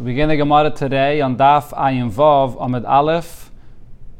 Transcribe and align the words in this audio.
We 0.00 0.12
begin 0.12 0.28
the 0.28 0.36
Gemara 0.36 0.70
today 0.70 1.20
on 1.20 1.36
Daf 1.36 1.70
Ayin 1.70 2.12
Vav 2.12 2.56
Amid 2.64 2.84
Aleph, 2.84 3.50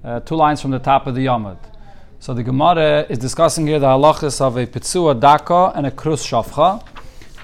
uh, 0.02 0.18
two 0.18 0.34
lines 0.34 0.60
from 0.60 0.72
the 0.72 0.80
top 0.80 1.06
of 1.06 1.14
the 1.14 1.26
Yamud. 1.26 1.56
So 2.18 2.34
the 2.34 2.42
Gemara 2.42 3.06
is 3.08 3.18
discussing 3.18 3.68
here 3.68 3.78
the 3.78 3.86
halachas 3.86 4.40
of 4.40 4.56
a 4.56 4.66
Pitzua 4.66 5.20
Daka 5.20 5.70
and 5.76 5.86
a 5.86 5.92
Krus 5.92 6.26
Shafcha, 6.26 6.84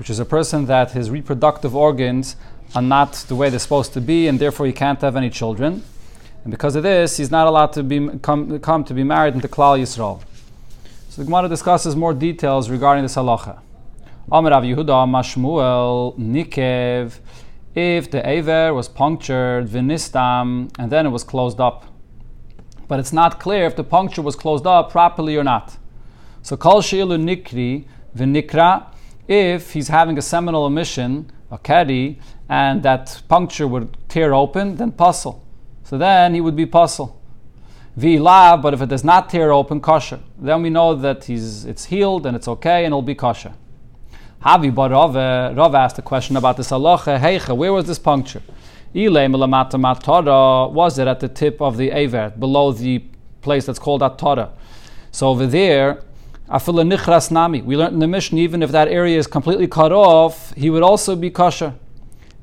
which 0.00 0.10
is 0.10 0.18
a 0.18 0.24
person 0.24 0.66
that 0.66 0.90
his 0.90 1.10
reproductive 1.10 1.76
organs 1.76 2.34
are 2.74 2.82
not 2.82 3.12
the 3.28 3.36
way 3.36 3.50
they're 3.50 3.60
supposed 3.60 3.92
to 3.92 4.00
be, 4.00 4.26
and 4.26 4.40
therefore 4.40 4.66
he 4.66 4.72
can't 4.72 5.00
have 5.00 5.14
any 5.14 5.30
children. 5.30 5.84
And 6.42 6.50
because 6.50 6.74
of 6.74 6.82
this, 6.82 7.16
he's 7.16 7.30
not 7.30 7.46
allowed 7.46 7.72
to 7.74 7.84
be, 7.84 8.18
come, 8.18 8.58
come 8.58 8.82
to 8.82 8.94
be 8.94 9.04
married 9.04 9.34
into 9.34 9.46
Klal 9.46 9.78
Yisrael. 9.78 10.20
So 11.08 11.22
the 11.22 11.26
Gemara 11.26 11.48
discusses 11.48 11.94
more 11.94 12.12
details 12.12 12.68
regarding 12.68 13.04
this 13.04 13.14
halacha. 13.14 13.60
Amar 14.32 14.50
Rav 14.50 14.64
Yehuda 14.64 15.06
Mashmuel 15.06 16.18
Nikev 16.18 17.20
if 17.74 18.10
the 18.10 18.26
aver 18.28 18.72
was 18.72 18.88
punctured, 18.88 19.66
vinistam, 19.66 20.70
and 20.78 20.90
then 20.90 21.06
it 21.06 21.10
was 21.10 21.24
closed 21.24 21.60
up. 21.60 21.86
But 22.86 23.00
it's 23.00 23.12
not 23.12 23.40
clear 23.40 23.64
if 23.64 23.76
the 23.76 23.84
puncture 23.84 24.22
was 24.22 24.36
closed 24.36 24.66
up 24.66 24.90
properly 24.90 25.36
or 25.36 25.44
not. 25.44 25.78
So 26.42 26.56
kol 26.56 26.82
sheilu 26.82 27.18
nikri 27.18 27.86
vinikra, 28.16 28.86
if 29.26 29.72
he's 29.72 29.88
having 29.88 30.18
a 30.18 30.22
seminal 30.22 30.66
emission, 30.66 31.30
a 31.50 31.58
keri, 31.58 32.20
and 32.48 32.82
that 32.82 33.22
puncture 33.28 33.66
would 33.66 33.96
tear 34.08 34.34
open, 34.34 34.76
then 34.76 34.92
puzzle. 34.92 35.44
So 35.82 35.98
then 35.98 36.34
he 36.34 36.40
would 36.40 36.56
be 36.56 36.66
puzzle. 36.66 37.20
Vilav, 37.98 38.60
but 38.60 38.74
if 38.74 38.82
it 38.82 38.88
does 38.88 39.04
not 39.04 39.30
tear 39.30 39.52
open, 39.52 39.80
kosher. 39.80 40.20
Then 40.38 40.62
we 40.62 40.70
know 40.70 40.94
that 40.94 41.24
he's 41.24 41.64
it's 41.64 41.86
healed 41.86 42.26
and 42.26 42.36
it's 42.36 42.48
okay 42.48 42.84
and 42.84 42.86
it'll 42.86 43.02
be 43.02 43.14
kosher. 43.14 43.54
Havi 44.44 44.74
bar 44.74 44.90
Rav, 44.90 45.14
Rav 45.56 45.74
asked 45.74 45.98
a 45.98 46.02
question 46.02 46.36
about 46.36 46.58
this 46.58 46.70
halacha. 46.70 47.18
Heicha, 47.18 47.56
where 47.56 47.72
was 47.72 47.86
this 47.86 47.98
puncture? 47.98 48.42
Was 48.92 49.16
it 50.98 51.08
at 51.08 51.20
the 51.20 51.28
tip 51.28 51.62
of 51.62 51.78
the 51.78 51.90
aver, 51.90 52.30
below 52.38 52.72
the 52.72 53.02
place 53.40 53.64
that's 53.64 53.78
called 53.78 54.02
Atara? 54.02 54.50
So 55.12 55.28
over 55.28 55.46
there, 55.46 56.02
Afila 56.50 56.86
nichras 56.86 57.30
nami. 57.30 57.62
We 57.62 57.74
learned 57.74 57.94
in 57.94 58.00
the 58.00 58.06
mission, 58.06 58.36
even 58.36 58.62
if 58.62 58.70
that 58.72 58.88
area 58.88 59.16
is 59.16 59.26
completely 59.26 59.66
cut 59.66 59.92
off, 59.92 60.52
he 60.52 60.68
would 60.68 60.82
also 60.82 61.16
be 61.16 61.30
kosher. 61.30 61.72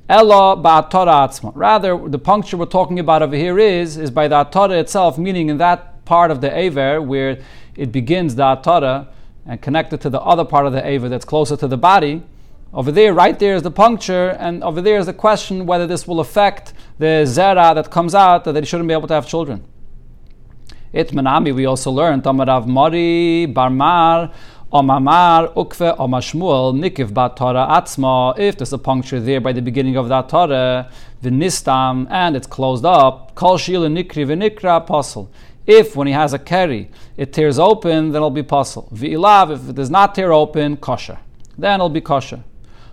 Ella 0.09 0.57
ba'atara 0.57 1.29
atzma. 1.29 1.51
Rather, 1.53 1.95
the 2.09 2.17
puncture 2.17 2.57
we're 2.57 2.65
talking 2.65 2.97
about 2.97 3.21
over 3.21 3.35
here 3.35 3.59
is 3.59 3.97
is 3.97 4.09
by 4.09 4.27
the 4.27 4.43
atara 4.43 4.79
itself, 4.79 5.19
meaning 5.19 5.49
in 5.49 5.59
that 5.59 6.03
part 6.05 6.31
of 6.31 6.41
the 6.41 6.51
aver 6.57 6.99
where 6.99 7.37
it 7.75 7.91
begins 7.91 8.33
the 8.33 8.43
atara 8.43 9.05
and 9.51 9.61
connect 9.61 9.91
it 9.91 9.99
to 9.99 10.09
the 10.09 10.21
other 10.21 10.45
part 10.45 10.65
of 10.65 10.71
the 10.71 10.87
ava 10.87 11.09
that's 11.09 11.25
closer 11.25 11.57
to 11.57 11.67
the 11.67 11.75
body. 11.75 12.23
Over 12.73 12.89
there, 12.89 13.13
right 13.13 13.37
there 13.37 13.53
is 13.53 13.63
the 13.63 13.69
puncture, 13.69 14.29
and 14.39 14.63
over 14.63 14.81
there 14.81 14.97
is 14.97 15.07
the 15.07 15.13
question 15.13 15.65
whether 15.65 15.85
this 15.85 16.07
will 16.07 16.21
affect 16.21 16.71
the 16.99 17.25
zera 17.27 17.75
that 17.75 17.91
comes 17.91 18.15
out 18.15 18.45
that 18.45 18.53
they 18.53 18.63
shouldn't 18.63 18.87
be 18.87 18.93
able 18.93 19.09
to 19.09 19.13
have 19.13 19.27
children. 19.27 19.65
It 20.93 21.09
Manami, 21.09 21.53
we 21.53 21.65
also 21.65 21.91
learned 21.91 22.23
Tamarav 22.23 22.65
Mari, 22.65 23.45
Barmar, 23.45 24.31
Omamar, 24.71 25.53
Ukve, 25.55 25.97
Omashmuel, 25.97 26.73
Nikiv 26.73 27.13
Bat 27.13 27.35
Torah 27.35 27.67
Atzma, 27.71 28.39
if 28.39 28.57
there's 28.57 28.71
a 28.71 28.77
puncture 28.77 29.19
there 29.19 29.41
by 29.41 29.51
the 29.51 29.61
beginning 29.61 29.97
of 29.97 30.07
that 30.07 30.29
Torah, 30.29 30.89
Vinistam, 31.21 32.07
and 32.09 32.37
it's 32.37 32.47
closed 32.47 32.85
up, 32.85 33.35
Kol 33.35 33.57
Shil 33.57 33.85
Nikri 33.91 34.25
Vinikra 34.25 34.77
Apostle. 34.77 35.29
If 35.67 35.95
when 35.95 36.07
he 36.07 36.13
has 36.13 36.33
a 36.33 36.39
keri, 36.39 36.89
it 37.17 37.33
tears 37.33 37.59
open, 37.59 38.09
then 38.09 38.15
it'll 38.15 38.29
be 38.29 38.43
puzzle. 38.43 38.89
V'ilav, 38.93 39.51
if 39.51 39.69
it 39.69 39.75
does 39.75 39.89
not 39.89 40.15
tear 40.15 40.33
open, 40.33 40.77
kosher. 40.77 41.19
Then 41.57 41.75
it'll 41.75 41.89
be 41.89 42.01
kosher. 42.01 42.43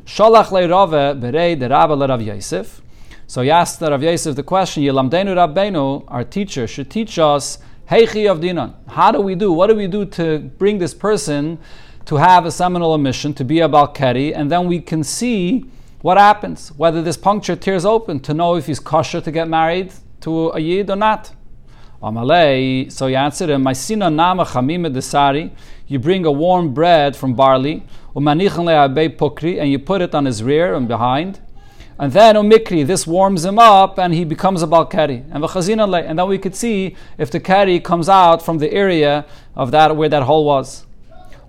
Sholach 0.04 0.50
le'rove 0.50 1.20
berei 1.20 1.58
de 1.58 1.68
Rabba 1.68 1.94
Rav 1.94 2.22
Yosef. 2.22 2.82
So 3.26 3.42
he 3.42 3.50
asked 3.50 3.80
the 3.80 3.90
Rav 3.90 4.02
Yosef 4.02 4.36
the 4.36 4.42
question, 4.42 4.82
Yilamdenu 4.82 5.34
Rabbeinu, 5.34 6.04
our 6.08 6.24
teacher, 6.24 6.66
should 6.66 6.90
teach 6.90 7.18
us, 7.18 7.58
Heichi 7.90 8.30
of 8.30 8.40
Dinan. 8.40 8.74
How 8.86 9.12
do 9.12 9.20
we 9.20 9.34
do? 9.34 9.50
What 9.52 9.68
do 9.68 9.74
we 9.74 9.86
do 9.86 10.04
to 10.04 10.38
bring 10.38 10.78
this 10.78 10.92
person 10.92 11.58
to 12.04 12.16
have 12.16 12.44
a 12.46 12.50
seminal 12.50 12.94
emission, 12.94 13.34
to 13.34 13.44
be 13.44 13.60
a 13.60 13.68
Balkari, 13.68 14.32
and 14.34 14.50
then 14.50 14.66
we 14.66 14.80
can 14.80 15.02
see 15.02 15.64
what 16.00 16.16
happens, 16.16 16.68
whether 16.76 17.02
this 17.02 17.16
puncture 17.16 17.56
tears 17.56 17.84
open, 17.84 18.20
to 18.20 18.32
know 18.32 18.56
if 18.56 18.66
he's 18.66 18.80
kosher 18.80 19.20
to 19.20 19.30
get 19.30 19.48
married 19.48 19.92
to 20.20 20.50
a 20.50 20.58
Yid 20.58 20.90
or 20.90 20.96
not. 20.96 21.32
Amalei, 22.02 22.90
so 22.92 23.08
he 23.08 23.16
answered 23.16 23.50
him, 23.50 23.62
My 23.62 23.72
sina 23.72 24.08
nama 24.08 24.44
chamime 24.44 24.92
desari, 24.92 25.50
you 25.88 25.98
bring 25.98 26.24
a 26.24 26.30
warm 26.30 26.72
bread 26.72 27.16
from 27.16 27.34
barley, 27.34 27.82
pukri, 28.14 29.60
and 29.60 29.70
you 29.70 29.78
put 29.78 30.00
it 30.00 30.14
on 30.14 30.24
his 30.24 30.42
rear 30.42 30.74
and 30.74 30.86
behind. 30.86 31.40
And 31.98 32.12
then 32.12 32.36
umikri, 32.36 32.86
this 32.86 33.06
warms 33.06 33.44
him 33.44 33.58
up 33.58 33.98
and 33.98 34.14
he 34.14 34.24
becomes 34.24 34.62
a 34.62 34.66
balkari. 34.68 35.24
And 35.32 35.44
and 35.94 36.18
then 36.18 36.28
we 36.28 36.38
could 36.38 36.54
see 36.54 36.94
if 37.18 37.32
the 37.32 37.40
kari 37.40 37.80
comes 37.80 38.08
out 38.08 38.44
from 38.44 38.58
the 38.58 38.72
area 38.72 39.26
of 39.56 39.72
that 39.72 39.96
where 39.96 40.08
that 40.08 40.22
hole 40.22 40.44
was. 40.44 40.86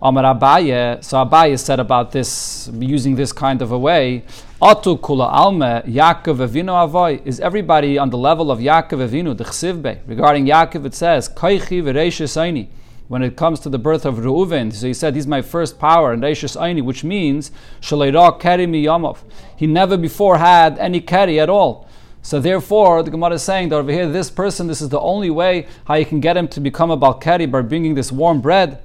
Amar 0.02 0.24
Abaye, 0.24 1.04
so 1.04 1.24
Abaye 1.24 1.60
said 1.60 1.80
about 1.80 2.12
this, 2.12 2.72
using 2.74 3.16
this 3.16 3.32
kind 3.32 3.62
of 3.62 3.72
a 3.72 3.78
way, 3.78 4.24
Atu 4.62 5.00
kula 5.00 5.32
alme 5.32 5.82
Yaakov 5.86 6.46
Avinu 6.46 6.74
avoy. 6.74 7.22
Is 7.24 7.40
everybody 7.40 7.98
on 7.98 8.10
the 8.10 8.18
level 8.18 8.52
of 8.52 8.60
Yaakov 8.60 9.08
Avinu, 9.08 9.38
the 9.38 9.46
Chsivbe? 9.46 10.02
Regarding 10.06 10.46
Yaakov, 10.46 10.86
it 10.86 10.94
says, 10.94 11.30
Kaichi 11.30 11.82
v'reishis 11.82 12.68
When 13.08 13.24
it 13.24 13.38
comes 13.38 13.62
to 13.62 13.70
the 13.70 13.80
birth 13.80 14.06
of 14.06 14.16
Reuven, 14.16 14.74
so 14.74 14.86
he 14.86 14.94
said, 14.94 15.16
he's 15.16 15.28
my 15.28 15.42
first 15.42 15.80
power, 15.80 16.12
and 16.12 16.22
reishis 16.22 16.60
aini, 16.60 16.84
which 16.84 17.06
means, 17.06 17.52
Shaleira 17.80 18.38
keri 18.38 18.66
miyamov. 18.66 19.20
He 19.56 19.66
never 19.66 19.96
before 19.96 20.40
had 20.40 20.78
any 20.78 21.00
keri 21.00 21.40
at 21.40 21.48
all. 21.50 21.88
So 22.22 22.42
therefore, 22.42 23.02
the 23.02 23.12
Gemara 23.12 23.36
is 23.36 23.44
saying 23.44 23.70
that 23.70 23.78
over 23.78 23.94
here, 23.94 24.10
this 24.10 24.30
person, 24.30 24.68
this 24.68 24.82
is 24.82 24.90
the 24.90 25.00
only 25.00 25.30
way 25.30 25.68
how 25.86 25.94
you 25.94 26.06
can 26.06 26.20
get 26.20 26.36
him 26.36 26.50
to 26.50 26.60
become 26.60 26.92
a 26.92 26.98
Balkari 26.98 27.50
by 27.50 27.62
bringing 27.62 27.94
this 27.96 28.12
warm 28.12 28.42
bread. 28.42 28.82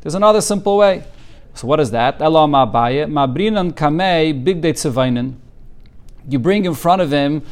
There's 0.00 0.14
another 0.14 0.40
simple 0.40 0.78
way. 0.78 1.04
So 1.54 1.66
what 1.66 1.80
is 1.80 1.90
that? 1.90 2.18
Big 4.44 4.76
You 6.28 6.38
bring 6.38 6.64
in 6.64 6.74
front 6.74 7.02
of 7.02 7.10
him 7.10 7.42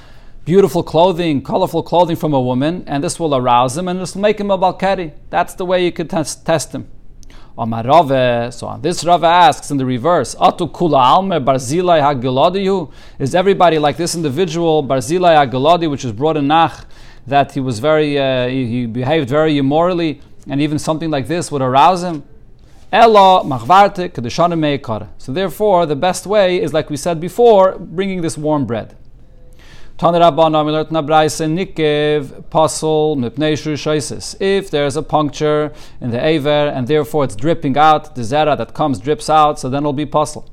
beautiful 0.45 0.83
clothing, 0.83 1.43
colorful 1.43 1.83
clothing 1.83 2.17
from 2.17 2.33
a 2.33 2.41
woman, 2.41 2.83
and 2.87 3.05
this 3.05 3.21
will 3.21 3.35
arouse 3.35 3.77
him 3.77 3.87
and 3.87 4.01
this 4.01 4.15
will 4.15 4.23
make 4.23 4.41
him 4.41 4.51
a 4.51 4.57
balkari. 4.57 5.13
That's 5.29 5.53
the 5.53 5.67
way 5.67 5.85
you 5.85 5.93
could 5.93 6.09
test, 6.09 6.47
test 6.47 6.75
him. 6.75 6.89
My 7.67 7.83
rava, 7.83 8.51
so 8.53 8.69
on 8.69 8.81
this 8.81 9.05
Rava 9.05 9.27
asks 9.27 9.73
in 9.73 9.79
the 9.79 9.85
reverse, 9.85 10.37
Atu 10.37 10.71
kula 10.71 11.03
alme 11.03 11.45
barzilai? 11.45 12.93
Is 13.19 13.35
everybody 13.35 13.81
like 13.81 13.97
this 13.97 14.15
individual 14.15 14.85
barzilai 14.85 15.45
hagiladi, 15.45 15.91
which 15.91 16.05
is 16.05 16.13
brought 16.13 16.37
in 16.37 16.47
Nach, 16.47 16.87
that 17.27 17.53
he 17.53 17.61
was 17.61 17.81
very, 17.81 18.17
uh, 18.17 18.47
he, 18.47 18.67
he 18.67 18.87
behaved 18.87 19.29
very 19.29 19.59
immorally, 19.59 20.23
and 20.49 20.63
even 20.63 20.79
something 20.79 21.11
like 21.11 21.27
this 21.27 21.51
would 21.51 21.61
arouse 21.61 22.05
him? 22.05 22.23
Ella 22.91 23.45
machvarte 23.45 24.09
kedushanim. 24.09 25.09
So 25.19 25.33
therefore, 25.33 25.85
the 25.85 25.97
best 25.97 26.27
way 26.27 26.61
is, 26.63 26.73
like 26.73 26.89
we 26.89 26.97
said 26.97 27.21
before, 27.21 27.79
bringing 27.79 28.23
this 28.23 28.39
warm 28.39 28.65
bread. 28.65 28.97
If 30.01 30.13
there's 34.71 34.97
a 34.97 35.03
puncture 35.03 35.73
in 36.01 36.11
the 36.11 36.25
aver 36.25 36.69
and 36.69 36.87
therefore 36.87 37.25
it's 37.25 37.35
dripping 37.35 37.77
out, 37.77 38.15
the 38.15 38.23
zera 38.23 38.57
that 38.57 38.75
comes 38.75 39.01
drips 39.01 39.29
out, 39.29 39.59
so 39.59 39.69
then 39.69 39.83
it'll 39.83 39.93
be 39.93 40.07
puzzle. 40.07 40.49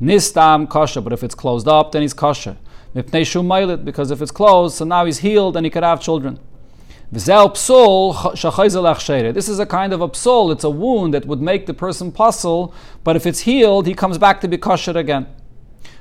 Nistam 0.00 0.68
kosher, 0.68 1.00
but 1.00 1.12
if 1.12 1.24
it's 1.24 1.34
closed 1.34 1.66
up, 1.66 1.92
then 1.92 2.02
he's 2.02 2.12
kosher. 2.12 2.58
Because 2.92 4.10
if 4.10 4.20
it's 4.20 4.30
closed, 4.30 4.76
so 4.76 4.84
now 4.84 5.06
he's 5.06 5.18
healed 5.20 5.56
and 5.56 5.64
he 5.64 5.70
could 5.70 5.82
have 5.82 5.98
children. 6.00 6.38
This 7.14 7.28
is 7.28 7.28
a 9.58 9.66
kind 9.66 9.92
of 9.92 10.00
a 10.00 10.06
it's 10.06 10.64
a 10.64 10.70
wound 10.70 11.12
that 11.12 11.26
would 11.26 11.42
make 11.42 11.66
the 11.66 11.74
person 11.74 12.10
puzzle, 12.10 12.72
but 13.04 13.16
if 13.16 13.26
it's 13.26 13.40
healed, 13.40 13.86
he 13.86 13.92
comes 13.92 14.16
back 14.16 14.40
to 14.40 14.48
be 14.48 14.56
kosher 14.56 14.96
again. 14.96 15.26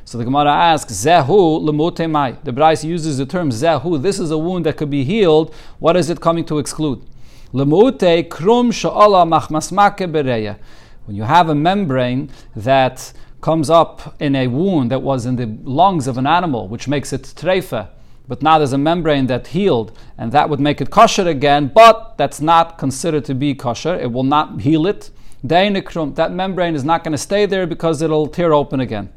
So 0.06 0.18
the 0.18 0.24
Gemara 0.24 0.54
asks, 0.54 0.94
Zehu 0.94 1.62
lemute 1.62 2.10
mai. 2.10 2.38
The 2.44 2.54
Braisa 2.54 2.86
uses 2.86 3.18
the 3.18 3.26
term 3.26 3.50
Zehu. 3.50 4.02
This 4.02 4.20
is 4.20 4.32
a 4.32 4.38
wound 4.38 4.66
that 4.66 4.78
could 4.78 4.90
be 4.90 5.04
healed. 5.04 5.54
What 5.80 5.98
is 5.98 6.10
it 6.10 6.22
coming 6.22 6.46
to 6.46 6.60
exclude? 6.60 7.06
Lemute 7.54 8.30
krum 8.30 8.72
sha'ala 8.72 9.28
machmasmake 9.28 10.10
bereya. 10.10 10.60
When 11.06 11.18
you 11.18 11.24
have 11.24 11.50
a 11.50 11.56
membrane 11.56 12.30
that 12.56 13.12
comes 13.42 13.70
up 13.70 14.16
in 14.22 14.34
a 14.34 14.48
wound 14.48 14.92
that 14.92 15.02
was 15.02 15.26
in 15.26 15.36
the 15.36 15.48
lungs 15.64 16.08
of 16.08 16.18
an 16.18 16.26
animal, 16.26 16.70
which 16.70 16.88
makes 16.88 17.12
it 17.12 17.24
treifa, 17.24 17.90
but 18.28 18.42
now 18.42 18.58
there's 18.58 18.74
a 18.74 18.78
membrane 18.78 19.28
that 19.28 19.48
healed, 19.48 19.92
and 20.18 20.32
that 20.32 20.50
would 20.50 20.60
make 20.60 20.80
it 20.82 20.90
kosher 20.90 21.28
again, 21.28 21.72
but 21.74 22.18
that's 22.18 22.40
not 22.40 22.78
considered 22.78 23.26
to 23.26 23.34
be 23.34 23.54
kosher. 23.54 23.96
It 23.96 24.12
will 24.12 24.24
not 24.24 24.62
heal 24.62 24.86
it. 24.88 25.10
That 25.44 26.30
membrane 26.32 26.76
is 26.76 26.84
not 26.84 27.04
going 27.04 27.14
to 27.14 27.18
stay 27.18 27.46
there 27.46 27.66
because 27.66 28.02
it'll 28.02 28.28
tear 28.28 28.54
open 28.54 28.80
again. 28.80 29.10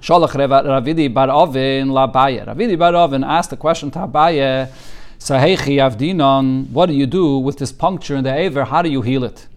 Ravidi 0.00 1.12
bar 1.12 1.28
Ovin 1.28 1.88
Ravidi 1.90 2.78
bar 2.78 2.92
Ovin 2.92 3.26
asked 3.26 3.50
the 3.50 3.56
question 3.56 3.90
to 3.90 3.98
Abaye, 4.00 4.70
Sahechi 5.18 5.78
avdinon, 5.78 6.68
what 6.70 6.86
do 6.86 6.92
you 6.92 7.06
do 7.06 7.38
with 7.38 7.58
this 7.58 7.72
puncture 7.72 8.14
in 8.14 8.22
the 8.22 8.32
aver? 8.32 8.64
How 8.64 8.82
do 8.82 8.88
you 8.88 9.02
heal 9.02 9.24
it? 9.24 9.48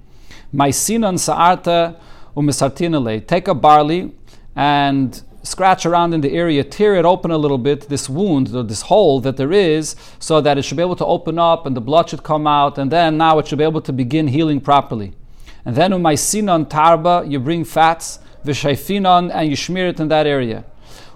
Sa'arta. 0.51 1.95
Take 3.27 3.47
a 3.47 3.53
barley 3.53 4.11
and 4.55 5.21
scratch 5.43 5.85
around 5.85 6.13
in 6.13 6.21
the 6.21 6.31
area, 6.33 6.63
tear 6.63 6.95
it 6.95 7.05
open 7.05 7.31
a 7.31 7.37
little 7.37 7.57
bit, 7.57 7.89
this 7.89 8.09
wound, 8.09 8.55
or 8.55 8.63
this 8.63 8.83
hole 8.83 9.19
that 9.21 9.37
there 9.37 9.51
is, 9.51 9.95
so 10.19 10.41
that 10.41 10.57
it 10.57 10.63
should 10.63 10.77
be 10.77 10.83
able 10.83 10.95
to 10.95 11.05
open 11.05 11.39
up 11.39 11.65
and 11.65 11.75
the 11.75 11.81
blood 11.81 12.09
should 12.09 12.23
come 12.23 12.47
out, 12.47 12.77
and 12.77 12.91
then 12.91 13.17
now 13.17 13.39
it 13.39 13.47
should 13.47 13.57
be 13.57 13.63
able 13.63 13.81
to 13.81 13.93
begin 13.93 14.27
healing 14.27 14.61
properly. 14.61 15.13
And 15.65 15.75
then 15.75 15.91
umaisinon 15.91 16.69
tarba, 16.69 17.29
you 17.29 17.39
bring 17.39 17.63
fats, 17.63 18.19
v'shaifinon, 18.45 19.31
and 19.33 19.49
you 19.49 19.55
smear 19.55 19.87
it 19.87 19.99
in 19.99 20.07
that 20.09 20.27
area. 20.27 20.63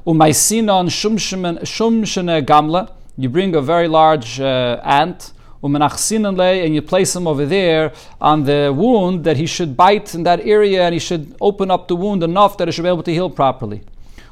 Umaisinon 0.05 0.87
shumshene 0.89 2.45
gamla, 2.45 2.91
you 3.17 3.29
bring 3.29 3.55
a 3.55 3.61
very 3.61 3.87
large 3.87 4.39
uh, 4.39 4.79
ant, 4.83 5.31
and 5.63 6.75
you 6.75 6.81
place 6.81 7.15
him 7.15 7.27
over 7.27 7.43
there 7.43 7.91
on 8.21 8.43
the 8.43 8.71
wound 8.75 9.23
that 9.23 9.37
he 9.37 9.47
should 9.47 9.75
bite 9.75 10.13
in 10.13 10.21
that 10.21 10.39
area 10.41 10.83
and 10.83 10.93
he 10.93 10.99
should 10.99 11.35
open 11.41 11.71
up 11.71 11.87
the 11.87 11.95
wound 11.95 12.21
enough 12.21 12.55
that 12.57 12.69
it 12.69 12.71
should 12.71 12.83
be 12.83 12.87
able 12.87 13.01
to 13.01 13.11
heal 13.11 13.31
properly. 13.31 13.81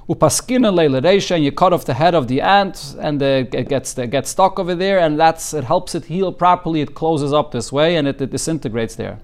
And 0.09 1.43
you 1.43 1.51
cut 1.51 1.73
off 1.73 1.85
the 1.85 1.93
head 1.93 2.13
of 2.13 2.27
the 2.27 2.41
ant 2.41 2.95
and 2.99 3.21
it 3.21 3.69
gets 3.69 3.97
it 3.97 4.09
gets 4.09 4.29
stuck 4.29 4.59
over 4.59 4.75
there 4.75 4.99
and 4.99 5.19
that's 5.19 5.53
it 5.53 5.63
helps 5.63 5.95
it 5.95 6.05
heal 6.05 6.33
properly. 6.33 6.81
It 6.81 6.93
closes 6.93 7.31
up 7.31 7.51
this 7.51 7.71
way 7.71 7.95
and 7.95 8.07
it, 8.07 8.21
it 8.21 8.31
disintegrates 8.31 8.95
there. 8.95 9.19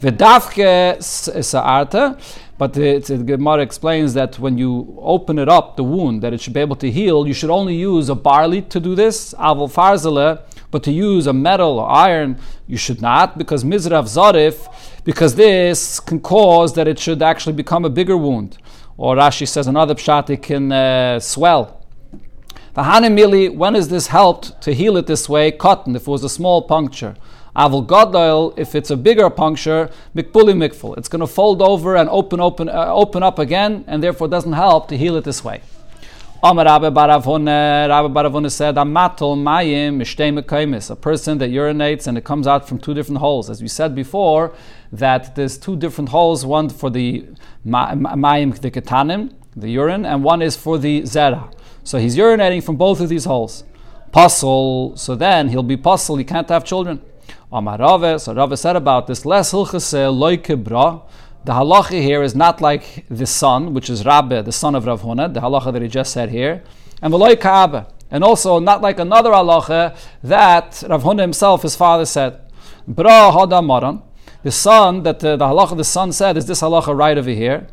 V'davke 0.00 1.00
sa'arta, 1.00 2.18
but 2.58 2.72
the, 2.72 2.98
Gemara 3.24 3.62
explains 3.62 4.14
that 4.14 4.36
when 4.38 4.58
you 4.58 4.98
open 5.00 5.38
it 5.38 5.48
up, 5.48 5.76
the 5.76 5.84
wound, 5.84 6.22
that 6.22 6.32
it 6.32 6.40
should 6.40 6.52
be 6.52 6.60
able 6.60 6.74
to 6.76 6.90
heal, 6.90 7.24
you 7.26 7.32
should 7.32 7.50
only 7.50 7.76
use 7.76 8.08
a 8.08 8.16
barley 8.16 8.62
to 8.62 8.80
do 8.80 8.96
this, 8.96 9.32
avol 9.34 9.70
farzele, 9.72 10.40
but 10.72 10.82
to 10.82 10.90
use 10.90 11.28
a 11.28 11.32
metal 11.32 11.78
or 11.78 11.88
iron, 11.88 12.36
you 12.66 12.76
should 12.76 13.00
not, 13.00 13.38
because 13.38 13.62
mizrav 13.62 14.04
zarif, 14.04 14.66
because 15.04 15.36
this 15.36 16.00
can 16.00 16.18
cause 16.18 16.74
that 16.74 16.88
it 16.88 16.98
should 16.98 17.22
actually 17.22 17.52
become 17.52 17.84
a 17.84 17.90
bigger 17.90 18.16
wound. 18.16 18.58
Or 19.02 19.16
Rashi 19.16 19.48
says 19.48 19.66
another 19.66 19.96
pshat, 19.96 20.30
it 20.30 20.44
can 20.44 20.70
uh, 20.70 21.18
swell. 21.18 21.84
The 22.74 22.82
hanimili, 22.82 23.52
when 23.52 23.74
is 23.74 23.88
this 23.88 24.06
helped 24.06 24.62
to 24.62 24.72
heal 24.72 24.96
it 24.96 25.08
this 25.08 25.28
way? 25.28 25.50
Cotton, 25.50 25.96
if 25.96 26.02
it 26.02 26.06
was 26.06 26.22
a 26.22 26.28
small 26.28 26.62
puncture. 26.62 27.16
Avil 27.56 27.84
Godel, 27.84 28.56
if 28.56 28.76
it's 28.76 28.90
a 28.90 28.96
bigger 28.96 29.28
puncture, 29.28 29.90
mikpuli 30.14 30.54
mikful. 30.54 30.96
It's 30.96 31.08
going 31.08 31.18
to 31.18 31.26
fold 31.26 31.60
over 31.60 31.96
and 31.96 32.08
open, 32.10 32.38
open, 32.38 32.68
uh, 32.68 32.92
open 32.94 33.24
up 33.24 33.40
again, 33.40 33.84
and 33.88 34.00
therefore 34.00 34.28
doesn't 34.28 34.52
help 34.52 34.86
to 34.90 34.96
heal 34.96 35.16
it 35.16 35.24
this 35.24 35.42
way. 35.42 35.62
Amar 36.44 36.64
Rabbi 36.64 36.90
Baravone, 36.90 37.88
Rabbi 37.88 38.08
Baravone 38.12 38.50
said, 38.50 38.76
Amatul 38.76 39.36
mayim 39.36 39.96
mishtei 39.96 40.90
a 40.90 40.96
person 40.96 41.38
that 41.38 41.50
urinates 41.50 42.06
and 42.06 42.18
it 42.18 42.24
comes 42.24 42.46
out 42.46 42.68
from 42.68 42.78
two 42.78 42.94
different 42.94 43.18
holes. 43.18 43.50
As 43.50 43.62
we 43.62 43.68
said 43.68 43.94
before, 43.94 44.52
that 44.92 45.34
there's 45.34 45.56
two 45.56 45.76
different 45.76 46.10
holes, 46.10 46.44
one 46.44 46.68
for 46.68 46.90
the 46.90 47.26
mayim 47.66 48.58
the 48.60 48.70
ketanim, 48.70 49.32
the 49.56 49.70
urine, 49.70 50.04
and 50.04 50.22
one 50.22 50.42
is 50.42 50.56
for 50.56 50.78
the 50.78 51.02
zera. 51.02 51.52
So 51.82 51.98
he's 51.98 52.16
urinating 52.16 52.62
from 52.62 52.76
both 52.76 53.00
of 53.00 53.08
these 53.08 53.24
holes. 53.24 53.64
Puzzle, 54.12 54.96
so 54.96 55.14
then 55.14 55.48
he'll 55.48 55.62
be 55.62 55.76
puzzle, 55.76 56.16
he 56.16 56.24
can't 56.24 56.48
have 56.50 56.64
children. 56.64 57.00
Amar 57.50 57.78
Rave, 57.78 58.20
so 58.20 58.34
Rave 58.34 58.58
said 58.58 58.76
about 58.76 59.06
this, 59.06 59.24
Les 59.24 59.50
hilchase 59.52 60.12
loike 60.12 60.62
bra. 60.62 61.02
The 61.44 61.52
halacha 61.52 62.00
here 62.00 62.22
is 62.22 62.34
not 62.34 62.60
like 62.60 63.04
the 63.10 63.26
son, 63.26 63.74
which 63.74 63.90
is 63.90 64.04
Rabbe, 64.04 64.44
the 64.44 64.52
son 64.52 64.74
of 64.74 64.86
Rav 64.86 65.02
Huna, 65.02 65.32
the 65.32 65.40
halacha 65.40 65.72
that 65.72 65.82
he 65.82 65.88
just 65.88 66.12
said 66.12 66.30
here, 66.30 66.62
and 67.00 67.12
v'loy 67.12 67.40
ka'abe, 67.40 67.86
and 68.10 68.22
also 68.22 68.60
not 68.60 68.80
like 68.80 69.00
another 69.00 69.30
halacha 69.30 69.96
that 70.22 70.84
Rav 70.88 71.02
Huna 71.02 71.20
himself, 71.22 71.62
his 71.62 71.74
father, 71.74 72.04
said. 72.04 72.38
Bra 72.86 73.32
hada 73.32 73.64
maran, 73.64 74.02
the 74.42 74.50
son 74.50 75.02
that 75.04 75.20
the, 75.20 75.36
the 75.36 75.44
halacha 75.44 75.76
the 75.76 75.84
son 75.84 76.12
said 76.12 76.36
is 76.36 76.46
this 76.46 76.60
halacha 76.62 76.96
right 76.96 77.16
over 77.16 77.30
here. 77.30 77.66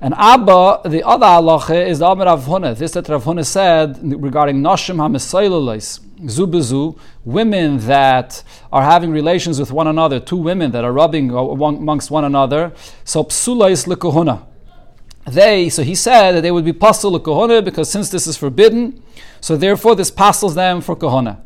And 0.00 0.12
Abba, 0.14 0.82
the 0.88 1.02
other 1.06 1.26
halacha 1.26 1.88
is 1.88 2.00
the 2.00 2.06
Amar 2.06 2.26
Rav 2.26 2.44
Huna. 2.44 2.76
This 2.76 2.92
that 2.92 3.08
Rav 3.08 3.24
Huna 3.24 3.44
said 3.46 3.98
regarding 4.02 4.56
Noshim 4.56 4.96
HaMesailulis, 4.96 6.00
Zubezu, 6.24 6.98
women 7.24 7.78
that 7.86 8.42
are 8.70 8.82
having 8.82 9.10
relations 9.10 9.58
with 9.58 9.72
one 9.72 9.86
another, 9.86 10.20
two 10.20 10.36
women 10.36 10.70
that 10.72 10.84
are 10.84 10.92
rubbing 10.92 11.30
amongst 11.30 12.10
one 12.10 12.24
another. 12.24 12.72
So 13.04 13.24
Psulais 13.24 13.86
Likuhuna. 13.86 14.44
They, 15.26 15.70
so 15.70 15.82
he 15.82 15.96
said 15.96 16.32
that 16.32 16.42
they 16.42 16.52
would 16.52 16.64
be 16.64 16.72
pasul 16.72 17.18
kohona 17.18 17.64
because 17.64 17.90
since 17.90 18.10
this 18.10 18.28
is 18.28 18.36
forbidden, 18.36 19.02
so 19.40 19.56
therefore 19.56 19.96
this 19.96 20.10
passes 20.10 20.54
them 20.54 20.80
for 20.80 20.94
kohona. 20.94 21.40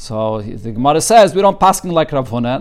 So 0.00 0.40
the 0.40 0.70
Gemara 0.70 1.00
says 1.00 1.34
we 1.34 1.42
don't 1.42 1.58
pass 1.58 1.84
like 1.84 2.12
Rav 2.12 2.30
Huna. 2.30 2.60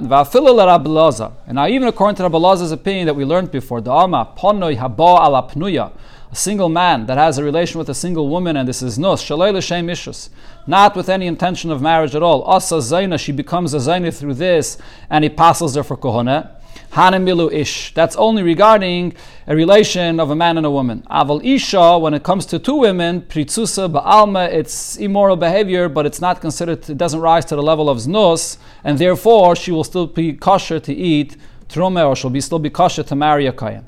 And 1.45 1.56
now 1.56 1.68
even 1.68 1.88
according 1.88 2.16
to 2.16 2.24
Rabbi 2.24 2.38
Lazar's 2.39 2.72
opinion 2.72 3.06
that 3.06 3.13
we 3.13 3.25
learned 3.25 3.51
before, 3.51 3.80
the 3.80 3.92
Ama 3.92 4.34
ponoi 4.36 4.75
haba 4.75 5.24
ala 5.24 5.48
pnuya, 5.48 5.92
a 6.31 6.36
single 6.36 6.68
man 6.68 7.06
that 7.06 7.19
has 7.19 7.38
a 7.38 7.44
relation 7.44 7.78
with 7.78 7.89
a 7.89 7.94
single 7.94 8.28
woman, 8.28 8.57
and 8.57 8.68
this 8.68 8.81
is 8.81 8.98
nus 8.98 9.24
shalei 9.24 9.54
l'shem 9.54 9.86
ishus, 9.86 10.30
not 10.66 10.95
with 10.95 11.10
any 11.10 11.28
intention 11.28 11.69
of 11.69 11.80
marriage 11.80 12.16
at 12.16 12.24
all. 12.24 12.42
Asa 12.45 12.78
zaina, 12.78 13.19
she 13.19 13.31
becomes 13.31 13.72
a 13.75 13.78
zaina 13.78 14.12
through 14.12 14.33
this, 14.33 14.80
and 15.12 15.24
he 15.24 15.30
passes 15.30 15.75
her 15.75 15.83
for 15.83 15.95
kohona. 15.95 16.56
Hanemilu 16.98 17.54
ish. 17.54 17.94
That's 17.94 18.16
only 18.16 18.42
regarding 18.42 19.14
a 19.46 19.56
relation 19.56 20.20
of 20.20 20.32
a 20.32 20.36
man 20.36 20.58
and 20.58 20.66
a 20.66 20.72
woman. 20.72 21.06
Aval 21.12 21.46
isha, 21.46 22.00
when 22.00 22.16
it 22.16 22.24
comes 22.24 22.48
to 22.48 22.58
two 22.58 22.74
women, 22.74 23.22
pritzusa 23.22 23.88
ba'alma, 23.88 24.52
it's 24.52 24.98
immoral 24.98 25.36
behavior, 25.36 25.90
but 25.90 26.08
it's 26.08 26.20
not 26.20 26.42
considered, 26.42 26.90
it 26.90 26.98
doesn't 26.98 27.20
rise 27.20 27.46
to 27.46 27.56
the 27.56 27.62
level 27.62 27.88
of 27.88 28.00
znos, 28.00 28.58
and 28.84 28.98
therefore 28.98 29.56
she 29.56 29.72
will 29.72 29.84
still 29.84 30.08
be 30.08 30.34
kosher 30.34 30.80
to 30.80 30.92
eat 30.92 31.38
trume, 31.70 32.04
or 32.04 32.16
she'll 32.16 32.32
be 32.32 32.42
still 32.42 32.58
be 32.58 32.72
kosher 32.72 33.04
to 33.04 33.16
marry 33.16 33.46
a 33.46 33.54
kayan. 33.54 33.86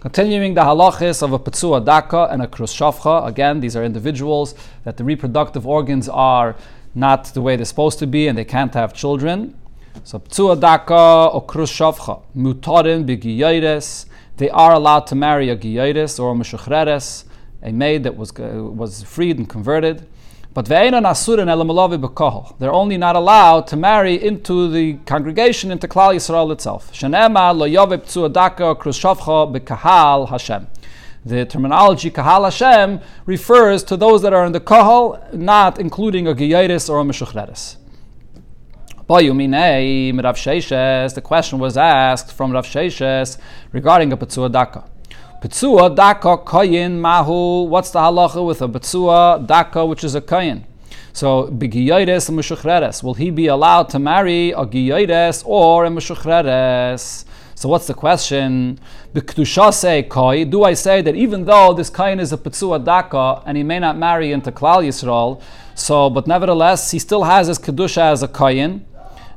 Continuing 0.00 0.52
the 0.52 0.60
halachis 0.60 1.22
of 1.22 1.32
a 1.32 1.38
petzua 1.38 1.82
daka 1.82 2.28
and 2.30 2.42
a 2.42 2.46
krushavcha. 2.46 3.26
Again, 3.26 3.60
these 3.60 3.76
are 3.76 3.84
individuals 3.84 4.54
that 4.84 4.98
the 4.98 5.04
reproductive 5.04 5.66
organs 5.66 6.06
are 6.06 6.54
not 6.94 7.32
the 7.32 7.40
way 7.40 7.56
they're 7.56 7.64
supposed 7.64 7.98
to 8.00 8.06
be 8.06 8.28
and 8.28 8.36
they 8.36 8.44
can't 8.44 8.74
have 8.74 8.92
children. 8.92 9.54
So 10.04 10.18
ptsua 10.18 10.58
daka 10.58 11.30
or 11.32 11.46
krushavcha 11.46 12.22
mutarin 12.36 13.04
b'giyaires. 13.06 14.06
They 14.36 14.50
are 14.50 14.72
allowed 14.72 15.06
to 15.08 15.14
marry 15.14 15.48
a 15.50 15.56
giyaires 15.56 16.18
or 16.18 16.32
a 16.32 16.34
meshachreres, 16.34 17.24
a 17.62 17.72
maid 17.72 18.04
that 18.04 18.16
was 18.16 18.32
uh, 18.38 18.64
was 18.64 19.02
freed 19.02 19.38
and 19.38 19.48
converted. 19.48 20.06
But 20.54 20.66
they're 20.66 20.92
only 22.72 22.98
not 22.98 23.16
allowed 23.16 23.66
to 23.68 23.76
marry 23.76 24.22
into 24.22 24.70
the 24.70 24.94
congregation, 25.06 25.70
into 25.70 25.88
Klal 25.88 26.14
Yisrael 26.14 26.52
itself. 26.52 26.92
shenema 26.92 27.56
lo 27.56 27.66
Shanema 27.66 27.88
Loyobsuadaka 27.88 28.60
or 28.60 28.76
Krushovchho 28.76 29.56
Bikal 29.56 30.28
Hashem. 30.28 30.66
The 31.24 31.46
terminology 31.46 32.10
kahal 32.10 32.44
Hashem 32.44 33.00
refers 33.24 33.82
to 33.84 33.96
those 33.96 34.20
that 34.22 34.34
are 34.34 34.44
in 34.44 34.52
the 34.52 34.60
kahal, 34.60 35.26
not 35.32 35.78
including 35.78 36.26
a 36.26 36.34
giyaris 36.34 36.90
or 36.90 37.00
a 37.00 37.04
meshuchreres. 37.04 37.76
The 39.12 39.20
question 41.22 41.58
was 41.58 41.76
asked 41.76 42.32
from 42.32 42.50
Rav 42.50 42.64
Sheshes 42.64 43.36
regarding 43.70 44.10
a 44.10 44.16
Petzua 44.16 44.50
Daka. 44.50 44.84
Petzua 45.42 45.94
Daka 45.94 46.38
Koyin 46.38 46.98
Mahu. 46.98 47.64
What's 47.64 47.90
the 47.90 47.98
halacha 47.98 48.46
with 48.46 48.62
a 48.62 48.68
Petzua 48.68 49.46
Daka, 49.46 49.84
which 49.84 50.02
is 50.02 50.14
a 50.14 50.22
Koyin? 50.22 50.64
So, 51.12 51.48
B'giyoides 51.48 52.30
and. 52.30 53.02
Will 53.02 53.12
he 53.12 53.28
be 53.28 53.48
allowed 53.48 53.90
to 53.90 53.98
marry 53.98 54.52
a 54.52 54.64
Giyoides 54.64 55.42
or 55.44 55.84
a 55.84 55.90
Meshuchreres? 55.90 57.26
So 57.54 57.68
what's 57.68 57.86
the 57.86 57.94
question? 57.94 58.80
say 59.72 60.04
koi. 60.04 60.46
Do 60.46 60.64
I 60.64 60.72
say 60.72 61.02
that 61.02 61.14
even 61.14 61.44
though 61.44 61.74
this 61.74 61.90
kain 61.90 62.18
is 62.18 62.32
a 62.32 62.36
petzua 62.36 62.82
daka 62.82 63.42
and 63.46 63.56
he 63.56 63.62
may 63.62 63.78
not 63.78 63.96
marry 63.96 64.32
into 64.32 64.50
Klal 64.50 64.82
Yisrael, 64.82 65.40
so 65.74 66.10
but 66.10 66.26
nevertheless 66.26 66.90
he 66.90 66.98
still 66.98 67.22
has 67.22 67.46
his 67.46 67.60
kedusha 67.60 68.10
as 68.10 68.24
a 68.24 68.26
kain, 68.26 68.84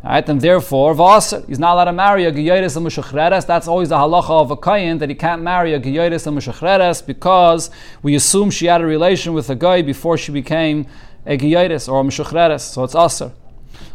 Right, 0.06 0.30
and 0.30 0.40
therefore, 0.40 0.94
Vaser, 0.94 1.48
he's 1.48 1.58
not 1.58 1.74
allowed 1.74 1.86
to 1.86 1.94
marry 1.94 2.26
a 2.26 2.32
Giyotis 2.32 2.78
and 2.78 2.86
Mushachreres. 2.86 3.48
That's 3.48 3.68
always 3.68 3.90
the 3.90 3.96
halacha 3.96 4.30
of 4.30 4.52
a 4.52 4.56
Kayin, 4.56 5.00
that 5.00 5.10
he 5.10 5.16
can't 5.16 5.42
marry 5.42 5.74
a 5.74 5.80
Giyotis 5.80 6.28
and 6.28 6.38
Mushachreres 6.38 7.04
because 7.04 7.72
we 8.04 8.14
assume 8.14 8.52
she 8.52 8.68
had 8.68 8.82
a 8.82 8.86
relation 8.86 9.34
with 9.34 9.50
a 9.50 9.56
guy 9.56 9.82
before 9.82 10.16
she 10.16 10.32
became 10.32 10.86
a 11.26 11.36
Giyotis 11.40 11.92
or 11.92 12.02
a 12.02 12.04
Mushachreres. 12.04 12.60
So 12.60 12.84
it's 12.84 12.94
Aser. 12.94 13.32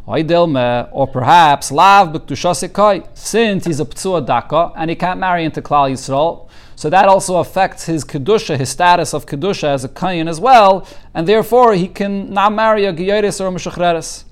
Or 0.04 1.06
perhaps 1.06 1.70
Lav 1.70 2.08
B'Ktushasikai, 2.08 3.16
since 3.16 3.66
he's 3.66 3.78
a 3.78 3.84
Ptsua 3.84 4.26
Daka 4.26 4.72
and 4.76 4.90
he 4.90 4.96
can't 4.96 5.20
marry 5.20 5.44
into 5.44 5.62
Klal 5.62 5.92
Yisrael. 5.92 6.48
So 6.74 6.90
that 6.90 7.06
also 7.06 7.36
affects 7.36 7.84
his 7.86 8.04
Kedusha, 8.04 8.58
his 8.58 8.70
status 8.70 9.14
of 9.14 9.26
Kedusha 9.26 9.68
as 9.68 9.84
a 9.84 9.88
Kayin 9.88 10.28
as 10.28 10.40
well, 10.40 10.84
and 11.14 11.28
therefore 11.28 11.74
he 11.74 11.86
can 11.86 12.34
not 12.34 12.52
marry 12.52 12.84
a 12.86 12.92
Giyotis 12.92 13.40
or 13.40 13.46
a 13.46 13.50
Mushachreres. 13.52 14.24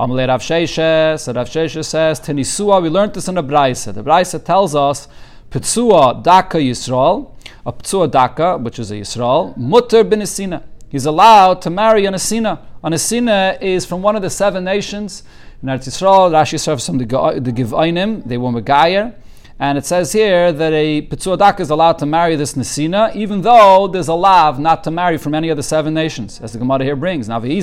Amalei 0.00 0.28
Rav 0.28 0.40
Sheshe, 0.40 1.20
so 1.20 1.30
Rav 1.34 1.46
Sheshe 1.46 1.84
says, 1.84 2.18
Tenisua, 2.20 2.82
we 2.82 2.88
learned 2.88 3.12
this 3.12 3.28
in 3.28 3.34
the 3.34 3.42
Braisa. 3.42 3.92
The 3.92 4.02
Braisa 4.02 4.42
tells 4.42 4.74
us, 4.74 5.06
Petsua 5.50 6.22
Daka 6.22 6.56
Yisrael, 6.56 7.34
a 7.66 7.72
Petsua 7.74 8.10
Daka, 8.10 8.56
which 8.56 8.78
is 8.78 8.90
a 8.90 8.94
Yisrael, 8.94 9.54
Mutter 9.58 10.02
bin 10.02 10.20
Esina. 10.20 10.62
He's 10.88 11.04
allowed 11.04 11.60
to 11.60 11.68
marry 11.68 12.06
an 12.06 12.14
Esina. 12.14 12.60
An 12.82 12.94
Esina 12.94 13.60
is 13.60 13.84
from 13.84 14.00
one 14.00 14.16
of 14.16 14.22
the 14.22 14.30
seven 14.30 14.64
nations. 14.64 15.22
In 15.62 15.68
Eretz 15.68 15.86
Yisrael, 15.86 16.30
Rashi 16.30 16.58
serves 16.58 16.86
from 16.86 16.96
the, 16.96 17.04
the 17.04 17.52
Givainim, 17.52 18.26
they 18.26 18.38
were 18.38 18.48
Megayer. 18.48 19.14
And 19.62 19.76
it 19.76 19.84
says 19.84 20.12
here 20.12 20.52
that 20.52 20.72
a 20.72 21.02
Petzuadak 21.02 21.60
is 21.60 21.68
allowed 21.68 21.98
to 21.98 22.06
marry 22.06 22.34
this 22.34 22.54
Nesina, 22.54 23.14
even 23.14 23.42
though 23.42 23.88
there's 23.88 24.08
a 24.08 24.14
lav 24.14 24.58
not 24.58 24.82
to 24.84 24.90
marry 24.90 25.18
from 25.18 25.34
any 25.34 25.50
of 25.50 25.58
the 25.58 25.62
seven 25.62 25.92
nations, 25.92 26.40
as 26.40 26.54
the 26.54 26.58
Gemara 26.58 26.82
here 26.82 26.96
brings. 26.96 27.28
Now, 27.28 27.36
if 27.36 27.44
you're 27.44 27.62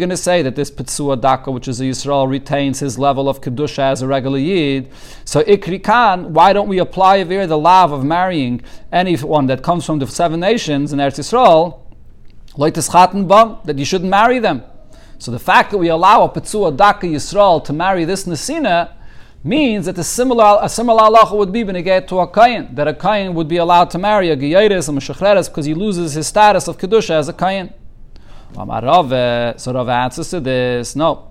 going 0.00 0.10
to 0.10 0.16
say 0.18 0.42
that 0.42 0.54
this 0.54 0.70
Petzuadaka, 0.70 1.50
which 1.50 1.66
is 1.66 1.80
a 1.80 1.84
Yisrael, 1.84 2.28
retains 2.28 2.80
his 2.80 2.98
level 2.98 3.26
of 3.26 3.40
Kedusha 3.40 3.78
as 3.78 4.02
a 4.02 4.06
regular 4.06 4.38
Yid, 4.38 4.90
so 5.24 5.42
Ikri 5.44 5.82
Khan, 5.82 6.34
why 6.34 6.52
don't 6.52 6.68
we 6.68 6.78
apply 6.78 7.24
here 7.24 7.46
the 7.46 7.56
lav 7.56 7.90
of 7.90 8.04
marrying 8.04 8.60
anyone 8.92 9.46
that 9.46 9.62
comes 9.62 9.86
from 9.86 9.98
the 9.98 10.06
seven 10.06 10.40
nations 10.40 10.92
in 10.92 10.98
Eretz 10.98 11.18
Yisrael, 11.18 11.80
that 13.64 13.78
you 13.78 13.84
shouldn't 13.86 14.10
marry 14.10 14.38
them? 14.38 14.62
So 15.20 15.32
the 15.32 15.38
fact 15.40 15.72
that 15.72 15.78
we 15.78 15.88
allow 15.88 16.22
a 16.22 16.28
Petzua 16.28 16.76
Daka 16.76 17.06
Yisrael 17.06 17.64
to 17.64 17.72
marry 17.72 18.04
this 18.04 18.24
Nesina 18.24 18.92
means 19.42 19.86
that 19.86 19.98
a 19.98 20.04
similar 20.04 20.58
a 20.62 20.68
similar 20.68 21.02
halacha 21.02 21.36
would 21.36 21.52
be 21.52 21.64
benegate 21.64 22.06
to 22.06 22.20
a 22.20 22.26
kain 22.30 22.72
that 22.74 22.86
a 22.86 22.94
kain 22.94 23.34
would 23.34 23.48
be 23.48 23.56
allowed 23.56 23.90
to 23.90 23.98
marry 23.98 24.30
a 24.30 24.36
geyeres 24.36 24.88
a 24.88 24.92
meshachreres 24.92 25.48
because 25.48 25.66
he 25.66 25.74
loses 25.74 26.12
his 26.14 26.26
status 26.26 26.68
of 26.68 26.78
kedusha 26.78 27.10
as 27.10 27.28
a 27.28 27.32
kain. 27.32 27.72
So 28.54 29.72
Rav 29.72 29.88
answers 29.88 30.30
to 30.30 30.40
this, 30.40 30.94
no. 30.96 31.30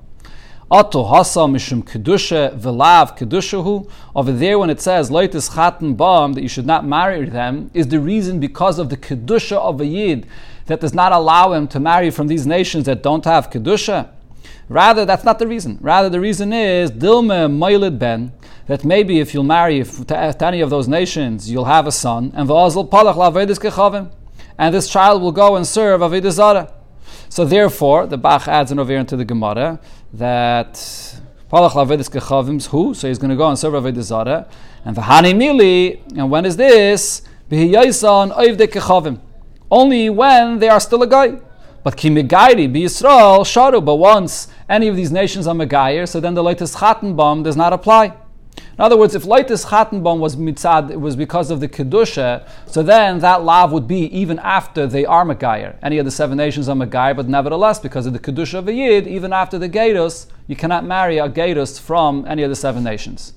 Ato 0.70 1.06
hasa 1.06 1.48
mishum 1.50 1.82
kedusha 1.82 2.60
velav 2.60 3.18
kedushahu. 3.18 3.90
Over 4.14 4.34
there, 4.34 4.60
when 4.60 4.70
it 4.70 4.82
says 4.82 5.10
loitis 5.10 5.52
chatan 5.52 5.96
bam 5.96 6.34
that 6.34 6.42
you 6.42 6.50
should 6.50 6.66
not 6.66 6.86
marry 6.86 7.28
them, 7.30 7.72
is 7.74 7.88
the 7.88 8.02
reason 8.02 8.42
because 8.42 8.80
of 8.80 8.90
the 8.90 8.98
kedusha 8.98 9.56
of 9.56 9.80
a 9.80 9.86
yid 9.86 10.28
that 10.68 10.80
does 10.80 10.94
not 10.94 11.12
allow 11.12 11.54
him 11.54 11.68
to 11.70 11.80
marry 11.80 12.10
from 12.12 12.28
these 12.28 12.46
nations 12.46 12.86
that 12.86 13.02
don't 13.02 13.26
have 13.26 13.50
kedusha. 13.50 14.10
Rather, 14.70 15.06
that's 15.06 15.24
not 15.24 15.40
the 15.40 15.48
reason. 15.48 15.78
Rather, 15.82 16.10
the 16.10 16.20
reason 16.20 16.52
is 16.52 16.92
dilme 16.92 17.50
moilid 17.58 17.98
ben 17.98 18.34
that 18.68 18.84
maybe 18.84 19.20
if 19.20 19.34
you'll 19.34 19.44
marry 19.44 19.82
to, 19.84 20.06
to, 20.06 20.46
any 20.46 20.60
of 20.60 20.70
those 20.70 20.90
nations, 20.90 21.50
you'll 21.50 21.66
have 21.66 21.88
a 21.88 21.92
son, 21.92 22.34
and 22.36 22.50
v'azal 22.50 22.88
palach 22.90 23.16
kechavim, 23.16 24.12
and 24.58 24.76
this 24.76 24.90
child 24.90 25.22
will 25.22 25.32
go 25.32 25.56
and 25.56 25.66
serve 25.66 26.02
avedis 26.02 26.32
zara. 26.32 26.74
So 27.30 27.46
therefore, 27.46 28.08
the 28.08 28.18
Bach 28.18 28.48
adds 28.48 28.72
an 28.72 28.80
over 28.80 28.96
into 28.96 29.16
the 29.16 29.24
Gemara 29.24 29.80
that 30.14 30.74
palach 31.50 31.72
lavedis 31.72 32.10
kechavim 32.10 32.66
who? 32.68 32.94
So 32.94 33.08
he's 33.08 33.18
going 33.18 33.30
to 33.30 33.38
go 33.38 33.48
and 33.48 33.58
serve 33.58 33.74
avedis 33.74 34.04
zara, 34.04 34.50
and 34.84 34.98
v'hani 34.98 35.34
mili, 35.34 36.02
and 36.18 36.30
when 36.30 36.46
is 36.46 36.58
this? 36.58 37.22
B'hiyaisan 37.50 38.36
oivde 38.36 38.68
kechavim 38.68 39.22
only 39.70 40.10
when 40.10 40.60
they 40.60 40.70
are 40.70 40.80
still 40.80 41.04
a 41.04 41.08
guy. 41.08 41.40
But 41.84 41.96
ki 41.96 42.10
kimigairi 42.10 42.72
be 42.72 42.84
Yisrael 42.84 43.42
sharu. 43.42 43.84
But 43.84 43.96
once 43.96 44.48
any 44.68 44.88
of 44.88 44.96
these 44.96 45.12
nations 45.12 45.48
are 45.48 45.56
megayer, 45.56 46.08
so 46.08 46.20
then 46.20 46.34
the 46.34 46.44
latest 46.44 46.78
chatenbam 46.78 47.44
does 47.44 47.56
not 47.56 47.74
apply. 47.74 48.14
In 48.58 48.84
other 48.84 48.98
words, 48.98 49.16
if 49.16 49.26
latest 49.26 49.68
chatenbam 49.68 50.20
was 50.20 50.36
mitzad, 50.36 50.92
it 50.92 51.00
was 51.00 51.16
because 51.16 51.50
of 51.50 51.60
the 51.60 51.68
kedusha. 51.68 52.48
So 52.66 52.84
then 52.84 53.20
that 53.20 53.44
lav 53.44 53.72
would 53.72 53.88
be 53.88 54.02
even 54.16 54.38
after 54.40 54.86
they 54.86 55.06
are 55.06 55.26
megayer. 55.26 55.78
Any 55.82 55.98
of 55.98 56.06
the 56.06 56.12
seven 56.12 56.38
nations 56.38 56.68
are 56.70 56.76
megayer, 56.76 57.16
but 57.16 57.28
nevertheless, 57.28 57.80
because 57.80 58.06
of 58.06 58.14
the 58.14 58.20
kedusha 58.20 58.56
of 58.56 58.68
a 58.68 58.74
yid, 58.74 59.08
even 59.08 59.32
after 59.32 59.58
the 59.58 59.68
gatus, 59.68 60.28
you 60.48 60.56
cannot 60.56 60.86
marry 60.86 61.18
a 61.18 61.30
gatus 61.30 61.80
from 61.80 62.26
any 62.28 62.44
of 62.44 62.50
the 62.50 62.56
seven 62.56 62.84
nations. 62.84 63.34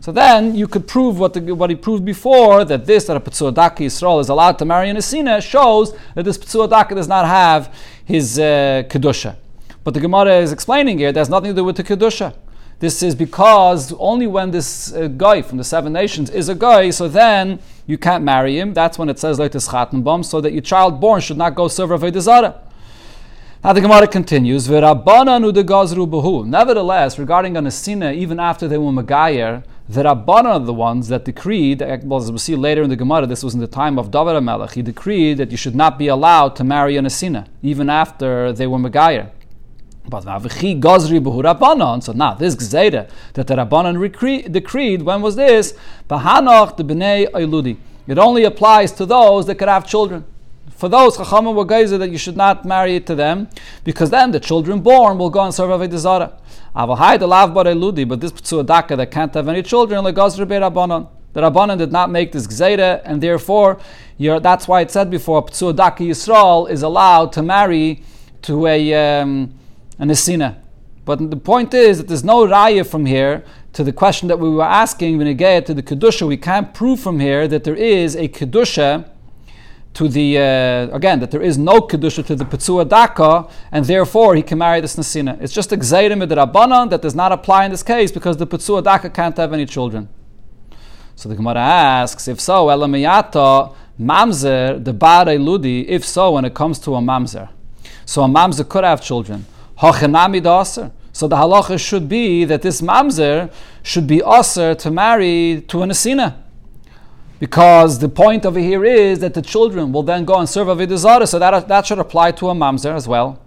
So 0.00 0.12
then 0.12 0.54
you 0.54 0.68
could 0.68 0.86
prove 0.86 1.18
what, 1.18 1.34
the, 1.34 1.52
what 1.52 1.70
he 1.70 1.76
proved 1.76 2.04
before 2.04 2.64
that 2.64 2.86
this 2.86 3.06
that 3.06 3.16
a 3.16 3.20
Petzuadaki 3.20 3.86
Yisrael 3.86 4.20
is 4.20 4.28
allowed 4.28 4.58
to 4.58 4.64
marry 4.64 4.88
an 4.88 4.96
Asina 4.96 5.42
shows 5.42 5.96
that 6.14 6.24
this 6.24 6.38
Petzuadaki 6.38 6.94
does 6.94 7.08
not 7.08 7.26
have 7.26 7.74
his 8.04 8.38
uh, 8.38 8.84
kedusha. 8.88 9.36
But 9.82 9.94
the 9.94 10.00
Gemara 10.00 10.38
is 10.38 10.52
explaining 10.52 10.98
here 10.98 11.12
has 11.12 11.28
nothing 11.28 11.50
to 11.50 11.56
do 11.56 11.64
with 11.64 11.76
the 11.76 11.84
kedusha. 11.84 12.34
This 12.78 13.02
is 13.02 13.14
because 13.14 13.94
only 13.94 14.26
when 14.26 14.50
this 14.50 14.92
uh, 14.92 15.08
guy 15.08 15.40
from 15.40 15.56
the 15.56 15.64
seven 15.64 15.94
nations 15.94 16.28
is 16.28 16.50
a 16.50 16.54
guy, 16.54 16.90
so 16.90 17.08
then 17.08 17.58
you 17.86 17.96
can't 17.96 18.22
marry 18.22 18.58
him. 18.58 18.74
That's 18.74 18.98
when 18.98 19.08
it 19.08 19.18
says 19.18 19.38
this 19.38 19.68
bum, 19.68 20.22
so 20.22 20.42
that 20.42 20.52
your 20.52 20.60
child 20.60 21.00
born 21.00 21.22
should 21.22 21.38
not 21.38 21.54
go 21.54 21.68
serve 21.68 21.88
Avodah 21.90 22.20
Zarah. 22.20 22.60
Now 23.64 23.72
the 23.72 23.80
Gemara 23.80 24.06
continues, 24.06 24.68
Nevertheless, 24.68 25.08
regarding 27.18 27.56
an 27.56 27.64
Asina, 27.64 28.14
even 28.14 28.38
after 28.38 28.68
they 28.68 28.76
were 28.76 28.92
Magayer, 28.92 29.64
the 29.88 30.02
Rabbanan 30.02 30.46
are 30.46 30.58
the 30.58 30.74
ones 30.74 31.08
that 31.08 31.24
decreed, 31.24 31.80
uh, 31.80 31.98
well, 32.02 32.20
as 32.20 32.32
we 32.32 32.38
see 32.38 32.56
later 32.56 32.82
in 32.82 32.90
the 32.90 32.96
Gemara, 32.96 33.26
this 33.26 33.44
was 33.44 33.54
in 33.54 33.60
the 33.60 33.68
time 33.68 33.98
of 33.98 34.10
David 34.10 34.34
HaMelech, 34.34 34.72
he 34.72 34.82
decreed 34.82 35.38
that 35.38 35.52
you 35.52 35.56
should 35.56 35.76
not 35.76 35.96
be 35.96 36.08
allowed 36.08 36.56
to 36.56 36.64
marry 36.64 36.96
an 36.96 37.04
Asina, 37.04 37.46
even 37.62 37.88
after 37.88 38.52
they 38.52 38.66
were 38.66 38.78
Megayer. 38.78 39.30
But 40.08 40.24
Vavichi 40.24 40.80
Rabbanon, 40.80 42.02
so 42.02 42.12
now 42.12 42.34
this 42.34 42.56
Gzeira 42.56 43.08
that 43.34 43.46
the 43.46 43.54
Rabbanan 43.54 44.52
decreed, 44.52 45.02
when 45.02 45.22
was 45.22 45.36
this? 45.36 45.74
Bahanoch 46.08 46.76
the 46.76 46.84
Bnei. 46.84 47.76
It 48.08 48.18
only 48.18 48.44
applies 48.44 48.92
to 48.92 49.06
those 49.06 49.46
that 49.46 49.56
could 49.56 49.68
have 49.68 49.86
children. 49.86 50.24
For 50.76 50.90
those 50.90 51.16
Chachamim 51.16 51.54
were 51.54 51.64
geyser 51.64 51.96
that 51.96 52.10
you 52.10 52.18
should 52.18 52.36
not 52.36 52.66
marry 52.66 52.96
it 52.96 53.06
to 53.06 53.14
them, 53.14 53.48
because 53.82 54.10
then 54.10 54.30
the 54.30 54.40
children 54.40 54.80
born 54.80 55.16
will 55.16 55.30
go 55.30 55.40
and 55.40 55.54
serve 55.54 55.70
Avodah 55.70 55.96
Zarah. 55.96 56.38
Avahai 56.76 57.18
the 57.18 57.26
lav 57.26 57.54
ludi, 57.54 58.04
but 58.04 58.20
this 58.20 58.32
ptsuadaka 58.32 58.94
that 58.98 59.10
can't 59.10 59.32
have 59.32 59.48
any 59.48 59.62
children, 59.62 60.04
legaz 60.04 60.38
rebe 60.38 60.60
rabbanon. 60.60 61.08
The 61.32 61.40
rabbanon 61.40 61.78
did 61.78 61.92
not 61.92 62.10
make 62.10 62.32
this 62.32 62.46
gzeira, 62.46 63.00
and 63.06 63.22
therefore, 63.22 63.78
that's 64.18 64.68
why 64.68 64.82
it 64.82 64.90
said 64.90 65.10
before, 65.10 65.42
ptsuadaka 65.46 66.00
Yisrael 66.00 66.68
is 66.68 66.82
allowed 66.82 67.32
to 67.32 67.42
marry 67.42 68.02
to 68.42 68.66
a 68.66 69.20
um, 69.20 69.54
an 69.98 70.10
esina. 70.10 70.56
But 71.06 71.30
the 71.30 71.36
point 71.36 71.72
is 71.72 71.96
that 71.98 72.08
there's 72.08 72.24
no 72.24 72.46
raya 72.46 72.86
from 72.86 73.06
here 73.06 73.44
to 73.72 73.82
the 73.82 73.92
question 73.92 74.28
that 74.28 74.38
we 74.38 74.50
were 74.50 74.62
asking 74.62 75.16
when 75.16 75.26
to 75.26 75.74
the 75.74 75.82
kedusha. 75.82 76.26
We 76.26 76.36
can't 76.36 76.74
prove 76.74 77.00
from 77.00 77.20
here 77.20 77.48
that 77.48 77.64
there 77.64 77.76
is 77.76 78.14
a 78.14 78.28
kedusha 78.28 79.08
to 79.96 80.08
the 80.08 80.38
uh, 80.38 80.94
again 80.94 81.20
that 81.20 81.30
there 81.30 81.40
is 81.40 81.56
no 81.56 81.80
kedusha 81.80 82.24
to 82.26 82.36
the 82.36 82.44
petzua 82.44 82.86
daka, 82.86 83.48
and 83.72 83.82
therefore 83.86 84.36
he 84.36 84.42
can 84.42 84.58
marry 84.58 84.80
this 84.82 84.94
nasina. 84.96 85.40
It's 85.40 85.54
just 85.54 85.72
a 85.72 85.76
gzeirim 85.76 86.22
rabbanon 86.22 86.90
that 86.90 87.00
does 87.00 87.14
not 87.14 87.32
apply 87.32 87.64
in 87.64 87.70
this 87.70 87.82
case 87.82 88.12
because 88.12 88.36
the 88.36 88.46
petzua 88.46 88.84
daka 88.84 89.08
can't 89.08 89.36
have 89.38 89.54
any 89.54 89.64
children. 89.64 90.10
So 91.14 91.30
the 91.30 91.34
Gemara 91.34 91.60
asks, 91.60 92.28
if 92.28 92.38
so, 92.40 92.66
elamiyata 92.66 93.74
mamzer 93.98 94.84
the 94.84 94.92
bare 94.92 95.38
ludi. 95.38 95.88
If 95.88 96.04
so, 96.04 96.32
when 96.32 96.44
it 96.44 96.54
comes 96.54 96.78
to 96.80 96.94
a 96.94 97.00
mamzer, 97.00 97.48
so 98.04 98.22
a 98.22 98.28
mamzer 98.28 98.68
could 98.68 98.84
have 98.84 99.00
children. 99.02 99.46
Hachenami 99.78 100.42
daser. 100.42 100.92
So 101.12 101.26
the 101.26 101.36
halacha 101.36 101.80
should 101.80 102.06
be 102.06 102.44
that 102.44 102.60
this 102.60 102.82
mamzer 102.82 103.50
should 103.82 104.06
be 104.06 104.20
aser 104.22 104.74
to 104.74 104.90
marry 104.90 105.64
to 105.68 105.82
a 105.82 105.86
nasina. 105.86 106.34
Because 107.38 107.98
the 107.98 108.08
point 108.08 108.46
over 108.46 108.58
here 108.58 108.84
is 108.84 109.18
that 109.18 109.34
the 109.34 109.42
children 109.42 109.92
will 109.92 110.02
then 110.02 110.24
go 110.24 110.38
and 110.38 110.48
serve 110.48 110.68
Avodah 110.68 110.96
Zarah, 110.96 111.26
so 111.26 111.38
that, 111.38 111.68
that 111.68 111.86
should 111.86 111.98
apply 111.98 112.32
to 112.32 112.48
a 112.48 112.54
mamzer 112.54 112.94
as 112.94 113.06
well. 113.06 113.38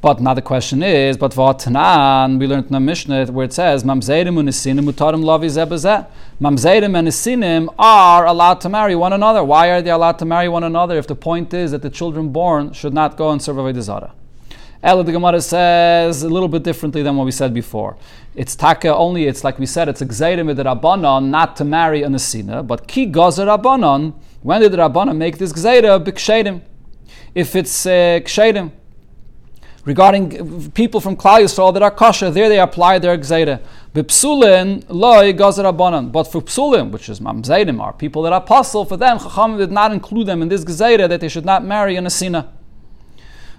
But 0.00 0.20
now 0.20 0.34
the 0.34 0.42
question 0.42 0.82
is, 0.82 1.16
but 1.16 1.30
v'atanan, 1.30 2.40
we 2.40 2.48
learned 2.48 2.66
in 2.66 2.72
the 2.72 2.80
Mishnah 2.80 3.26
where 3.26 3.44
it 3.44 3.52
says, 3.52 3.84
Mamzerim 3.84 4.34
unisinim 4.34 4.90
utarim 4.90 5.22
lavi 5.22 5.46
zebazeh. 5.46 6.08
Mamzerim 6.40 6.98
and 6.98 7.06
isinim 7.06 7.72
are 7.78 8.26
allowed 8.26 8.60
to 8.62 8.68
marry 8.68 8.96
one 8.96 9.12
another. 9.12 9.44
Why 9.44 9.70
are 9.70 9.80
they 9.80 9.90
allowed 9.90 10.18
to 10.18 10.24
marry 10.24 10.48
one 10.48 10.64
another 10.64 10.98
if 10.98 11.06
the 11.06 11.14
point 11.14 11.54
is 11.54 11.70
that 11.70 11.82
the 11.82 11.90
children 11.90 12.30
born 12.30 12.72
should 12.72 12.92
not 12.92 13.16
go 13.16 13.30
and 13.30 13.40
serve 13.40 13.54
Avodah 13.58 13.82
Zarah? 13.82 14.12
Ella 14.82 15.04
the 15.04 15.12
Gemara 15.12 15.40
says 15.40 16.24
a 16.24 16.28
little 16.28 16.48
bit 16.48 16.64
differently 16.64 17.02
than 17.02 17.16
what 17.16 17.24
we 17.24 17.30
said 17.30 17.54
before. 17.54 17.96
It's 18.34 18.56
taka 18.56 18.92
only, 18.92 19.26
it's 19.26 19.44
like 19.44 19.60
we 19.60 19.66
said, 19.66 19.88
it's 19.88 20.00
a 20.00 20.06
gzeirim 20.06 20.46
with 20.46 20.56
the 20.56 20.64
Rabbanon 20.64 21.26
not 21.26 21.54
to 21.56 21.64
marry 21.64 22.02
an 22.02 22.14
Asina, 22.14 22.66
but 22.66 22.88
ki 22.88 23.06
gozer 23.06 23.46
Rabbanon, 23.46 24.14
when 24.42 24.60
did 24.60 24.72
Rabbanon 24.72 25.16
make 25.16 25.38
this 25.38 25.52
gzeira? 25.52 26.02
B'kshedim. 26.02 26.62
If 27.32 27.54
it's 27.54 27.86
uh, 27.86 28.18
kshedim, 28.24 28.72
regarding 29.84 30.72
people 30.72 31.00
from 31.00 31.16
Klal 31.16 31.42
Yisrael 31.44 31.72
that 31.74 31.82
are 31.84 31.90
kosher, 31.92 32.32
there 32.32 32.48
they 32.48 32.58
apply 32.58 32.98
their 32.98 33.16
gzeira. 33.16 33.60
B'psulin 33.94 34.84
loy 34.88 35.32
gozer 35.32 35.62
Rabbanon. 35.62 36.10
But 36.10 36.24
for 36.24 36.42
psulim, 36.42 36.90
which 36.90 37.08
is 37.08 37.20
mamzeidim, 37.20 37.80
are 37.80 37.92
people 37.92 38.22
that 38.22 38.32
are 38.32 38.40
apostle, 38.40 38.84
for 38.84 38.96
them, 38.96 39.20
Chacham 39.20 39.58
did 39.58 39.70
not 39.70 39.92
include 39.92 40.26
them 40.26 40.42
in 40.42 40.48
this 40.48 40.64
gzeira 40.64 41.08
that 41.08 41.20
they 41.20 41.28
should 41.28 41.44
not 41.44 41.64
marry 41.64 41.94
an 41.94 42.06
Asina. 42.06 42.48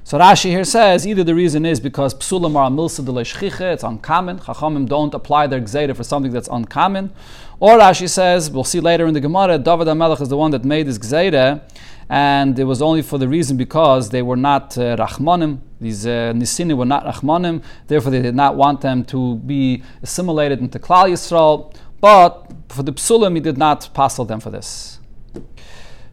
So 0.05 0.19
Rashi 0.19 0.50
here 0.50 0.65
says 0.65 1.07
either 1.07 1.24
the 1.24 1.33
reason 1.33 1.65
is 1.65 1.79
because 1.79 2.13
psulim 2.13 2.57
are 2.57 2.69
milsa 2.69 3.72
it's 3.74 3.83
uncommon. 3.83 4.39
Chachamim 4.39 4.86
don't 4.86 5.13
apply 5.13 5.48
their 5.48 5.62
gzeira 5.62 5.95
for 5.95 6.03
something 6.03 6.31
that's 6.33 6.50
uncommon. 6.50 7.13
Or 7.62 7.77
Rashi 7.77 8.10
says, 8.10 8.51
we'll 8.51 8.65
see 8.65 8.81
later 8.81 9.07
in 9.07 9.13
the 9.13 9.22
Gemara, 9.22 9.57
David 9.57 9.88
HaMelech 9.88 10.19
is 10.19 10.27
the 10.27 10.36
one 10.36 10.51
that 10.51 10.65
made 10.65 10.88
this 10.88 10.98
gzeira, 10.98 11.62
and 12.10 12.60
it 12.60 12.65
was 12.65 12.81
only 12.81 13.01
for 13.01 13.17
the 13.17 13.29
reason 13.29 13.55
because 13.55 14.10
they 14.10 14.22
were 14.22 14.36
not 14.36 14.77
uh, 14.77 14.98
rachmanim. 14.98 15.60
These 15.79 16.05
uh, 16.05 16.33
nisini 16.36 16.75
were 16.75 16.86
not 16.86 17.05
rachmanim, 17.05 17.63
therefore 17.88 18.12
they 18.12 18.22
did 18.22 18.36
not 18.36 18.57
want 18.57 18.81
them 18.81 19.05
to 19.05 19.38
be 19.38 19.83
assimilated 20.01 20.60
into 20.60 20.79
Klal 20.79 21.10
Yisrael. 21.10 21.74
But 22.01 22.51
for 22.67 22.83
the 22.83 22.91
psulim, 22.91 23.36
he 23.36 23.39
did 23.39 23.57
not 23.57 23.89
passel 23.93 24.25
them 24.25 24.41
for 24.41 24.50
this. 24.50 25.00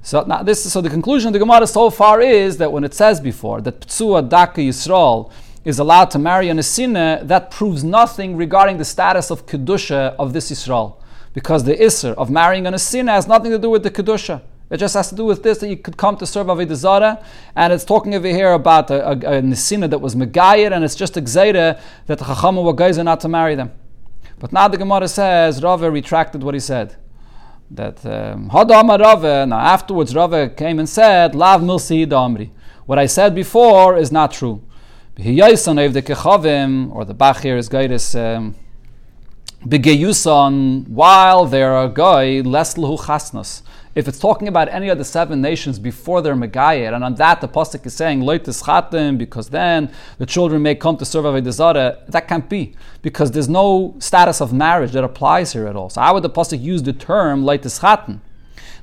So 0.03 0.23
now 0.23 0.43
this 0.43 0.73
so 0.73 0.81
the 0.81 0.89
conclusion 0.89 1.29
of 1.29 1.33
the 1.35 1.39
Gemara 1.39 1.67
so 1.67 1.91
far 1.91 2.21
is 2.21 2.57
that 2.57 2.73
when 2.73 2.85
it 2.85 2.95
says 2.95 3.21
before 3.21 3.61
that 3.61 3.81
Ptsua 3.81 4.29
Daka 4.29 4.61
Yisrael 4.61 5.31
is 5.65 5.79
allowed 5.79 6.11
to 6.11 6.19
marry 6.19 6.49
a 6.49 6.55
Nesina, 6.55 7.27
that 7.27 7.51
proves 7.51 7.85
nothing 7.85 8.37
regarding 8.37 8.79
the 8.79 8.85
status 8.85 9.31
of 9.31 9.45
Kedusha 9.47 10.15
of 10.19 10.33
this 10.33 10.51
Yisrael. 10.51 10.97
Because 11.35 11.65
the 11.65 11.77
Isser 11.77 12.15
of 12.15 12.31
marrying 12.31 12.67
a 12.67 12.73
Nesina 12.73 13.11
has 13.11 13.29
nothing 13.29 13.51
to 13.51 13.59
do 13.59 13.69
with 13.69 13.83
the 13.83 13.91
Kedusha. 13.91 14.41
It 14.71 14.79
just 14.79 14.95
has 14.95 15.09
to 15.11 15.15
do 15.17 15.25
with 15.25 15.43
this 15.43 15.59
that 15.59 15.69
you 15.69 15.77
could 15.77 15.97
come 15.97 16.17
to 16.17 16.27
serve 16.27 16.47
Avodah 16.47 16.75
Zarah, 16.77 17.25
and 17.57 17.73
it's 17.73 17.85
talking 17.85 18.15
over 18.15 18.29
here 18.29 18.53
about 18.53 18.91
a, 18.91 19.11
a, 19.11 19.39
a 19.39 19.43
that 19.43 20.01
was 20.01 20.15
Megayir, 20.15 20.73
and 20.73 20.85
it's 20.85 20.95
just 20.95 21.17
a 21.17 21.23
Gzeira 21.23 21.81
that 22.07 22.19
the 22.19 22.25
Chachamah 22.25 22.97
were 22.97 23.03
not 23.05 23.21
to 23.21 23.29
marry 23.29 23.57
them. 23.57 23.73
But 24.39 24.53
now 24.53 24.69
the 24.69 24.79
Gemara 24.79 25.09
says 25.09 25.63
Rava 25.63 25.91
retracted 25.91 26.43
what 26.43 26.55
he 26.55 26.61
said. 26.61 26.97
That 27.71 28.05
um, 28.05 28.51
Hadama 28.51 28.99
Rava, 28.99 29.47
now 29.47 29.59
afterwards 29.59 30.15
Rava 30.15 30.49
came 30.49 30.79
and 30.81 30.89
said, 30.89 31.35
Lav 31.35 31.61
Milsi 31.61 32.05
Damri. 32.07 32.51
What 32.87 32.99
I 32.99 33.07
said 33.07 33.35
before 33.35 33.97
is 33.97 34.11
not 34.11 34.33
true. 34.33 34.63
Or 35.17 35.23
the 35.23 37.15
Bachir 37.15 37.57
is 37.59 37.69
Gaitis. 37.69 38.15
Um, 38.19 38.57
while 40.95 41.47
they're 41.47 41.77
a 41.77 41.89
guy, 41.89 42.41
less 42.41 42.75
chasnas. 42.97 43.63
If 43.93 44.07
it's 44.07 44.21
talking 44.21 44.47
about 44.47 44.69
any 44.69 44.89
of 44.89 44.99
the 44.99 45.05
seven 45.05 45.41
nations 45.43 45.81
before 45.81 46.23
they're 46.23 46.37
Megayir, 46.37 46.95
and 46.95 47.03
on 47.03 47.17
that 47.17 47.41
the 47.41 47.49
Pasuk 47.49 47.85
is 47.85 47.93
saying, 47.93 48.21
Leitis 48.21 48.63
chatim, 48.63 49.19
because 49.19 49.49
then 49.51 49.91
the 50.19 50.27
children 50.27 50.63
may 50.63 50.77
come 50.77 50.97
to 50.99 51.05
serve 51.05 51.25
Avodah 51.25 52.07
that 52.07 52.29
can't 52.29 52.49
be, 52.49 52.75
because 53.03 53.33
there's 53.33 53.49
no 53.49 53.97
status 53.99 54.41
of 54.41 54.53
marriage 54.53 54.93
that 54.93 55.03
applies 55.03 55.53
here 55.53 55.67
at 55.67 55.75
all. 55.75 55.91
So 55.91 56.01
how 56.01 56.15
would 56.15 56.23
the 56.23 56.31
Pasuk 56.31 56.63
use 56.63 56.85
the 56.85 56.93
term 56.93 57.43
Leitis 57.43 57.81
chatim? 57.81 58.21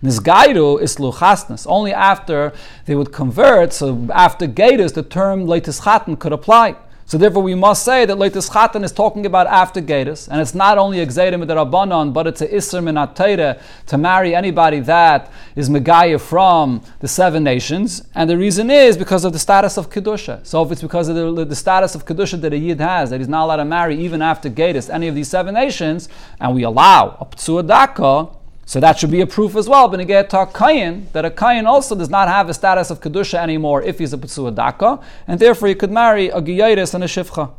Nisgairu 0.04 0.82
is 0.82 0.98
luchasnas. 0.98 1.66
Only 1.68 1.94
after 1.94 2.52
they 2.86 2.96
would 2.96 3.14
convert, 3.14 3.72
so 3.74 4.08
after 4.14 4.46
Gatus, 4.46 4.92
the 4.92 5.04
term 5.04 5.46
Leitis 5.46 5.82
chatim 5.84 6.20
could 6.20 6.34
apply. 6.34 6.76
So 7.08 7.18
therefore, 7.18 7.42
we 7.42 7.56
must 7.56 7.86
say 7.86 8.06
that 8.06 8.18
Leitis 8.18 8.50
Chatan 8.50 8.84
is 8.84 8.92
talking 8.92 9.26
about 9.26 9.48
after 9.48 9.80
Gatus, 9.80 10.28
and 10.28 10.42
it's 10.42 10.54
not 10.54 10.78
only 10.78 11.00
a 11.00 11.08
Gzeirim 11.08 11.42
Rabbanon, 11.48 12.12
but 12.12 12.28
it's 12.28 12.42
a 12.42 12.48
Isser 12.50 12.84
Minatayra 12.84 13.62
to 13.86 13.98
marry 13.98 14.36
anybody 14.36 14.82
that 14.82 15.32
is 15.56 15.70
Megaya 15.70 16.20
from 16.20 16.82
the 17.00 17.08
seven 17.08 17.46
nations. 17.46 18.04
And 18.14 18.30
the 18.30 18.38
reason 18.38 18.70
is 18.70 18.98
because 18.98 19.24
of 19.24 19.32
the 19.32 19.40
status 19.40 19.78
of 19.78 19.90
Kedusha. 19.90 20.46
So 20.46 20.62
if 20.64 20.72
it's 20.74 20.82
because 20.82 21.08
of 21.08 21.16
the, 21.16 21.46
the 21.46 21.56
status 21.56 21.96
of 21.96 22.04
Kedusha 22.06 22.42
that 22.42 22.52
a 22.52 22.58
Yid 22.58 22.82
has, 22.82 23.12
that 23.12 23.22
he's 23.22 23.30
not 23.30 23.46
allowed 23.46 23.56
to 23.56 23.66
marry 23.66 23.98
even 23.98 24.22
after 24.22 24.50
Gatus 24.50 24.90
any 24.90 25.08
of 25.08 25.16
these 25.16 25.30
seven 25.30 25.54
nations, 25.54 26.10
and 26.42 26.54
we 26.54 26.64
allow 26.64 27.16
a 27.22 27.26
Ptsuadaka, 27.26 28.37
so 28.68 28.82
that 28.82 29.00
should 29.00 29.12
be 29.12 29.22
a 29.22 29.26
proof 29.26 29.56
as 29.56 29.70
well, 29.70 29.90
Beneged 29.90 30.30
Kayin, 30.52 31.10
that 31.14 31.24
a 31.24 31.30
Kayin 31.30 31.66
also 31.66 31.96
does 31.96 32.10
not 32.10 32.28
have 32.28 32.50
a 32.50 32.54
status 32.54 32.90
of 32.90 33.00
Kedusha 33.00 33.40
anymore 33.40 33.82
if 33.82 34.00
he's 34.00 34.12
a 34.12 34.18
Petsua 34.18 34.54
Daka, 34.54 35.00
and 35.26 35.40
therefore 35.40 35.70
he 35.70 35.74
could 35.74 35.90
marry 35.90 36.28
a 36.28 36.42
Giyaris 36.42 36.94
and 36.94 37.02
a 37.02 37.08
Shivcha. 37.08 37.50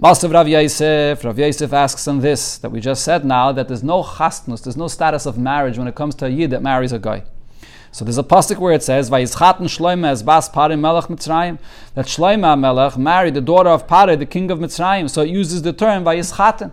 Masav 0.00 0.32
Rav 0.32 0.48
Yosef, 0.48 1.22
Rav 1.22 1.38
Yosef 1.38 1.70
asks 1.74 2.08
on 2.08 2.20
this 2.20 2.56
that 2.56 2.70
we 2.70 2.80
just 2.80 3.04
said 3.04 3.26
now 3.26 3.52
that 3.52 3.68
there's 3.68 3.82
no 3.82 4.02
chastnus, 4.02 4.62
there's 4.62 4.78
no 4.78 4.88
status 4.88 5.26
of 5.26 5.36
marriage 5.36 5.76
when 5.76 5.86
it 5.86 5.94
comes 5.94 6.14
to 6.14 6.24
a 6.24 6.30
Yid 6.30 6.52
that 6.52 6.62
marries 6.62 6.92
a 6.92 6.98
guy. 6.98 7.24
So 7.90 8.06
there's 8.06 8.16
a 8.16 8.22
pasuk 8.22 8.56
where 8.56 8.72
it 8.72 8.82
says, 8.82 9.10
"Vayizchaten 9.10 9.68
Shloime 9.68 10.06
as 10.06 10.22
Bas 10.22 10.48
Pari 10.48 10.76
Melech 10.76 11.08
Mitzrayim," 11.08 11.58
that 11.94 12.06
Shloime 12.06 12.58
Melech 12.58 12.96
married 12.96 13.34
the 13.34 13.42
daughter 13.42 13.68
of 13.68 13.86
Pari, 13.86 14.16
the 14.16 14.24
king 14.24 14.50
of 14.50 14.58
Mitzrayim. 14.58 15.10
So 15.10 15.20
it 15.20 15.28
uses 15.28 15.60
the 15.60 15.74
term 15.74 16.02
Vayizchaten. 16.02 16.70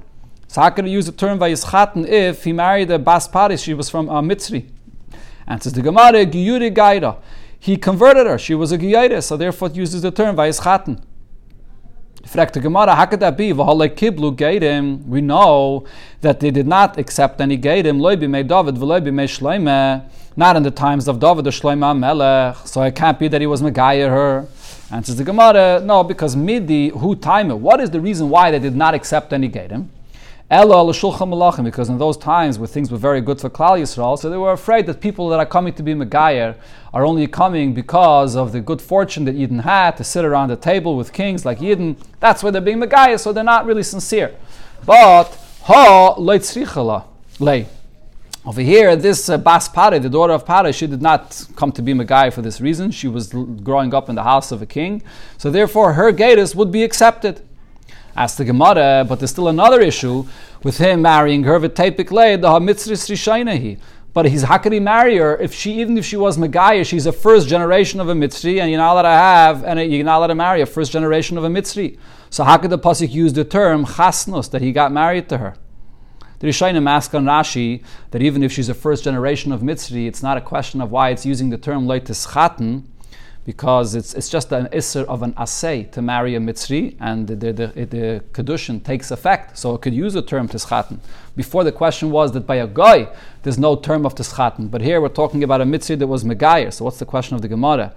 So 0.49 0.61
how 0.61 0.71
could 0.71 0.85
he 0.85 0.91
use 0.91 1.05
the 1.05 1.11
term 1.11 1.37
Vayischaten 1.37 2.07
if 2.07 2.43
he 2.43 2.53
married 2.53 2.89
a 2.89 2.97
Bas 2.97 3.27
Paris, 3.27 3.61
she 3.61 3.75
was 3.75 3.87
from 3.87 4.09
uh, 4.09 4.19
Mitzri? 4.19 4.67
And 5.45 5.61
the 5.61 5.81
Gemara, 5.83 6.25
Giyuri 6.25 6.73
Gaida. 6.73 7.17
He 7.59 7.77
converted 7.77 8.25
her, 8.25 8.39
she 8.39 8.55
was 8.55 8.71
a 8.71 8.77
Giyaira, 8.79 9.21
so 9.21 9.37
therefore 9.37 9.67
it 9.67 9.75
uses 9.75 10.01
the 10.01 10.09
term 10.09 10.35
Vayischaten. 10.35 11.03
Fragt 12.23 12.53
the 12.53 12.59
Gemara, 12.59 12.95
how 12.95 13.05
could 13.05 13.19
that 13.19 13.37
be? 13.37 13.51
kiblu 13.51 14.35
geidim. 14.35 15.05
We 15.05 15.21
know 15.21 15.85
that 16.21 16.39
they 16.39 16.49
did 16.49 16.65
not 16.65 16.97
accept 16.97 17.39
any 17.41 17.55
geidim. 17.55 17.99
Loibi 17.99 18.27
me 18.27 18.41
David, 18.41 18.73
v'loibi 18.73 19.13
me 19.13 19.25
Shloime. 19.25 20.09
Not 20.35 20.55
in 20.55 20.63
the 20.63 20.71
times 20.71 21.07
of 21.07 21.19
David 21.19 21.45
or 21.45 21.51
Shloime 21.51 21.99
Melech. 21.99 22.57
So 22.65 22.81
it 22.81 22.95
can't 22.95 23.19
be 23.19 23.27
that 23.27 23.39
he 23.39 23.45
was 23.45 23.61
Megayir 23.61 24.09
her. 24.09 24.47
And 24.89 25.05
the 25.05 25.23
Gemara, 25.23 25.79
no, 25.83 26.03
because 26.03 26.35
midi 26.35 26.89
who 26.89 27.15
time. 27.15 27.51
It? 27.51 27.55
What 27.55 27.79
is 27.79 27.91
the 27.91 28.01
reason 28.01 28.29
why 28.29 28.49
they 28.49 28.59
did 28.59 28.75
not 28.75 28.95
accept 28.95 29.31
any 29.31 29.47
geidim? 29.47 29.89
Malachim, 30.49 31.63
because 31.63 31.89
in 31.89 31.99
those 31.99 32.17
times 32.17 32.57
where 32.57 32.67
things 32.67 32.91
were 32.91 32.97
very 32.97 33.21
good 33.21 33.39
for 33.39 33.49
Klal 33.49 33.79
Yisrael, 33.79 34.17
so 34.17 34.29
they 34.29 34.37
were 34.37 34.51
afraid 34.51 34.87
that 34.87 34.99
people 34.99 35.29
that 35.29 35.39
are 35.39 35.45
coming 35.45 35.73
to 35.73 35.83
be 35.83 35.93
Megayer 35.93 36.55
are 36.91 37.05
only 37.05 37.27
coming 37.27 37.73
because 37.73 38.35
of 38.35 38.51
the 38.51 38.59
good 38.59 38.81
fortune 38.81 39.25
that 39.25 39.35
Yidden 39.35 39.61
had 39.61 39.95
to 39.97 40.03
sit 40.03 40.25
around 40.25 40.49
the 40.49 40.55
table 40.55 40.97
with 40.97 41.13
kings 41.13 41.45
like 41.45 41.59
Yidden. 41.59 41.97
That's 42.19 42.41
why 42.41 42.49
they're 42.49 42.61
being 42.61 42.79
Megayer, 42.79 43.19
so 43.19 43.31
they're 43.31 43.43
not 43.43 43.67
really 43.67 43.83
sincere. 43.83 44.35
But 44.85 45.25
ha 45.61 46.15
leitzrichala 46.17 47.05
lay. 47.39 47.67
Over 48.43 48.61
here, 48.61 48.95
this 48.95 49.29
uh, 49.29 49.37
Bas 49.37 49.69
Pare, 49.69 49.99
the 49.99 50.09
daughter 50.09 50.33
of 50.33 50.45
Pare, 50.45 50.73
she 50.73 50.87
did 50.87 51.01
not 51.01 51.45
come 51.55 51.71
to 51.73 51.83
be 51.83 51.93
Megayer 51.93 52.33
for 52.33 52.41
this 52.41 52.59
reason. 52.59 52.89
She 52.89 53.07
was 53.07 53.35
l- 53.35 53.43
growing 53.43 53.93
up 53.93 54.09
in 54.09 54.15
the 54.15 54.23
house 54.23 54.51
of 54.51 54.63
a 54.63 54.65
king, 54.65 55.03
so 55.37 55.51
therefore 55.51 55.93
her 55.93 56.11
gatus 56.11 56.55
would 56.55 56.71
be 56.71 56.83
accepted. 56.83 57.41
Ask 58.15 58.37
the 58.37 58.45
Gemara, 58.45 59.05
but 59.07 59.19
there's 59.19 59.31
still 59.31 59.47
another 59.47 59.81
issue 59.81 60.25
with 60.63 60.77
him 60.77 61.01
marrying 61.01 61.43
her. 61.43 61.59
V'tepik 61.59 62.09
the 62.41 62.47
hamitzris 62.47 63.09
rishainahi. 63.09 63.79
But 64.13 64.25
he's 64.25 64.41
how 64.41 64.57
could 64.57 64.73
he 64.73 64.79
marry 64.79 65.17
her 65.17 65.37
if 65.37 65.53
she 65.53 65.79
even 65.79 65.97
if 65.97 66.05
she 66.05 66.17
was 66.17 66.37
Megaya, 66.37 66.85
she's 66.85 67.05
a 67.05 67.11
first 67.11 67.47
generation 67.47 67.99
of 67.99 68.09
a 68.09 68.13
Mitzri, 68.13 68.59
and 68.59 68.69
you're 68.69 68.79
not 68.79 68.93
allowed 68.93 69.03
to 69.03 69.09
have 69.09 69.63
and 69.63 69.91
you're 69.91 70.03
not 70.03 70.17
allowed 70.17 70.27
to 70.27 70.35
marry 70.35 70.61
a 70.61 70.65
first 70.65 70.91
generation 70.91 71.37
of 71.37 71.43
a 71.43 71.47
Mitzri. 71.47 71.97
So 72.31 72.43
how 72.43 72.57
could 72.57 72.71
the 72.71 72.79
pasuk 72.79 73.11
use 73.11 73.33
the 73.33 73.45
term 73.45 73.85
chasnos 73.85 74.49
that 74.49 74.61
he 74.61 74.71
got 74.71 74.91
married 74.91 75.29
to 75.29 75.37
her? 75.37 75.55
The 76.39 76.47
Rishayim 76.47 76.89
ask 76.89 77.13
on 77.13 77.25
Rashi 77.25 77.83
that 78.11 78.21
even 78.21 78.43
if 78.43 78.51
she's 78.51 78.69
a 78.69 78.73
first 78.73 79.03
generation 79.03 79.51
of 79.51 79.61
Mitzri, 79.61 80.07
it's 80.07 80.23
not 80.23 80.37
a 80.37 80.41
question 80.41 80.81
of 80.81 80.89
why 80.89 81.09
it's 81.09 81.25
using 81.25 81.49
the 81.49 81.57
term 81.57 81.85
leitis 81.85 82.29
chaten 82.29 82.85
because 83.49 83.95
it's, 83.95 84.13
it's 84.13 84.29
just 84.29 84.51
an 84.51 84.67
isser 84.67 85.03
of 85.05 85.23
an 85.23 85.33
asay 85.33 85.91
to 85.91 86.03
marry 86.03 86.35
a 86.35 86.39
mitzri, 86.39 86.95
and 86.99 87.27
the, 87.27 87.35
the, 87.35 87.51
the, 87.51 87.85
the 87.95 88.23
kedushin 88.31 88.77
takes 88.83 89.09
effect. 89.09 89.57
So 89.57 89.73
it 89.73 89.81
could 89.81 89.95
use 89.95 90.13
the 90.13 90.21
term 90.21 90.47
tischaten. 90.47 90.99
Before 91.35 91.63
the 91.63 91.71
question 91.71 92.11
was 92.11 92.31
that 92.33 92.45
by 92.45 92.57
a 92.57 92.67
guy 92.67 93.07
there's 93.41 93.57
no 93.57 93.75
term 93.75 94.05
of 94.05 94.13
tischaten, 94.13 94.69
but 94.69 94.81
here 94.81 95.01
we're 95.01 95.17
talking 95.21 95.43
about 95.43 95.61
a 95.61 95.63
mitzri 95.63 95.97
that 95.97 96.05
was 96.05 96.23
megayer. 96.23 96.71
So 96.71 96.85
what's 96.85 96.99
the 96.99 97.07
question 97.07 97.33
of 97.37 97.41
the 97.41 97.47
Gemara? 97.47 97.91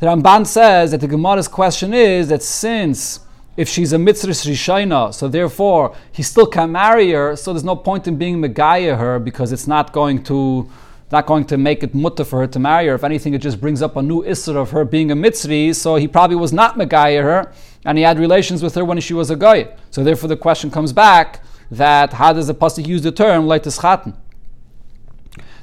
The 0.00 0.06
Ramban 0.06 0.44
says 0.48 0.90
that 0.90 1.00
the 1.00 1.06
Gemara's 1.06 1.46
question 1.46 1.94
is 1.94 2.26
that 2.30 2.42
since 2.42 3.20
if 3.56 3.68
she's 3.68 3.92
a 3.92 4.00
mitzvah 4.00 4.32
rishayna, 4.32 5.14
so 5.14 5.28
therefore 5.28 5.94
he 6.10 6.24
still 6.24 6.46
can 6.46 6.72
marry 6.72 7.12
her, 7.12 7.36
so 7.36 7.52
there's 7.52 7.62
no 7.62 7.76
point 7.76 8.08
in 8.08 8.16
being 8.16 8.42
megaya 8.42 8.98
her 8.98 9.20
because 9.20 9.52
it's 9.52 9.68
not 9.68 9.92
going 9.92 10.24
to 10.24 10.68
not 11.12 11.26
going 11.26 11.44
to 11.46 11.56
make 11.56 11.82
it 11.82 11.94
mutter 11.94 12.24
for 12.24 12.40
her 12.40 12.46
to 12.46 12.58
marry 12.58 12.86
her. 12.86 12.94
If 12.94 13.04
anything, 13.04 13.34
it 13.34 13.38
just 13.38 13.60
brings 13.60 13.82
up 13.82 13.96
a 13.96 14.02
new 14.02 14.22
isser 14.22 14.54
of 14.56 14.70
her 14.70 14.84
being 14.84 15.10
a 15.10 15.16
mitzri. 15.16 15.74
So 15.74 15.96
he 15.96 16.06
probably 16.06 16.36
was 16.36 16.52
not 16.52 16.76
megaya 16.76 17.22
her, 17.22 17.52
and 17.84 17.98
he 17.98 18.04
had 18.04 18.18
relations 18.18 18.62
with 18.62 18.74
her 18.76 18.84
when 18.84 19.00
she 19.00 19.14
was 19.14 19.30
a 19.30 19.36
guy. 19.36 19.74
So 19.90 20.04
therefore, 20.04 20.28
the 20.28 20.36
question 20.36 20.70
comes 20.70 20.92
back 20.92 21.42
that 21.70 22.12
how 22.12 22.32
does 22.32 22.46
the 22.46 22.54
pasuk 22.54 22.86
use 22.86 23.02
the 23.02 23.12
term 23.12 23.46
leitis? 23.46 24.14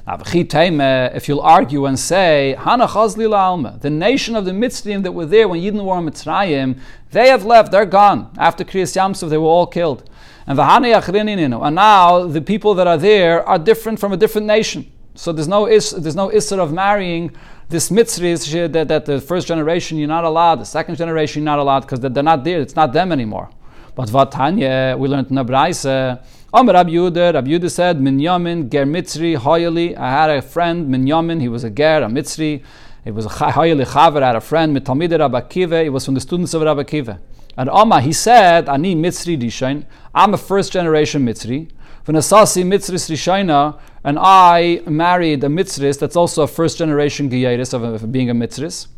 Now, 0.06 0.18
if 0.24 1.28
you'll 1.28 1.40
argue 1.40 1.84
and 1.84 1.98
say, 1.98 2.54
the 2.56 3.90
nation 3.90 4.36
of 4.36 4.44
the 4.46 4.52
Mitzrayim 4.52 5.02
that 5.02 5.12
were 5.12 5.26
there 5.26 5.46
when 5.48 5.60
Yidden 5.60 5.84
were 5.84 5.98
in 5.98 6.06
Mitzrayim, 6.06 6.78
they 7.10 7.28
have 7.28 7.44
left, 7.44 7.70
they're 7.72 7.84
gone. 7.84 8.30
After 8.38 8.64
Kriyas 8.64 8.96
Yamsuf, 8.96 9.28
they 9.28 9.36
were 9.36 9.44
all 9.44 9.66
killed. 9.66 10.08
And 10.46 10.56
now 10.56 12.26
the 12.26 12.40
people 12.40 12.74
that 12.74 12.86
are 12.86 12.96
there 12.96 13.46
are 13.46 13.58
different 13.58 13.98
from 13.98 14.12
a 14.14 14.16
different 14.16 14.46
nation. 14.46 14.90
So 15.18 15.32
there's 15.32 15.48
no 15.48 15.66
is, 15.66 15.90
there's 15.90 16.14
no 16.14 16.28
isser 16.28 16.60
of 16.60 16.72
marrying 16.72 17.32
this 17.68 17.90
mitzvah 17.90 18.68
that, 18.68 18.86
that 18.86 19.04
the 19.04 19.20
first 19.20 19.48
generation 19.48 19.98
you're 19.98 20.06
not 20.06 20.22
allowed, 20.22 20.60
the 20.60 20.64
second 20.64 20.94
generation 20.94 21.42
you're 21.42 21.52
not 21.52 21.58
allowed 21.58 21.80
because 21.80 21.98
they're 21.98 22.22
not 22.22 22.44
there. 22.44 22.60
It's 22.60 22.76
not 22.76 22.92
them 22.92 23.10
anymore. 23.10 23.50
But 23.96 24.08
Vatanya, 24.10 24.96
we 24.96 25.08
learned 25.08 25.30
in 25.30 25.34
the 25.34 25.42
Braise. 25.42 25.84
Amar 25.84 26.72
Rabbi 26.72 26.90
Yehuda, 26.90 27.34
Rabbi 27.34 27.48
Yehuda 27.48 27.68
said, 27.68 27.98
Minyamin 27.98 28.70
ger 28.70 28.84
mitzri 28.84 29.36
hoyali. 29.36 29.96
I 29.98 30.08
had 30.08 30.30
a 30.30 30.40
friend, 30.40 30.88
Minyamin, 30.88 31.40
he 31.40 31.48
was 31.48 31.64
a 31.64 31.70
ger, 31.70 32.04
a 32.04 32.06
mitzri. 32.06 32.62
It 33.04 33.10
was 33.10 33.26
a 33.26 33.28
hoyali 33.28 33.84
chaver, 33.86 34.22
I 34.22 34.28
had 34.28 34.36
a 34.36 34.40
friend, 34.40 34.76
mitalmid 34.76 35.18
Rabbi 35.18 35.40
Akiva. 35.40 35.82
He 35.82 35.88
was 35.88 36.04
from 36.04 36.14
the 36.14 36.20
students 36.20 36.54
of 36.54 36.62
Rabbi 36.62 36.84
Akiva. 36.84 37.18
And 37.56 37.68
Amma, 37.70 38.00
he 38.00 38.12
said, 38.12 38.68
Ani 38.68 38.94
mitzri 38.94 39.36
dishain. 39.36 39.84
I'm 40.14 40.32
a 40.32 40.38
first 40.38 40.72
generation 40.72 41.26
mitzri. 41.26 41.72
V'nasasi 42.06 42.64
mitzris 42.64 43.10
rishaina, 43.10 43.80
and 44.04 44.18
I 44.18 44.82
married 44.86 45.42
a 45.44 45.48
mitzris 45.48 45.98
that's 45.98 46.16
also 46.16 46.42
a 46.42 46.46
first 46.46 46.78
generation 46.78 47.28
giyaitis 47.28 47.74
of, 47.74 47.82
of 47.82 48.12
being 48.12 48.30
a 48.30 48.34
mitzris. 48.34 48.88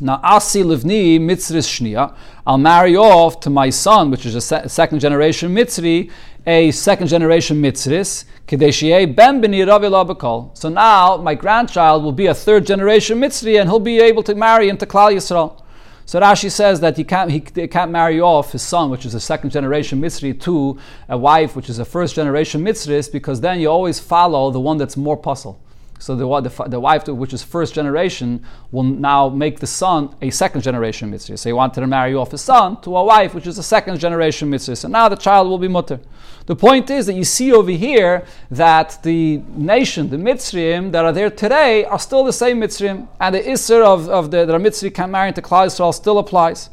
Now, 0.00 0.20
asi 0.22 0.62
livni 0.62 1.18
mitzris 1.18 1.66
shnia, 1.66 2.14
I'll 2.46 2.58
marry 2.58 2.96
off 2.96 3.40
to 3.40 3.50
my 3.50 3.70
son, 3.70 4.10
which 4.10 4.26
is 4.26 4.34
a 4.34 4.40
se- 4.40 4.68
second 4.68 5.00
generation 5.00 5.54
mitzri, 5.54 6.10
a 6.46 6.70
second 6.70 7.08
generation 7.08 7.62
mitzris, 7.62 8.24
kedeshie 8.46 9.14
ben 9.14 9.40
ravi 9.40 10.50
So 10.54 10.68
now 10.68 11.16
my 11.16 11.34
grandchild 11.34 12.04
will 12.04 12.12
be 12.12 12.26
a 12.26 12.34
third 12.34 12.66
generation 12.66 13.18
mitzri, 13.18 13.58
and 13.58 13.70
he'll 13.70 13.80
be 13.80 13.98
able 14.00 14.22
to 14.24 14.34
marry 14.34 14.68
into 14.68 14.86
Klal 14.86 15.14
Yisrael. 15.14 15.62
So 16.06 16.20
Rashi 16.20 16.52
says 16.52 16.78
that 16.80 16.96
he 16.96 17.02
can't, 17.02 17.32
he, 17.32 17.40
can't 17.40 17.90
marry 17.90 18.20
off 18.20 18.52
his 18.52 18.62
son, 18.62 18.90
which 18.90 19.04
is 19.04 19.14
a 19.14 19.20
second 19.20 19.50
generation 19.50 20.00
Mitzri, 20.00 20.40
to 20.42 20.78
a 21.08 21.18
wife, 21.18 21.56
which 21.56 21.68
is 21.68 21.80
a 21.80 21.84
first 21.84 22.14
generation 22.14 22.64
Mitzris, 22.64 23.10
because 23.10 23.40
then 23.40 23.58
you 23.58 23.68
always 23.68 23.98
follow 23.98 24.52
the 24.52 24.60
one 24.60 24.78
that's 24.78 24.96
more 24.96 25.16
puzzle. 25.16 25.60
So 25.98 26.14
the, 26.14 26.40
the, 26.40 26.64
the, 26.68 26.80
wife, 26.80 27.08
which 27.08 27.32
is 27.32 27.42
first 27.42 27.74
generation, 27.74 28.44
will 28.70 28.82
now 28.82 29.28
make 29.28 29.60
the 29.60 29.66
son 29.66 30.14
a 30.20 30.30
second 30.30 30.62
generation 30.62 31.10
mitzvah. 31.10 31.36
So 31.36 31.48
he 31.48 31.52
wanted 31.52 31.80
to 31.80 31.86
marry 31.86 32.14
off 32.14 32.32
his 32.32 32.42
son 32.42 32.80
to 32.82 32.96
a 32.96 33.04
wife, 33.04 33.34
which 33.34 33.46
is 33.46 33.58
a 33.58 33.62
second 33.62 33.98
generation 33.98 34.50
mitzvah. 34.50 34.76
So 34.76 34.88
now 34.88 35.08
the 35.08 35.16
child 35.16 35.48
will 35.48 35.58
be 35.58 35.68
mutter. 35.68 36.00
The 36.46 36.54
point 36.54 36.90
is 36.90 37.06
that 37.06 37.14
you 37.14 37.24
see 37.24 37.52
over 37.52 37.72
here 37.72 38.24
that 38.50 39.02
the 39.02 39.38
nation, 39.48 40.10
the 40.10 40.16
Mitzrayim 40.16 40.92
that 40.92 41.04
are 41.04 41.12
there 41.12 41.30
today, 41.30 41.84
are 41.84 41.98
still 41.98 42.22
the 42.22 42.32
same 42.32 42.60
Mitzrayim, 42.60 43.08
and 43.20 43.34
the 43.34 43.40
Isser 43.40 43.82
of, 43.84 44.08
of 44.08 44.30
the, 44.30 44.46
the 44.46 44.52
Mitzri 44.58 44.94
can 44.94 45.10
marry 45.10 45.28
into 45.28 45.42
Klal 45.42 45.66
Yisrael 45.66 45.92
still 45.92 46.18
applies. 46.18 46.70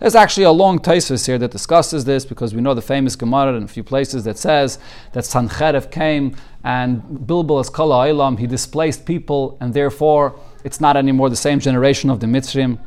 There's 0.00 0.14
actually 0.14 0.44
a 0.44 0.50
long 0.50 0.78
Taisus 0.78 1.26
here 1.26 1.38
that 1.38 1.50
discusses 1.50 2.04
this 2.04 2.24
because 2.24 2.54
we 2.54 2.60
know 2.60 2.74
the 2.74 2.82
famous 2.82 3.14
Gemara 3.16 3.54
in 3.54 3.62
a 3.62 3.68
few 3.68 3.84
places 3.84 4.24
that 4.24 4.38
says 4.38 4.78
that 5.12 5.24
Sancherev 5.24 5.90
came 5.90 6.36
and 6.64 7.02
Bilbil 7.02 7.60
as 7.60 7.70
Kala 7.70 8.08
Ilam, 8.08 8.38
he 8.38 8.46
displaced 8.46 9.06
people 9.06 9.56
and 9.60 9.74
therefore 9.74 10.38
it's 10.64 10.80
not 10.80 10.96
anymore 10.96 11.30
the 11.30 11.36
same 11.36 11.60
generation 11.60 12.10
of 12.10 12.20
the 12.20 12.26
Mitzrayim. 12.26 12.78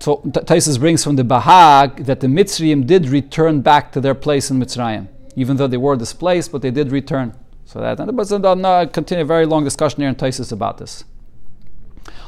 So 0.00 0.16
Taisus 0.26 0.78
brings 0.78 1.04
from 1.04 1.16
the 1.16 1.22
Bahag 1.22 2.06
that 2.06 2.20
the 2.20 2.26
Mitzrayim 2.26 2.86
did 2.86 3.08
return 3.08 3.60
back 3.60 3.92
to 3.92 4.00
their 4.00 4.14
place 4.14 4.50
in 4.50 4.58
Mitzrayim, 4.58 5.08
even 5.36 5.56
though 5.56 5.68
they 5.68 5.76
were 5.76 5.96
displaced, 5.96 6.52
but 6.52 6.62
they 6.62 6.70
did 6.70 6.90
return. 6.90 7.34
So 7.66 7.80
that 7.80 8.00
and 8.00 8.18
was 8.18 8.32
a 8.32 8.90
continue 8.92 9.22
a 9.22 9.26
very 9.26 9.46
long 9.46 9.62
discussion 9.62 10.00
here 10.00 10.08
in 10.08 10.16
Taisus 10.16 10.50
about 10.50 10.78
this. 10.78 11.04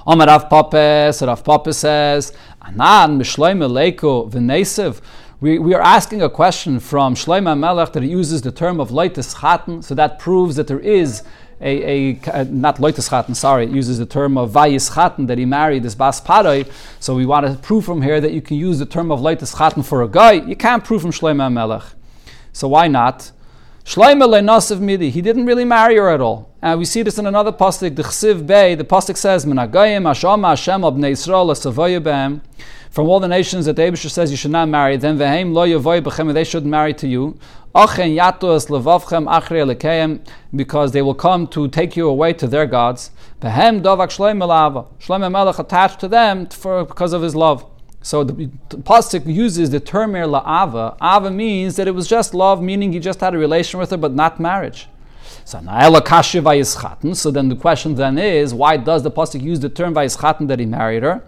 Omar 0.04 0.26
Rav 0.26 0.50
Papa, 0.50 1.12
so 1.12 1.28
Rav 1.28 1.44
Papa 1.44 1.72
says, 1.72 2.32
Anan 2.60 3.20
Mishloim 3.20 3.60
Leiko 3.70 4.28
V'Nesev. 4.28 5.00
We, 5.40 5.60
we 5.60 5.74
are 5.74 5.80
asking 5.80 6.22
a 6.22 6.28
question 6.28 6.80
from 6.80 7.14
Shlomo 7.14 7.56
Melech 7.56 7.92
that 7.92 8.02
he 8.02 8.08
uses 8.08 8.42
the 8.42 8.50
term 8.50 8.80
of 8.80 8.90
Leitis 8.90 9.36
Chaten, 9.36 9.84
so 9.84 9.94
that 9.94 10.18
proves 10.18 10.56
that 10.56 10.66
there 10.66 10.80
is 10.80 11.22
a, 11.60 12.18
a, 12.32 12.44
not 12.46 12.78
Leitis 12.78 13.10
Chaten, 13.10 13.36
sorry, 13.36 13.66
it 13.66 13.70
uses 13.70 13.98
the 13.98 14.06
term 14.06 14.36
of 14.36 14.50
Vayis 14.50 14.90
Chaten 14.92 15.28
that 15.28 15.38
he 15.38 15.44
married 15.44 15.84
this 15.84 15.94
Bas 15.94 16.20
Paroi. 16.20 16.68
So 16.98 17.14
we 17.14 17.24
want 17.24 17.46
to 17.46 17.54
prove 17.62 17.84
from 17.84 18.02
here 18.02 18.20
that 18.20 18.32
you 18.32 18.42
can 18.42 18.56
use 18.56 18.80
the 18.80 18.86
term 18.86 19.12
of 19.12 19.20
Leitis 19.20 19.54
Chaten 19.54 19.84
for 19.84 20.02
a 20.02 20.08
guy. 20.08 20.32
You 20.32 20.56
can't 20.56 20.82
prove 20.82 21.02
from 21.02 21.12
Shlomo 21.12 21.52
Melech. 21.52 21.84
So 22.52 22.66
why 22.66 22.88
not? 22.88 23.30
Midi, 24.80 25.10
he 25.10 25.20
didn't 25.20 25.44
really 25.44 25.64
marry 25.64 25.96
her 25.96 26.08
at 26.08 26.20
all. 26.20 26.50
And 26.62 26.78
we 26.78 26.84
see 26.84 27.02
this 27.02 27.18
in 27.18 27.26
another 27.26 27.52
pasuk, 27.52 27.96
the 27.96 28.02
Chsiv 28.02 28.46
Bey. 28.46 28.76
The 28.76 28.84
pasuk 28.84 29.16
says, 29.16 29.44
"Menagayim 29.44 30.06
Hashem 30.06 30.42
Hashem 30.42 30.82
Abnei 30.82 31.12
Yisrael 31.12 32.40
From 32.90 33.08
all 33.08 33.18
the 33.18 33.26
nations 33.26 33.66
that 33.66 33.74
the 33.74 33.82
Abisher 33.82 34.08
says 34.08 34.30
you 34.30 34.36
should 34.36 34.52
not 34.52 34.68
marry 34.68 34.96
them, 34.96 35.18
vehem 35.18 35.52
lo 35.52 36.32
they 36.32 36.44
should 36.44 36.64
marry 36.64 36.94
to 36.94 37.08
you. 37.08 37.36
Because 40.54 40.92
they 40.92 41.02
will 41.02 41.14
come 41.14 41.46
to 41.48 41.68
take 41.68 41.96
you 41.96 42.08
away 42.08 42.32
to 42.34 42.46
their 42.46 42.66
gods. 42.66 43.10
Melech 43.42 44.18
attached 45.58 46.00
to 46.00 46.08
them 46.08 46.46
for, 46.46 46.84
because 46.84 47.12
of 47.14 47.22
his 47.22 47.34
love. 47.34 47.64
So 48.02 48.24
the, 48.24 48.50
the 48.68 48.78
pasuk 48.78 49.26
uses 49.26 49.70
the 49.70 49.80
term 49.80 50.14
here 50.14 50.26
la'ava. 50.26 50.96
Ava 51.00 51.30
means 51.30 51.76
that 51.76 51.86
it 51.86 51.92
was 51.92 52.08
just 52.08 52.34
love, 52.34 52.60
meaning 52.60 52.92
he 52.92 52.98
just 52.98 53.20
had 53.20 53.34
a 53.34 53.38
relation 53.38 53.78
with 53.78 53.90
her, 53.90 53.96
but 53.96 54.12
not 54.12 54.40
marriage. 54.40 54.88
So 55.44 55.58
So 55.58 57.30
then 57.30 57.48
the 57.48 57.56
question 57.60 57.94
then 57.94 58.18
is, 58.18 58.54
why 58.54 58.76
does 58.76 59.02
the 59.02 59.10
pasuk 59.10 59.42
use 59.42 59.60
the 59.60 59.68
term 59.68 59.94
vayischaten 59.94 60.48
that 60.48 60.58
he 60.58 60.66
married 60.66 61.02
her? 61.02 61.22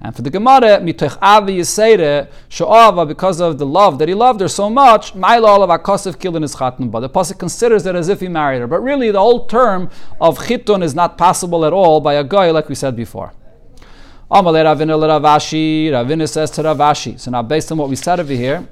And 0.00 0.14
for 0.14 0.20
the 0.22 0.30
Gemara, 0.30 0.78
mitoch 0.80 1.16
avi 1.22 1.58
yisere 1.58 2.28
sho'ava, 2.50 3.08
because 3.08 3.40
of 3.40 3.58
the 3.58 3.64
love 3.64 3.98
that 3.98 4.08
he 4.08 4.14
loved 4.14 4.40
her 4.40 4.48
so 4.48 4.68
much, 4.68 5.14
ma'ila 5.14 5.62
of 5.62 5.70
akosef 5.70 6.16
kilin 6.16 6.44
is 6.44 6.54
chatun. 6.54 6.90
But 6.90 7.00
the 7.00 7.08
pasuk 7.08 7.38
considers 7.38 7.86
it 7.86 7.94
as 7.94 8.08
if 8.08 8.20
he 8.20 8.28
married 8.28 8.60
her. 8.60 8.66
But 8.66 8.80
really, 8.80 9.10
the 9.10 9.20
whole 9.20 9.46
term 9.46 9.90
of 10.20 10.38
chitun 10.38 10.82
is 10.82 10.94
not 10.94 11.16
possible 11.16 11.64
at 11.64 11.72
all 11.72 12.00
by 12.00 12.14
a 12.14 12.24
guy, 12.24 12.50
like 12.50 12.68
we 12.68 12.74
said 12.74 12.94
before. 12.94 13.32
Ravina 14.28 16.28
says 16.28 16.50
to 16.50 16.62
Rav 16.62 16.78
Ashi. 16.78 17.20
So 17.20 17.30
now, 17.30 17.42
based 17.42 17.70
on 17.70 17.78
what 17.78 17.88
we 17.88 17.94
said 17.94 18.18
over 18.18 18.32
here, 18.32 18.66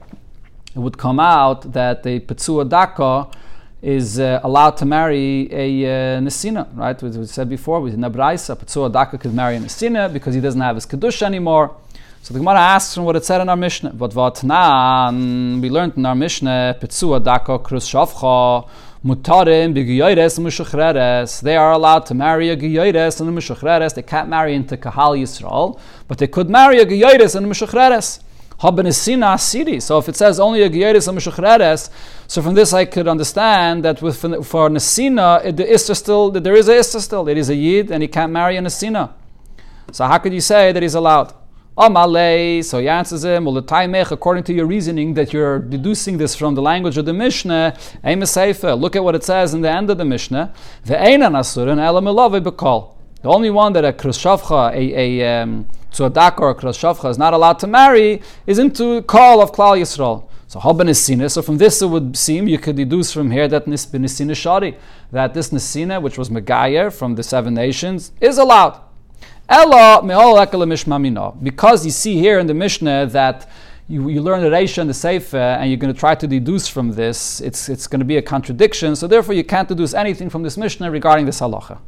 it 0.75 0.79
would 0.79 0.99
come 0.99 1.21
out 1.21 1.73
that 1.73 2.03
the 2.03 2.19
Petzua 2.19 2.69
Daka 2.69 3.29
is 3.81 4.19
uh, 4.19 4.41
allowed 4.43 4.77
to 4.79 4.85
marry 4.85 5.49
a 5.53 5.85
uh, 5.85 6.21
Nesina, 6.21 6.67
right? 6.75 7.01
As 7.01 7.17
we 7.17 7.27
said 7.27 7.49
before, 7.49 7.81
with 7.81 7.97
Nabraisa, 7.97 8.57
Petzua 8.57 8.93
Daka 8.93 9.17
could 9.17 9.33
marry 9.33 9.57
a 9.57 9.61
Nesina 9.61 10.13
because 10.13 10.35
he 10.35 10.41
doesn't 10.41 10.61
have 10.61 10.75
his 10.75 10.87
Kedusha 10.87 11.23
anymore. 11.23 11.77
So 12.23 12.35
the 12.35 12.41
Gemara 12.41 12.59
asks 12.59 12.95
from 12.95 13.05
what 13.05 13.15
it 13.15 13.25
said 13.25 13.41
in 13.41 13.49
our 13.49 13.57
Mishnah. 13.57 13.93
But 13.93 14.13
what 14.15 14.43
nan 14.43 15.61
we 15.61 15.71
learned 15.71 15.97
in 15.97 16.05
our 16.05 16.17
Mishnah, 16.17 16.79
Petzua 16.81 17.23
Daka 17.23 17.61
Krus 17.61 17.89
Shavcha, 17.89 18.69
Mutarim 19.05 19.75
b'giyoyres 19.75 20.39
and 20.39 21.47
They 21.47 21.57
are 21.57 21.73
allowed 21.73 22.07
to 22.07 22.15
marry 22.15 22.49
a 22.49 22.57
giyoyres 22.57 23.21
and 23.21 23.29
a 23.29 23.33
mushuchreres. 23.33 23.95
They 23.95 24.03
can't 24.03 24.29
marry 24.29 24.55
into 24.55 24.77
Kahal 24.77 25.13
Yisrael, 25.13 25.79
but 26.09 26.19
they 26.19 26.27
could 26.27 26.49
marry 26.49 26.79
a 26.79 26.87
giyoyres 26.87 27.37
and 27.37 27.45
a 27.45 27.49
mushuchreres. 27.49 28.21
So 28.57 29.99
if 29.99 30.09
it 30.09 30.17
says 30.17 30.41
only 30.41 30.63
a 30.63 30.71
Gieris 30.71 31.09
and 31.09 31.19
Meshuchreres, 31.19 31.91
so 32.29 32.41
from 32.41 32.55
this 32.55 32.73
I 32.73 32.85
could 32.85 33.09
understand 33.09 33.85
that 33.85 34.01
with 34.01 34.17
for 34.19 34.71
Nesina, 34.71 35.55
the 35.55 35.65
Isra 35.65 35.97
still 35.97 36.31
there 36.31 36.55
is 36.55 36.69
a 36.69 36.75
Isra 36.75 37.01
still. 37.01 37.29
It 37.29 37.37
is 37.37 37.51
a 37.51 37.55
Yid 37.55 37.91
and 37.91 38.01
he 38.01 38.09
can't 38.09 38.33
marry 38.33 38.57
a 38.57 38.61
Nesina. 38.61 39.13
So 39.93 40.07
how 40.07 40.19
could 40.19 40.33
you 40.33 40.41
say 40.41 40.73
that 40.73 40.83
he's 40.83 40.95
allowed? 40.95 41.35
Amalei, 41.77 42.63
so 42.65 42.79
he 42.79 42.89
answers 42.89 43.25
him, 43.25 43.49
according 43.49 44.45
to 44.45 44.53
your 44.53 44.67
reasoning 44.67 45.15
that 45.15 45.33
you're 45.33 45.59
deducing 45.59 46.19
this 46.19 46.37
from 46.37 46.55
the 46.55 46.63
language 46.63 46.97
of 46.97 47.05
the 47.05 47.13
Mishnah, 47.13 47.77
look 48.05 48.95
at 48.95 49.03
what 49.03 49.17
it 49.17 49.25
says 49.25 49.55
in 49.55 49.61
the 49.61 49.71
end 49.71 49.91
of 49.91 49.99
the 49.99 50.05
Mishnah. 50.05 50.55
The 50.85 51.01
only 53.25 53.51
one 53.51 53.73
that 53.73 53.85
a 53.85 53.93
krushavcha, 53.93 54.73
a, 54.73 55.21
a 55.21 55.43
um, 55.43 55.67
tzuadak 55.91 56.39
or 56.39 56.51
a 56.51 56.55
krushavcha 56.55 57.11
is 57.11 57.19
not 57.19 57.35
allowed 57.35 57.59
to 57.59 57.67
marry 57.67 58.23
is 58.47 58.61
into 58.61 59.03
call 59.03 59.41
of 59.41 59.51
Klal 59.51 59.77
Yisrael. 59.81 60.29
So 60.47 60.61
Haban 60.61 60.89
Nisina. 60.89 61.29
So 61.29 61.43
from 61.43 61.59
this 61.59 61.83
it 61.83 61.87
would 61.87 62.17
seem 62.17 62.47
you 62.47 62.59
could 62.59 62.77
deduce 62.77 63.13
from 63.13 63.33
here 63.33 63.49
that 63.49 63.65
Nisina 63.65 64.37
Shari, 64.37 64.77
that 65.11 65.35
this 65.35 65.51
Nisina, 65.51 66.01
which 66.01 66.19
was 66.19 66.29
Megayer 66.29 66.93
from 66.93 67.17
the 67.17 67.25
seven 67.25 67.55
nations, 67.55 68.13
is 68.21 68.39
allowed. 68.39 68.84
Ella 69.49 71.33
Because 71.43 71.85
you 71.85 71.91
see 71.91 72.19
here 72.19 72.39
in 72.39 72.47
the 72.47 72.55
Mishnah 72.55 73.07
that 73.07 73.49
you, 73.89 74.09
you 74.09 74.23
learn 74.23 74.41
the 74.43 74.49
Reisha 74.49 74.79
and 74.79 74.89
the 74.89 74.95
Sefer, 74.95 75.37
and 75.37 75.71
you're 75.71 75.77
going 75.77 75.93
to 75.93 75.99
try 75.99 76.15
to 76.15 76.27
deduce 76.27 76.67
from 76.67 76.93
this, 76.93 77.41
it's, 77.43 77.69
it's 77.69 77.87
going 77.87 78.01
to 78.01 78.07
be 78.07 78.17
a 78.17 78.23
contradiction. 78.23 78.97
So 78.97 79.07
therefore, 79.07 79.35
you 79.35 79.45
can't 79.45 79.69
deduce 79.69 79.93
anything 79.93 80.31
from 80.31 80.43
this 80.43 80.57
Mishnah 80.57 80.91
regarding 80.91 81.27
this 81.27 81.41
halacha. 81.41 81.79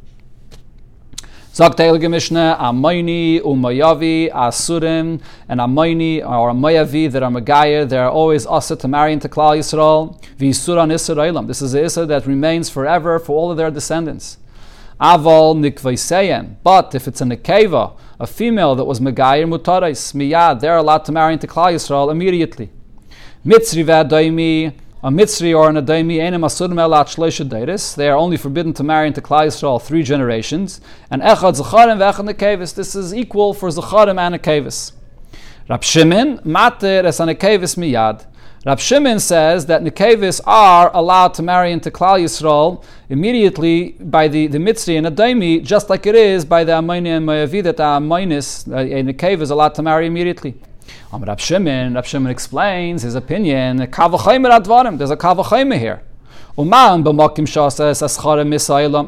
Sagt 1.51 1.79
Heilige 1.79 2.07
Mishnah, 2.07 2.55
Amoini, 2.59 3.41
Umayavi, 3.41 4.31
Asurim, 4.31 5.19
and 5.49 5.59
Amoini 5.59 6.19
or 6.19 6.51
Amayavi 6.51 7.11
that 7.11 7.23
are 7.23 7.31
Megayah, 7.31 7.89
they 7.89 7.97
are 7.97 8.11
always 8.11 8.45
asa 8.45 8.75
to 8.75 8.87
marry 8.87 9.11
into 9.11 9.27
Klal 9.27 9.57
Yisrael. 9.57 10.21
V'Isuran 10.37 10.93
Israelim. 10.93 11.47
This 11.47 11.63
is 11.63 11.71
the 11.71 11.83
Issa 11.83 12.05
that 12.05 12.27
remains 12.27 12.69
forever 12.69 13.17
for 13.17 13.35
all 13.35 13.49
of 13.49 13.57
their 13.57 13.71
descendants. 13.71 14.37
Aval 14.99 15.55
nikvaiseyem. 15.55 16.55
But 16.63 16.95
if 16.95 17.07
it's 17.07 17.21
a 17.21 17.25
nekeva, 17.25 17.97
a 18.19 18.25
female 18.25 18.75
that 18.75 18.85
was 18.85 18.99
megayir 18.99 19.47
mutarais, 19.47 20.13
miyad, 20.13 20.59
they're 20.59 20.77
allowed 20.77 21.05
to 21.05 21.11
marry 21.11 21.33
into 21.33 21.45
Klal 21.47 21.73
Yisrael 21.73 22.11
immediately. 22.11 22.71
Mitzri 23.45 23.85
v'adaimi, 23.85 24.73
a 25.03 25.09
Mitzri 25.09 25.55
or 25.55 25.69
an 25.69 25.75
Adaimi, 25.75 26.17
enem 26.17 26.41
asurim 26.41 26.73
elat 26.73 27.05
shleisha 27.05 27.95
They 27.95 28.09
are 28.09 28.17
only 28.17 28.37
forbidden 28.37 28.73
to 28.73 28.83
marry 28.83 29.07
into 29.07 29.21
Klal 29.21 29.45
Yisrael 29.45 29.79
three 29.79 30.01
generations. 30.01 30.81
And 31.11 31.21
echad 31.21 31.61
zacharim 31.61 31.99
v'echad 31.99 32.33
nekevis. 32.33 32.73
This 32.73 32.95
is 32.95 33.13
equal 33.13 33.53
for 33.53 33.69
zacharim 33.69 34.19
and 34.19 34.35
nekevis. 34.35 34.93
Rab 35.69 35.83
Shimon, 35.83 36.39
mater 36.43 37.05
es 37.05 37.19
miyad. 37.19 38.25
Rab 38.67 38.79
Shimon 38.81 39.21
says 39.21 39.65
that 39.67 39.81
Nekevis 39.81 40.41
are 40.45 40.91
allowed 40.93 41.33
to 41.35 41.41
marry 41.41 41.71
into 41.71 41.89
Klal 41.89 42.21
Yisrael 42.21 42.83
immediately 43.07 43.91
by 43.91 44.27
the, 44.27 44.47
the 44.47 44.57
Mitzri 44.57 44.97
and 44.97 45.07
Adaimi, 45.07 45.63
just 45.63 45.89
like 45.89 46.05
it 46.05 46.15
is 46.15 46.43
by 46.43 46.65
the 46.65 46.73
Ammoni 46.73 47.07
and 47.07 47.25
Moavi 47.25 47.63
that 47.63 47.77
the 47.77 47.83
Ammonis, 47.83 48.69
uh, 48.69 48.79
a 48.79 49.01
Nekev 49.03 49.39
is 49.39 49.51
allowed 49.51 49.73
to 49.75 49.81
marry 49.81 50.05
immediately. 50.05 50.53
Um, 51.13 51.23
Rab 51.23 51.39
Shimon, 51.39 51.93
Rab 51.93 52.03
Shimon 52.03 52.29
explains 52.29 53.03
his 53.03 53.15
opinion, 53.15 53.77
there's 53.77 53.87
a 53.87 53.95
Kavachayim 53.95 55.79
here. 55.79 56.03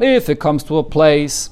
If 0.01 0.29
it 0.29 0.39
comes 0.39 0.63
to 0.63 0.77
a 0.77 0.83
place 0.83 1.49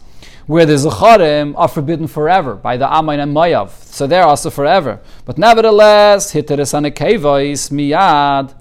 where 0.48 0.66
the 0.66 0.74
Zacharim 0.74 1.54
are 1.58 1.68
forbidden 1.68 2.08
forever 2.08 2.56
by 2.56 2.78
the 2.78 2.88
Amain 2.88 3.20
and 3.20 3.36
Mayav. 3.36 3.70
So 3.84 4.08
they're 4.08 4.24
also 4.24 4.50
forever. 4.50 5.02
But 5.26 5.38
nevertheless, 5.38 6.34
Hiteres 6.34 6.74
Anekevois 6.74 7.70
Miyad. 7.70 8.56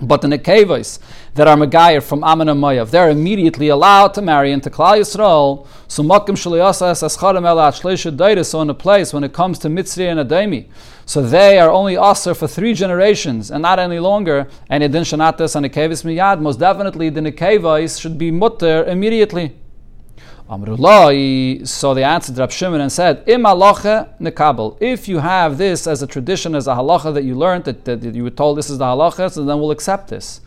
But 0.00 0.22
the 0.22 0.28
Nekevos 0.28 0.98
that 1.34 1.46
are 1.46 1.56
Megayir 1.56 2.02
from 2.02 2.24
Ammon 2.24 2.48
and 2.48 2.60
Moav, 2.60 2.90
they're 2.90 3.10
immediately 3.10 3.68
allowed 3.68 4.14
to 4.14 4.22
marry 4.22 4.50
into 4.50 4.68
Klal 4.68 4.98
Yisrael. 4.98 5.66
So 5.86 6.02
Makim 6.02 6.34
Shaliyasa 6.34 6.90
Escharem 6.92 7.44
Elat 7.44 7.80
Shleisha 7.80 8.10
Daira, 8.16 8.44
so 8.44 8.62
in 8.62 8.70
a 8.70 8.74
place 8.74 9.12
when 9.12 9.22
it 9.22 9.32
comes 9.32 9.60
to 9.60 9.68
Mitzri 9.68 10.10
and 10.10 10.18
Adami. 10.18 10.68
So 11.06 11.22
they 11.22 11.60
are 11.60 11.70
only 11.70 11.96
Aser 11.96 12.34
for 12.34 12.48
three 12.48 12.74
generations 12.74 13.52
and 13.52 13.62
not 13.62 13.78
any 13.78 14.00
longer. 14.00 14.48
And 14.68 14.82
Edin 14.82 15.04
Shanatas 15.04 15.54
and 15.54 15.66
Nekevos 15.66 16.02
Miyad, 16.04 16.40
most 16.40 16.58
definitely 16.58 17.08
the 17.10 17.20
Nekevos 17.20 18.00
should 18.00 18.18
be 18.18 18.32
Mutter 18.32 18.84
immediately. 18.84 19.54
Amrullah, 20.52 21.66
so 21.66 21.94
they 21.94 22.04
answered 22.04 22.36
Rab 22.36 22.50
Shimon 22.50 22.82
and 22.82 22.92
said, 22.92 23.24
Im 23.26 23.44
halacha 23.44 24.08
nekabel. 24.20 24.76
If 24.80 25.08
you 25.08 25.18
have 25.18 25.56
this 25.56 25.86
as 25.86 26.02
a 26.02 26.06
tradition, 26.06 26.54
as 26.54 26.66
a 26.66 26.74
halacha 26.74 27.14
that 27.14 27.24
you 27.24 27.34
learned, 27.34 27.64
that, 27.64 27.86
that 27.86 28.02
you 28.02 28.22
were 28.22 28.30
told 28.30 28.58
this 28.58 28.68
is 28.68 28.76
the 28.76 28.84
halacha, 28.84 29.32
so 29.32 29.44
then 29.46 29.58
we'll 29.58 29.70
accept 29.70 30.08
this. 30.08 30.42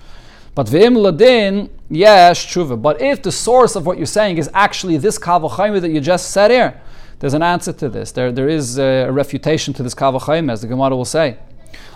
But 0.53 0.67
v'im 0.67 0.95
ladin, 0.95 1.71
yes, 1.89 2.45
tshuva. 2.45 2.79
But 2.79 3.01
if 3.01 3.23
the 3.23 3.31
source 3.31 3.75
of 3.75 3.87
what 3.87 3.97
you're 3.97 4.05
saying 4.05 4.37
is 4.37 4.47
actually 4.53 4.97
this 4.97 5.17
kavachayim 5.17 5.81
that 5.81 5.89
you 5.89 5.99
just 5.99 6.29
said 6.29 6.51
here, 6.51 6.79
there's 7.17 7.33
an 7.33 7.41
answer 7.41 7.73
to 7.73 7.89
this. 7.89 8.11
There, 8.11 8.31
there 8.31 8.47
is 8.47 8.77
a 8.77 9.09
refutation 9.09 9.73
to 9.73 9.81
this 9.81 9.95
kavachayim, 9.95 10.51
as 10.51 10.61
the 10.61 10.67
Gemara 10.67 10.95
will 10.95 11.05
say. 11.05 11.37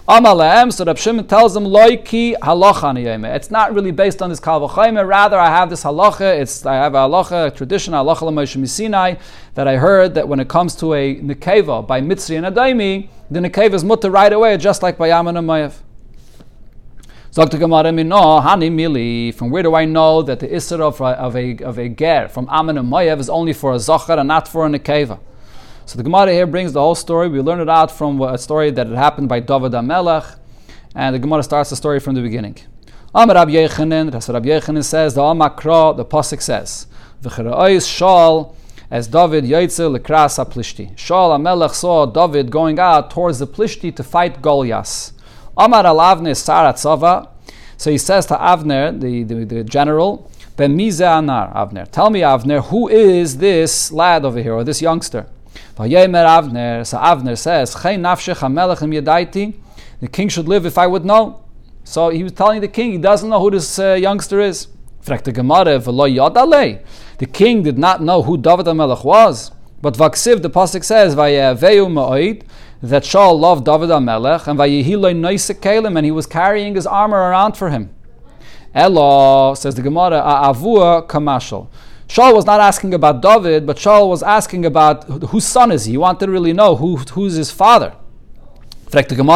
Amalem, 0.07 0.73
so 0.73 0.83
Rab 0.85 0.97
Shimon 0.97 1.27
tells 1.27 1.53
them, 1.53 1.65
Loiki 1.65 2.33
halacha 2.33 3.35
It's 3.35 3.51
not 3.51 3.75
really 3.75 3.91
based 3.91 4.21
on 4.21 4.29
this 4.29 4.39
kal 4.39 4.67
rather 4.67 5.37
I 5.37 5.49
have 5.49 5.69
this 5.69 5.83
halacha, 5.83 6.39
it's, 6.41 6.65
I 6.65 6.75
have 6.75 6.95
a 6.95 6.99
halacha, 6.99 7.47
a 7.47 7.51
tradition, 7.51 7.93
halacha 7.93 8.57
misinai, 8.57 9.19
that 9.53 9.67
I 9.67 9.77
heard 9.77 10.15
that 10.15 10.27
when 10.27 10.39
it 10.39 10.47
comes 10.47 10.75
to 10.77 10.93
a 10.93 11.15
nekeva 11.17 11.85
by 11.85 12.01
Mitzri 12.01 12.37
and 12.43 12.55
Adaimi, 12.55 13.09
the 13.29 13.39
nekeva 13.39 13.73
is 13.73 13.83
mutter 13.83 14.09
right 14.09 14.33
away, 14.33 14.57
just 14.57 14.81
like 14.81 14.97
by 14.97 15.09
Yaman 15.09 15.37
and 15.37 15.47
Mayev. 15.47 15.75
Dr. 17.31 17.59
From 17.59 19.49
where 19.51 19.63
do 19.63 19.75
I 19.75 19.85
know 19.85 20.23
that 20.23 20.39
the 20.39 20.47
Isra 20.47 20.79
of, 20.81 20.99
of, 20.99 21.35
a, 21.35 21.57
of 21.63 21.77
a 21.77 21.87
ger 21.87 22.27
from 22.27 22.47
Ammon 22.49 22.79
and 22.79 22.91
Mayev 22.91 23.19
is 23.19 23.29
only 23.29 23.53
for 23.53 23.73
a 23.73 23.79
Zachar 23.79 24.17
and 24.17 24.27
not 24.27 24.47
for 24.47 24.65
a 24.65 24.69
Nekeva? 24.69 25.19
So 25.89 25.97
the 25.97 26.03
Gemara 26.03 26.31
here 26.31 26.45
brings 26.45 26.73
the 26.73 26.79
whole 26.79 26.93
story. 26.93 27.29
We 27.29 27.41
learn 27.41 27.59
it 27.59 27.67
out 27.67 27.89
from 27.89 28.21
a 28.21 28.37
story 28.37 28.69
that 28.69 28.85
had 28.85 28.95
happened 28.95 29.27
by 29.27 29.39
David 29.39 29.71
HaMelech, 29.71 30.37
and 30.93 31.15
the 31.15 31.17
Gemara 31.17 31.41
starts 31.41 31.71
the 31.71 31.75
story 31.75 31.99
from 31.99 32.13
the 32.13 32.21
beginning. 32.21 32.57
Amar 33.15 33.33
Rabbi 33.33 33.53
Yechanan, 33.53 34.11
Rabbi 34.13 34.49
Yechanan 34.49 34.83
says, 34.83 35.15
the 35.15 35.21
Amakra, 35.21 35.97
the 35.97 36.05
Pasuk 36.05 36.43
says, 36.43 36.85
V'chera'ois 37.23 37.91
shal, 37.91 38.55
as 38.91 39.07
David 39.07 39.45
Yaitze 39.45 39.97
lekras 39.97 40.37
plishti. 40.53 40.95
Shaul 40.95 41.35
HaMelech 41.35 41.73
saw 41.73 42.05
David 42.05 42.51
going 42.51 42.77
out 42.77 43.09
towards 43.09 43.39
the 43.39 43.47
Plishti 43.47 43.95
to 43.95 44.03
fight 44.03 44.43
Goliath. 44.43 45.11
Amar 45.57 45.85
Alavne 45.85 46.35
Sarat 46.35 46.77
Sava, 46.77 47.29
so 47.77 47.89
he 47.89 47.97
says 47.97 48.27
to 48.27 48.35
Avner, 48.35 49.01
the, 49.01 49.23
the, 49.23 49.43
the 49.43 49.63
general, 49.63 50.29
Bemize 50.55 51.01
Anar, 51.01 51.51
Avner, 51.55 51.89
tell 51.89 52.11
me 52.11 52.19
Avner, 52.19 52.63
who 52.65 52.87
is 52.89 53.37
this 53.37 53.91
lad 53.91 54.23
over 54.23 54.39
here, 54.39 54.53
or 54.53 54.63
this 54.63 54.83
youngster? 54.83 55.25
Vayemer 55.79 56.25
Avner, 56.25 56.85
so 56.85 56.97
Avner 56.97 57.37
says, 57.37 57.73
The 60.01 60.07
king 60.09 60.27
should 60.27 60.47
live 60.49 60.65
if 60.65 60.77
I 60.77 60.85
would 60.85 61.05
know. 61.05 61.41
So 61.85 62.09
he 62.09 62.21
was 62.21 62.33
telling 62.33 62.59
the 62.59 62.67
king 62.67 62.91
he 62.91 62.97
doesn't 62.97 63.29
know 63.29 63.39
who 63.39 63.49
this 63.51 63.79
uh, 63.79 63.93
youngster 63.93 64.41
is. 64.41 64.67
The 65.05 65.29
king 67.31 67.63
did 67.63 67.77
not 67.77 68.03
know 68.03 68.21
who 68.21 68.37
David 68.37 68.65
HaMelech 68.65 69.05
was. 69.05 69.51
But 69.81 69.93
Vaksiv, 69.93 70.41
the 70.41 70.49
Pasuk 70.49 70.83
says, 70.83 71.15
that 71.15 73.03
Shaul 73.03 73.39
loved 73.39 73.63
David 73.63 73.89
HaMelech, 73.89 74.47
and 74.47 74.59
and 75.97 76.05
he 76.05 76.11
was 76.11 76.25
carrying 76.25 76.75
his 76.75 76.85
armor 76.87 77.17
around 77.17 77.55
for 77.55 77.69
him. 77.69 77.89
Elo, 78.75 79.53
says 79.55 79.75
the 79.75 79.81
Gemara, 79.81 80.21
Avua 80.21 81.07
Kamashal. 81.07 81.69
Shaul 82.09 82.33
was 82.33 82.45
not 82.47 82.59
asking 82.59 82.95
about 82.95 83.21
David, 83.21 83.67
but 83.67 83.77
Shaul 83.77 84.09
was 84.09 84.23
asking 84.23 84.65
about 84.65 85.03
whose 85.29 85.45
son 85.45 85.71
is 85.71 85.85
he. 85.85 85.91
He 85.91 85.97
wanted 85.97 86.25
to 86.25 86.31
really 86.31 86.53
know 86.53 86.75
who, 86.75 86.97
who's 86.97 87.35
his 87.35 87.51
father. 87.51 87.93
He 88.91 89.03
didn't 89.03 89.27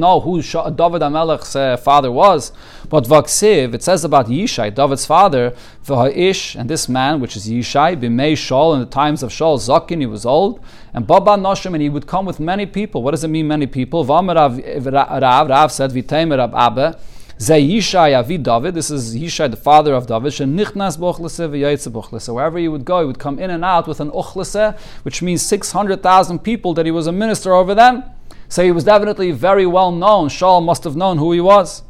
know 0.00 0.18
who 0.18 0.42
David 0.42 1.02
Amelech's 1.02 1.54
uh, 1.54 1.76
father 1.76 2.10
was. 2.10 2.50
But 2.88 3.04
Vaksiv, 3.04 3.74
it 3.74 3.84
says 3.84 4.04
about 4.04 4.26
Yishai, 4.26 4.74
David's 4.74 5.06
father, 5.06 5.54
V'ha'ish, 5.86 6.56
and 6.58 6.68
this 6.68 6.88
man, 6.88 7.20
which 7.20 7.36
is 7.36 7.48
Yishai, 7.48 7.94
B'mei 7.96 8.32
Shaul, 8.32 8.74
in 8.74 8.80
the 8.80 8.86
times 8.86 9.22
of 9.22 9.30
Shaul, 9.30 9.58
Zakin, 9.58 10.00
he 10.00 10.06
was 10.06 10.26
old, 10.26 10.58
and 10.92 11.06
Baba 11.06 11.36
Noshim, 11.36 11.74
and 11.74 11.82
he 11.82 11.88
would 11.88 12.08
come 12.08 12.26
with 12.26 12.40
many 12.40 12.66
people. 12.66 13.04
What 13.04 13.12
does 13.12 13.22
it 13.22 13.28
mean, 13.28 13.46
many 13.46 13.68
people? 13.68 14.04
Rav, 14.04 14.56
said, 14.56 15.92
V'teimer 15.92 16.38
Rav 16.38 16.52
Abba, 16.52 16.98
Yishai 17.48 18.18
Avi 18.18 18.36
David. 18.36 18.74
This 18.74 18.90
is 18.90 19.16
Yishai, 19.16 19.50
the 19.50 19.56
father 19.56 19.94
of 19.94 20.06
David. 20.06 20.32
Shenichnas 20.32 20.98
bochlese 20.98 22.20
So 22.20 22.34
wherever 22.34 22.58
he 22.58 22.68
would 22.68 22.84
go, 22.84 23.00
he 23.00 23.06
would 23.06 23.18
come 23.18 23.38
in 23.38 23.48
and 23.50 23.64
out 23.64 23.88
with 23.88 23.98
an 24.00 24.10
uchlese, 24.10 24.78
which 25.04 25.22
means 25.22 25.40
600,000 25.42 26.40
people 26.40 26.74
that 26.74 26.84
he 26.84 26.92
was 26.92 27.06
a 27.06 27.12
minister 27.12 27.54
over 27.54 27.74
them. 27.74 28.04
So 28.48 28.62
he 28.62 28.72
was 28.72 28.84
definitely 28.84 29.30
very 29.30 29.64
well 29.64 29.90
known. 29.90 30.28
Shaul 30.28 30.62
must 30.62 30.84
have 30.84 30.96
known 30.96 31.16
who 31.16 31.32
he 31.32 31.40
was. 31.40 31.82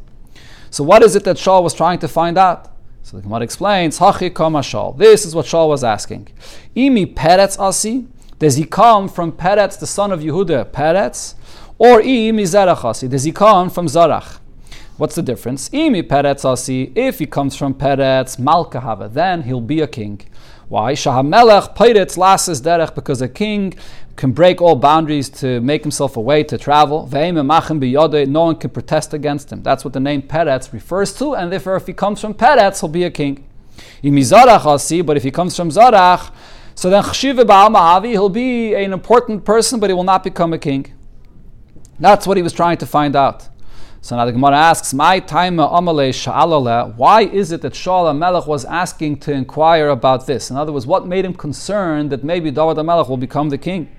So 0.69 0.85
what 0.85 1.03
is 1.03 1.17
it 1.17 1.25
that 1.25 1.35
Shaul 1.35 1.63
was 1.63 1.73
trying 1.73 1.99
to 1.99 2.07
find 2.07 2.37
out? 2.37 2.71
So 3.03 3.17
the 3.17 3.23
Gemara 3.23 3.41
explains, 3.41 3.99
Hachi 3.99 4.31
Shaul. 4.31 4.97
This 4.97 5.25
is 5.25 5.35
what 5.35 5.45
Shaul 5.45 5.67
was 5.67 5.83
asking. 5.83 6.29
Imi 6.77 7.13
Peretz 7.13 7.59
Asi. 7.59 8.07
Does 8.39 8.55
he 8.55 8.63
come 8.63 9.09
from 9.09 9.33
Peretz, 9.33 9.77
the 9.77 9.85
son 9.87 10.13
of 10.13 10.21
Yehuda, 10.21 10.71
Peretz? 10.71 11.35
Or 11.77 11.99
Imi 11.99 12.43
Zerach 12.43 12.85
Asi. 12.85 13.09
Does 13.09 13.25
he 13.25 13.33
come 13.33 13.69
from 13.69 13.87
Zarach? 13.87 14.37
What's 15.01 15.15
the 15.15 15.23
difference? 15.23 15.67
Imi 15.69 16.03
Peretz 16.03 16.45
Asi, 16.45 16.91
if 16.93 17.17
he 17.17 17.25
comes 17.25 17.55
from 17.55 17.73
Peretz, 17.73 18.37
Malkahava, 18.37 19.11
then 19.11 19.41
he'll 19.41 19.59
be 19.59 19.81
a 19.81 19.87
king. 19.87 20.21
Why? 20.67 20.93
Shahamelech 20.93 21.75
Peretz 21.75 22.17
Lases 22.17 22.61
Derech, 22.61 22.93
because 22.93 23.19
a 23.19 23.27
king 23.27 23.73
can 24.15 24.31
break 24.31 24.61
all 24.61 24.75
boundaries 24.75 25.27
to 25.29 25.59
make 25.61 25.81
himself 25.81 26.17
a 26.17 26.21
way 26.21 26.43
to 26.43 26.55
travel. 26.55 27.09
No 27.11 28.43
one 28.43 28.55
can 28.57 28.69
protest 28.69 29.15
against 29.15 29.51
him. 29.51 29.63
That's 29.63 29.83
what 29.83 29.93
the 29.93 29.99
name 29.99 30.21
Peretz 30.21 30.71
refers 30.71 31.15
to, 31.15 31.33
and 31.33 31.51
therefore, 31.51 31.77
if 31.77 31.87
he 31.87 31.93
comes 31.93 32.21
from 32.21 32.35
Peretz, 32.35 32.81
he'll 32.81 32.87
be 32.87 33.03
a 33.03 33.09
king. 33.09 33.43
Imizarach 34.03 34.67
Asi, 34.67 35.01
but 35.01 35.17
if 35.17 35.23
he 35.23 35.31
comes 35.31 35.55
from 35.55 35.69
Zarach, 35.71 36.31
so 36.75 36.91
then 36.91 37.03
he'll 38.11 38.29
be 38.29 38.75
an 38.75 38.93
important 38.93 39.45
person, 39.45 39.79
but 39.79 39.89
he 39.89 39.95
will 39.95 40.03
not 40.03 40.23
become 40.23 40.53
a 40.53 40.59
king. 40.59 40.93
That's 41.99 42.27
what 42.27 42.37
he 42.37 42.43
was 42.43 42.53
trying 42.53 42.77
to 42.77 42.85
find 42.85 43.15
out. 43.15 43.47
So 44.03 44.17
now 44.17 44.25
the 44.25 44.31
Gemara 44.31 44.57
asks, 44.57 44.95
"My 44.95 45.19
time 45.19 45.57
amale 45.57 46.93
Why 46.97 47.21
is 47.21 47.51
it 47.51 47.61
that 47.61 47.73
Shaul 47.73 48.17
Melech 48.17 48.47
was 48.47 48.65
asking 48.65 49.17
to 49.17 49.31
inquire 49.31 49.89
about 49.89 50.25
this? 50.25 50.49
In 50.49 50.57
other 50.57 50.71
words, 50.71 50.87
what 50.87 51.05
made 51.05 51.23
him 51.23 51.35
concerned 51.35 52.09
that 52.09 52.23
maybe 52.23 52.49
David 52.49 52.81
Melech 52.83 53.07
will 53.07 53.17
become 53.17 53.49
the 53.49 53.59
king? 53.59 53.89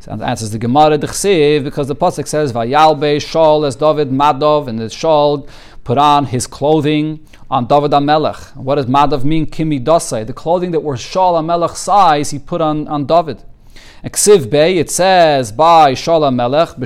So 0.00 0.14
the 0.16 0.26
answers 0.26 0.50
the 0.50 0.58
Gemara 0.58 0.98
Dechsev 0.98 1.64
because 1.64 1.88
the 1.88 1.96
pasuk 1.96 2.28
says, 2.28 2.52
"Vayalbe 2.52 3.16
Shaul 3.16 3.66
as 3.66 3.74
David 3.74 4.10
Madov," 4.10 4.68
and 4.68 4.78
the 4.78 4.84
Shaul 4.84 5.46
put 5.82 5.96
on 5.96 6.26
his 6.26 6.46
clothing 6.46 7.20
on 7.50 7.64
David 7.66 7.98
Melech. 8.02 8.36
What 8.54 8.74
does 8.74 8.84
Madov 8.84 9.24
mean? 9.24 9.46
Kimi 9.46 9.80
Dosai, 9.80 10.26
the 10.26 10.34
clothing 10.34 10.72
that 10.72 10.80
was 10.80 11.00
Shaul 11.00 11.42
Melech's 11.42 11.78
size, 11.78 12.32
he 12.32 12.38
put 12.38 12.60
on 12.60 12.86
on 12.86 13.06
David. 13.06 13.44
Eksiv 14.04 14.50
Bey, 14.50 14.76
it 14.76 14.90
says 14.90 15.52
by 15.52 15.92
Shaul 15.92 16.30
Melech 16.34 16.78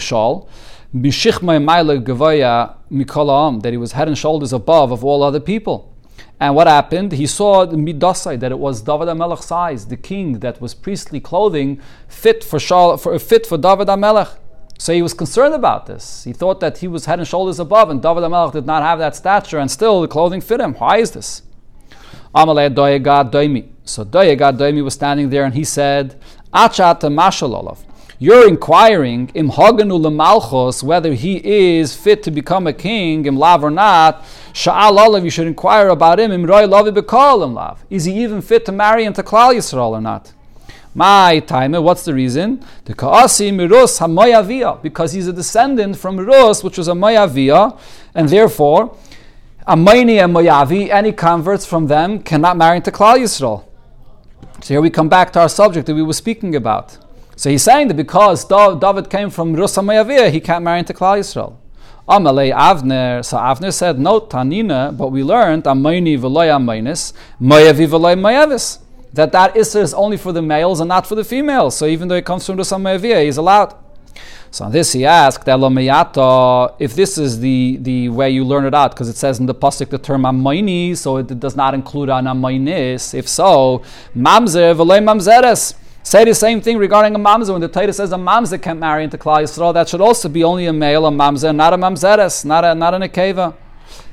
that 3.60 3.70
he 3.70 3.76
was 3.76 3.92
head 3.92 4.08
and 4.08 4.18
shoulders 4.18 4.52
above 4.52 4.92
of 4.92 5.04
all 5.04 5.22
other 5.22 5.40
people. 5.40 5.92
And 6.38 6.54
what 6.54 6.66
happened? 6.66 7.12
He 7.12 7.26
saw 7.26 7.66
midasai 7.66 8.38
that 8.40 8.52
it 8.52 8.58
was 8.58 8.82
David 8.82 9.08
Amelech 9.08 9.42
size, 9.42 9.86
the 9.86 9.96
king 9.96 10.40
that 10.40 10.60
was 10.60 10.74
priestly 10.74 11.18
clothing 11.18 11.80
fit 12.08 12.44
for, 12.44 12.58
Shal, 12.58 12.96
for 12.98 13.18
fit 13.18 13.46
for 13.46 13.56
David 13.56 13.88
Amelech. 13.88 14.36
So 14.78 14.92
he 14.92 15.00
was 15.00 15.14
concerned 15.14 15.54
about 15.54 15.86
this. 15.86 16.24
He 16.24 16.34
thought 16.34 16.60
that 16.60 16.78
he 16.78 16.88
was 16.88 17.06
head 17.06 17.18
and 17.18 17.26
shoulders 17.26 17.58
above, 17.58 17.88
and 17.88 18.02
David 18.02 18.22
Amelech 18.22 18.52
did 18.52 18.66
not 18.66 18.82
have 18.82 18.98
that 18.98 19.16
stature, 19.16 19.58
and 19.58 19.70
still 19.70 20.02
the 20.02 20.08
clothing 20.08 20.42
fit 20.42 20.60
him. 20.60 20.74
Why 20.74 20.98
is 20.98 21.12
this? 21.12 21.40
Amalei 22.34 22.74
Doyegad 22.74 23.30
Doimi. 23.30 23.70
So 23.84 24.04
Doyegad 24.04 24.58
Doimi 24.58 24.84
was 24.84 24.92
standing 24.92 25.30
there, 25.30 25.44
and 25.44 25.54
he 25.54 25.64
said, 25.64 26.20
Achat 26.52 27.00
Mashalolov. 27.00 27.78
You're 28.18 28.48
inquiring 28.48 29.30
im 29.34 29.50
haganu 29.50 30.00
lemalchos 30.00 30.82
whether 30.82 31.12
he 31.12 31.36
is 31.44 31.94
fit 31.94 32.22
to 32.22 32.30
become 32.30 32.66
a 32.66 32.72
king 32.72 33.26
im 33.26 33.36
lav 33.36 33.62
or 33.62 33.70
not. 33.70 34.24
Sha'al 34.54 34.98
olav, 34.98 35.22
you 35.22 35.28
should 35.28 35.46
inquire 35.46 35.88
about 35.88 36.18
him 36.18 36.32
im 36.32 36.46
roy 36.46 36.62
lavi 36.62 36.96
bekal 36.96 37.44
im 37.44 37.52
lav. 37.52 37.84
Is 37.90 38.06
he 38.06 38.22
even 38.22 38.40
fit 38.40 38.64
to 38.64 38.72
marry 38.72 39.04
into 39.04 39.22
Klal 39.22 39.54
Yisrael 39.54 39.90
or 39.90 40.00
not? 40.00 40.32
My 40.94 41.40
time, 41.40 41.72
what's 41.72 42.06
the 42.06 42.14
reason? 42.14 42.64
The 42.86 42.94
Kaasi 42.94 43.52
Mirus 43.52 43.98
Hamayavia, 44.00 44.80
because 44.80 45.12
he's 45.12 45.28
a 45.28 45.32
descendant 45.34 45.98
from 45.98 46.16
Mirus, 46.16 46.64
which 46.64 46.78
was 46.78 46.88
a 46.88 46.92
Mayavia, 46.92 47.78
and 48.14 48.30
therefore, 48.30 48.96
Amayni 49.68 50.24
and 50.24 50.34
Mayavi, 50.34 50.88
any 50.88 51.12
converts 51.12 51.66
from 51.66 51.88
them 51.88 52.22
cannot 52.22 52.56
marry 52.56 52.76
into 52.76 52.90
Klal 52.90 53.18
Yisrael. 53.18 53.66
So 54.62 54.72
here 54.72 54.80
we 54.80 54.88
come 54.88 55.10
back 55.10 55.34
to 55.34 55.40
our 55.40 55.50
subject 55.50 55.86
that 55.86 55.94
we 55.94 56.02
were 56.02 56.14
speaking 56.14 56.56
about. 56.56 56.96
So 57.36 57.50
he's 57.50 57.62
saying 57.62 57.88
that 57.88 57.94
because 57.94 58.46
David 58.46 59.10
came 59.10 59.28
from 59.28 59.54
Rusa 59.54 59.84
Mayavir, 59.84 60.30
he 60.32 60.40
can't 60.40 60.64
marry 60.64 60.78
into 60.78 60.94
Klal 60.94 61.18
Yisrael. 61.18 61.56
Amalei 62.08 62.54
Avner. 62.54 63.22
So 63.22 63.36
Avner 63.36 63.72
said, 63.72 63.98
No, 63.98 64.20
Tanina, 64.20 64.96
but 64.96 65.08
we 65.08 65.22
learned 65.22 65.64
Amayni 65.64 66.18
v'loy 66.18 66.48
Amaynis, 66.48 67.12
Mayavi 67.40 67.86
v'loy 67.88 68.18
Mayavis. 68.18 68.78
That 69.12 69.32
that 69.32 69.54
Isser 69.54 69.82
is 69.82 69.92
only 69.92 70.16
for 70.16 70.32
the 70.32 70.40
males 70.42 70.80
and 70.80 70.88
not 70.88 71.06
for 71.06 71.14
the 71.14 71.24
females. 71.24 71.76
So 71.76 71.86
even 71.86 72.08
though 72.08 72.14
it 72.14 72.24
comes 72.24 72.46
from 72.46 72.56
the 72.56 72.62
Samayaviyah, 72.62 73.24
he's 73.24 73.36
allowed. 73.36 73.74
So 74.50 74.64
on 74.64 74.72
this 74.72 74.92
he 74.92 75.04
asked, 75.04 75.46
if 75.46 76.94
this 76.94 77.18
is 77.18 77.40
the, 77.40 77.78
the 77.80 78.08
way 78.08 78.30
you 78.30 78.44
learn 78.44 78.64
it 78.64 78.74
out, 78.74 78.92
because 78.92 79.08
it 79.10 79.16
says 79.16 79.38
in 79.40 79.46
the 79.46 79.54
pasuk 79.54 79.90
the 79.90 79.98
term 79.98 80.22
amayni, 80.22 80.96
so 80.96 81.18
it 81.18 81.38
does 81.38 81.56
not 81.56 81.74
include 81.74 82.08
an 82.08 82.24
amaynis. 82.24 83.12
If 83.12 83.28
so, 83.28 83.82
mamzer 84.16 84.74
v'lei 84.74 85.02
mamzeres. 85.02 85.74
Say 86.06 86.24
the 86.24 86.36
same 86.36 86.60
thing 86.60 86.78
regarding 86.78 87.16
a 87.16 87.18
mamzer. 87.18 87.50
When 87.50 87.60
the 87.60 87.66
Torah 87.66 87.92
says 87.92 88.12
a 88.12 88.16
mamzer 88.16 88.62
can't 88.62 88.78
marry 88.78 89.02
into 89.02 89.18
Klal 89.18 89.42
Yisrael, 89.42 89.74
that 89.74 89.88
should 89.88 90.00
also 90.00 90.28
be 90.28 90.44
only 90.44 90.66
a 90.66 90.72
male, 90.72 91.04
a 91.04 91.10
mamzer, 91.10 91.52
not 91.52 91.72
a 91.72 91.76
mamzeres, 91.76 92.44
not 92.44 92.64
a 92.64 92.76
not 92.76 92.94
an 92.94 93.02
akeva. 93.02 93.56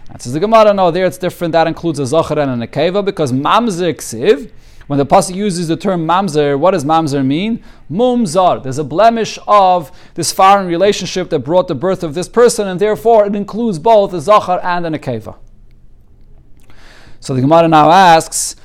That 0.07 0.19
says 0.19 0.33
the 0.33 0.39
Gemara. 0.39 0.73
No, 0.73 0.89
there 0.89 1.05
it's 1.05 1.19
different. 1.19 1.51
That 1.51 1.67
includes 1.67 1.99
a 1.99 2.01
zocher 2.01 2.35
and 2.41 2.49
an 2.49 2.67
akeva 2.67 3.05
because 3.05 3.31
mamzer 3.31 3.93
ksiv. 3.93 4.49
When 4.87 4.97
the 4.97 5.05
pasuk 5.05 5.35
uses 5.35 5.67
the 5.67 5.77
term 5.77 6.07
mamzer, 6.07 6.57
what 6.57 6.71
does 6.71 6.83
mamzer 6.83 7.23
mean? 7.23 7.63
Mumzar. 7.91 8.63
There's 8.63 8.79
a 8.79 8.83
blemish 8.83 9.37
of 9.45 9.91
this 10.15 10.31
foreign 10.31 10.65
relationship 10.65 11.29
that 11.29 11.41
brought 11.41 11.67
the 11.67 11.75
birth 11.75 12.01
of 12.01 12.15
this 12.15 12.27
person, 12.27 12.67
and 12.67 12.79
therefore 12.79 13.27
it 13.27 13.35
includes 13.35 13.77
both 13.77 14.15
a 14.15 14.19
zachar 14.19 14.59
and 14.63 14.87
an 14.87 14.95
akeva. 14.95 15.35
So 17.19 17.35
the 17.35 17.41
Gemara 17.41 17.67
now 17.67 17.91
asks, 17.91 18.55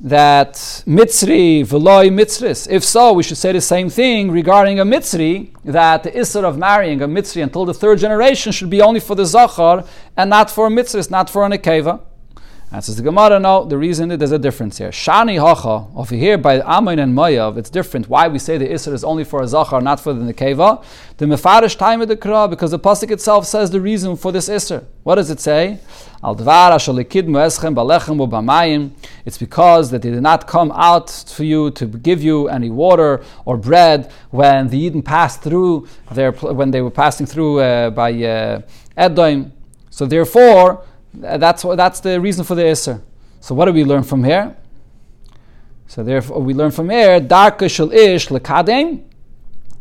that 0.00 0.54
mitzri 0.86 1.62
v'loy 1.64 2.10
mitzris. 2.10 2.68
If 2.70 2.84
so, 2.84 3.12
we 3.12 3.22
should 3.22 3.38
say 3.38 3.52
the 3.52 3.60
same 3.60 3.88
thing 3.88 4.30
regarding 4.30 4.78
a 4.78 4.84
mitzri, 4.84 5.52
that 5.64 6.02
the 6.02 6.10
isser 6.10 6.44
of 6.44 6.58
marrying 6.58 7.00
a 7.02 7.08
mitzri 7.08 7.42
until 7.42 7.64
the 7.64 7.74
third 7.74 7.98
generation 7.98 8.52
should 8.52 8.70
be 8.70 8.82
only 8.82 9.00
for 9.00 9.14
the 9.14 9.24
zachar 9.24 9.84
and 10.16 10.30
not 10.30 10.50
for 10.50 10.66
a 10.66 10.70
mitzris, 10.70 11.10
not 11.10 11.30
for 11.30 11.44
an 11.44 11.52
akeva. 11.52 12.00
And 12.72 12.84
says 12.84 12.96
the 12.96 13.02
Gemara, 13.02 13.38
no, 13.38 13.64
the 13.64 13.78
reason 13.78 14.10
is 14.10 14.18
there's 14.18 14.32
a 14.32 14.40
difference 14.40 14.78
here. 14.78 14.90
Shani 14.90 15.38
hacha, 15.38 15.86
over 15.96 16.16
here 16.16 16.36
by 16.36 16.60
Amin 16.60 16.98
and 16.98 17.16
Mayav, 17.16 17.56
it's 17.56 17.70
different. 17.70 18.08
Why 18.08 18.26
we 18.26 18.40
say 18.40 18.58
the 18.58 18.66
Isser 18.66 18.92
is 18.92 19.04
only 19.04 19.22
for 19.22 19.40
a 19.40 19.46
Zachar, 19.46 19.80
not 19.80 20.00
for 20.00 20.12
the 20.12 20.32
Nekeva? 20.32 20.84
The 21.16 21.26
Mefarish 21.26 21.78
time 21.78 22.02
of 22.02 22.08
the 22.08 22.16
Kra, 22.16 22.50
because 22.50 22.72
the 22.72 22.80
Pasuk 22.80 23.12
itself 23.12 23.46
says 23.46 23.70
the 23.70 23.80
reason 23.80 24.16
for 24.16 24.32
this 24.32 24.48
Isser. 24.48 24.84
What 25.04 25.14
does 25.14 25.30
it 25.30 25.38
say? 25.38 25.78
Al 26.26 26.34
It's 29.24 29.38
because 29.38 29.90
that 29.92 30.02
they 30.02 30.10
did 30.10 30.22
not 30.22 30.48
come 30.48 30.72
out 30.72 31.08
for 31.08 31.44
you 31.44 31.70
to 31.70 31.86
give 31.86 32.20
you 32.20 32.48
any 32.48 32.68
water 32.68 33.22
or 33.44 33.56
bread 33.56 34.10
when 34.30 34.66
the 34.66 34.76
Eden 34.76 35.02
passed 35.02 35.40
through 35.40 35.86
their, 36.10 36.32
when 36.32 36.72
they 36.72 36.80
were 36.80 36.90
passing 36.90 37.26
through 37.26 37.60
uh, 37.60 37.90
by 37.90 38.12
uh, 38.24 38.60
Edom. 38.96 39.52
So 39.90 40.06
therefore, 40.06 40.84
that's, 41.14 41.62
that's 41.62 42.00
the 42.00 42.20
reason 42.20 42.44
for 42.44 42.56
the 42.56 42.62
Isser. 42.62 43.00
So 43.40 43.54
what 43.54 43.66
do 43.66 43.72
we 43.72 43.84
learn 43.84 44.02
from 44.02 44.24
here? 44.24 44.56
So 45.86 46.02
therefore 46.02 46.40
we 46.40 46.54
learn 46.54 46.72
from 46.72 46.90
here, 46.90 47.20
Darka 47.20 47.70
shel 47.70 47.92
ish 47.92 48.26
lekadem. 48.30 49.04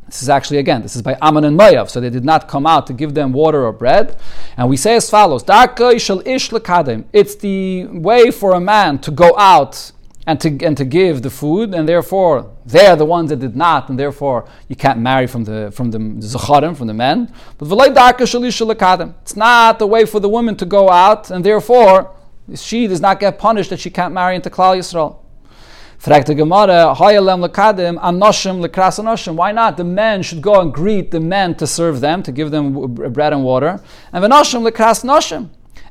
This 0.06 0.22
is 0.22 0.30
actually 0.30 0.60
again, 0.60 0.82
this 0.82 0.96
is 0.96 1.02
by 1.02 1.18
Ammon 1.22 1.46
and 1.46 1.60
Mayav. 1.60 1.90
So 1.90 2.00
they 2.00 2.12
did 2.12 2.26
not 2.26 2.48
come 2.48 2.68
out 2.68 2.86
to 2.88 2.94
give 2.94 3.14
them 3.16 3.34
water 3.34 3.66
or 3.66 3.74
bread. 3.74 4.18
And 4.56 4.70
we 4.70 4.78
say 4.78 4.96
as 4.96 5.10
follows: 5.10 5.44
Darka 5.44 6.00
shel 6.00 6.22
ish 6.26 6.50
lekadem. 6.52 7.06
It's 7.12 7.36
the 7.36 7.86
way 7.88 8.30
for 8.32 8.54
a 8.54 8.60
man 8.60 9.00
to 9.00 9.12
go 9.12 9.36
out 9.38 9.92
and 10.28 10.40
to, 10.42 10.66
and 10.66 10.76
to 10.78 10.86
give 10.86 11.22
the 11.22 11.30
food, 11.30 11.74
and 11.74 11.88
therefore 11.88 12.52
they're 12.66 12.96
the 12.96 13.06
ones 13.06 13.30
that 13.30 13.40
did 13.40 13.56
not, 13.56 13.90
and 13.90 14.00
therefore 14.00 14.48
you 14.68 14.76
can't 14.76 15.00
marry 15.00 15.28
from 15.28 15.44
the 15.44 15.72
from 15.72 15.92
the, 15.92 16.00
the 16.00 16.74
from 16.76 16.88
the 16.88 16.94
men. 16.94 17.32
But 17.58 17.66
it's 19.22 19.36
not 19.36 19.80
the 19.80 19.88
way 19.88 20.06
for 20.06 20.20
the 20.20 20.30
woman 20.30 20.56
to 20.56 20.66
go 20.66 20.90
out, 20.90 21.30
and 21.32 21.44
therefore 21.44 22.12
she 22.56 22.88
does 22.88 23.02
not 23.02 23.20
get 23.20 23.38
punished 23.40 23.70
that 23.72 23.80
she 23.80 23.90
can't 23.90 24.14
marry 24.14 24.36
into 24.36 24.50
Klal 24.50 24.78
Yisrael. 24.78 25.18
Er 26.08 26.24
Why 29.34 29.52
not? 29.52 29.78
The 29.78 29.84
men 29.84 30.22
should 30.22 30.42
go 30.42 30.62
and 30.62 30.74
greet 30.74 31.12
the 31.12 31.20
men 31.20 31.56
to 31.56 31.68
serve 31.68 32.02
them, 32.02 32.24
to 32.24 32.32
give 32.32 32.52
them 32.52 32.94
bread 32.94 33.34
and 33.34 33.44
water. 33.44 33.82
And 34.12 34.24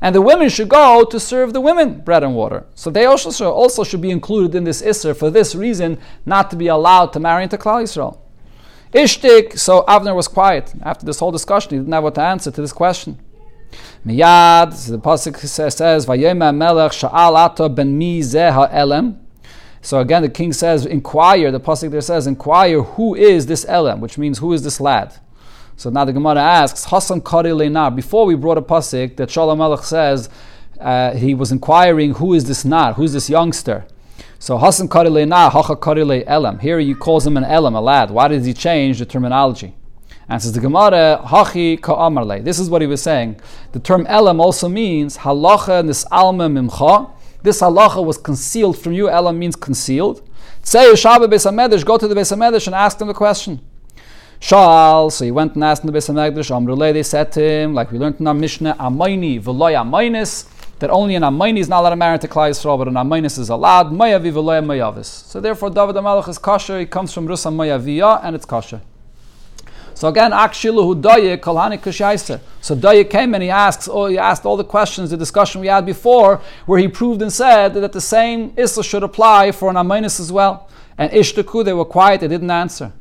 and 0.01 0.15
the 0.15 0.21
women 0.21 0.51
should 0.51 0.69
go 0.69 1.05
to 1.05 1.19
serve 1.19 1.55
the 1.55 1.61
women 1.63 2.01
bread 2.01 2.23
and 2.23 2.35
water. 2.35 2.67
So 2.75 2.91
they 2.91 3.07
also 3.07 3.31
should, 3.31 3.51
also 3.51 3.85
should 3.85 4.03
be 4.03 4.11
included 4.11 4.55
in 4.55 4.65
this 4.65 4.83
Isser 4.83 5.17
for 5.17 5.31
this 5.31 5.55
reason, 5.55 5.99
not 6.27 6.51
to 6.51 6.57
be 6.57 6.67
allowed 6.67 7.13
to 7.15 7.21
marry 7.21 7.45
into 7.45 7.57
Klal 7.57 7.83
Yisrael. 7.83 8.19
Ishtik, 8.93 9.59
so 9.59 9.83
Avner 9.89 10.15
was 10.15 10.29
quiet. 10.29 10.75
After 10.83 11.07
this 11.07 11.19
whole 11.19 11.33
discussion, 11.33 11.71
he 11.71 11.79
didn't 11.79 11.93
have 11.93 12.05
what 12.05 12.15
to 12.17 12.21
answer 12.21 12.51
to 12.51 12.61
this 12.61 12.73
question. 12.73 13.19
Miyad, 14.07 14.89
the 14.89 14.99
Pasuk 14.99 15.37
says, 15.39 16.07
Vayema 16.07 16.55
melech 16.55 16.93
sha'al 16.93 17.75
ben 17.75 17.97
mi 17.97 18.21
elem. 18.21 19.24
So 19.85 20.01
again, 20.01 20.23
the 20.23 20.31
king 20.31 20.55
says, 20.55 20.87
inquire, 20.87 21.51
the 21.51 21.61
Pasuk 21.61 21.91
there 21.91 22.01
says, 22.01 22.27
inquire 22.27 22.81
who 22.81 23.15
is 23.15 23.45
this 23.45 23.67
Elam, 23.69 24.01
which 24.01 24.17
means 24.17 24.39
who 24.39 24.55
is 24.55 24.63
this 24.63 24.81
lad. 24.81 25.15
So 25.77 25.91
now 25.91 26.07
the 26.07 26.13
Gemara 26.15 26.41
asks, 26.41 26.87
Hasan 26.87 27.21
Kari 27.21 27.51
Leinar. 27.51 27.95
Before 27.95 28.25
we 28.25 28.35
brought 28.35 28.57
a 28.57 28.63
pasuk 28.63 29.17
that 29.17 29.31
Shalom 29.31 29.59
Melech 29.59 29.85
says 29.85 30.31
uh, 30.81 31.15
he 31.15 31.35
was 31.35 31.53
inquiring, 31.53 32.15
who 32.15 32.33
is 32.33 32.47
this 32.47 32.65
nar? 32.65 32.95
Who's 32.95 33.13
this 33.13 33.29
youngster? 33.29 33.85
So 34.39 34.57
Hasan 34.57 34.89
Kari 34.89 35.11
Leinar, 35.11 35.53
Hacha 35.53 35.77
Kari 35.77 36.27
Elam. 36.27 36.61
Here 36.61 36.79
he 36.79 36.95
calls 36.95 37.27
him 37.27 37.37
an 37.37 37.45
Elam, 37.45 37.75
a 37.75 37.81
lad. 37.83 38.11
Why 38.11 38.29
did 38.29 38.43
he 38.47 38.55
change 38.55 39.01
the 39.01 39.05
terminology? 39.05 39.75
And 40.31 40.41
says 40.41 40.55
the 40.55 40.61
Gemara, 40.61 41.21
Hachi 41.27 41.79
Ka'amarle. 41.79 42.43
This 42.43 42.59
is 42.59 42.71
what 42.71 42.81
he 42.81 42.87
was 42.87 43.03
saying. 43.03 43.39
The 43.73 43.81
term 43.81 44.07
Elam 44.07 44.41
also 44.41 44.67
means 44.71 45.19
Halacha 45.19 45.85
Nisalma 45.85 46.49
Mimcha. 46.51 47.11
This 47.45 47.61
halacha 47.61 48.03
was 48.03 48.17
concealed 48.17 48.79
from 48.79 48.95
you. 48.95 49.11
Elam 49.11 49.39
means 49.39 49.55
concealed. 49.55 50.27
Say 50.63 50.91
Shabbat 50.93 51.29
Beis 51.29 51.85
go 51.85 51.99
to 51.99 52.09
the 52.09 52.15
Beis 52.15 52.67
and 52.67 52.75
ask 52.75 52.97
them 52.97 53.09
the 53.09 53.13
question. 53.13 53.61
Shal, 54.41 55.11
so 55.11 55.27
he 55.27 55.31
went 55.31 55.55
and 55.55 55.63
asked 55.63 55.85
in 55.85 55.93
the 55.93 55.99
Beis 55.99 56.09
Amrulay, 56.09 56.95
they 56.95 57.03
said 57.03 57.33
to 57.33 57.43
him, 57.43 57.75
like 57.75 57.93
we 57.93 57.99
learned 57.99 58.19
in 58.19 58.27
our 58.27 58.33
Mishnah, 58.33 58.77
Amayni, 58.81 59.43
Veloy 59.43 59.75
Amaynis, 59.75 60.49
that 60.79 60.89
only 60.89 61.17
an 61.17 61.23
Amayni 61.23 61.59
is 61.59 61.69
not 61.69 61.81
allowed 61.81 61.91
to 61.91 61.97
marry 61.97 62.19
to 62.19 62.29
Klal 62.29 62.49
Yisrael, 62.49 62.79
but 62.79 62.89
an 62.89 62.95
Amaynis 62.95 63.39
is 63.39 63.51
allowed, 63.51 63.89
Mayavi 63.89 64.33
Veloy 64.33 64.65
Mayavis. 64.65 65.05
So 65.05 65.39
therefore, 65.39 65.69
David 65.69 65.97
HaMelech 65.97 66.27
is 66.31 66.39
kosher, 66.39 66.81
he 66.81 66.87
comes 66.87 67.13
from 67.13 67.29
Rusa 67.29 67.53
Mayaviyah, 67.53 68.21
and 68.25 68.35
it's 68.35 68.47
kosher. 68.47 68.81
So 69.95 70.09
again, 70.09 70.33
Akshilu 70.33 70.95
Hudaye 70.95 71.39
Kalhani 71.39 71.79
Kushaisa. 71.79 72.41
So 72.61 72.75
Daya 72.75 73.09
came 73.09 73.35
and 73.35 73.43
he 73.43 73.51
asks, 73.51 73.89
oh, 73.91 74.07
he 74.07 74.19
asked 74.19 74.45
all 74.45 74.57
the 74.57 74.65
questions, 74.65 75.11
the 75.11 75.17
discussion 75.17 75.61
we 75.61 75.69
had 75.69 75.87
before, 75.87 76.41
where 76.67 76.79
he 76.81 76.89
proved 76.89 77.23
and 77.23 77.33
said 77.33 77.75
that 77.75 77.93
the 77.93 78.01
same 78.01 78.53
Issa 78.57 78.83
should 78.83 79.05
apply 79.05 79.53
for 79.53 79.71
an 79.71 79.77
Amaynis 79.77 80.19
as 80.19 80.33
well. 80.33 80.69
And 80.99 81.13
Ishtaku, 81.13 81.65
they 81.65 81.73
were 81.73 81.85
quiet, 81.85 82.21
they 82.21 82.29
didn't 82.29 82.51
answer. 82.51 82.93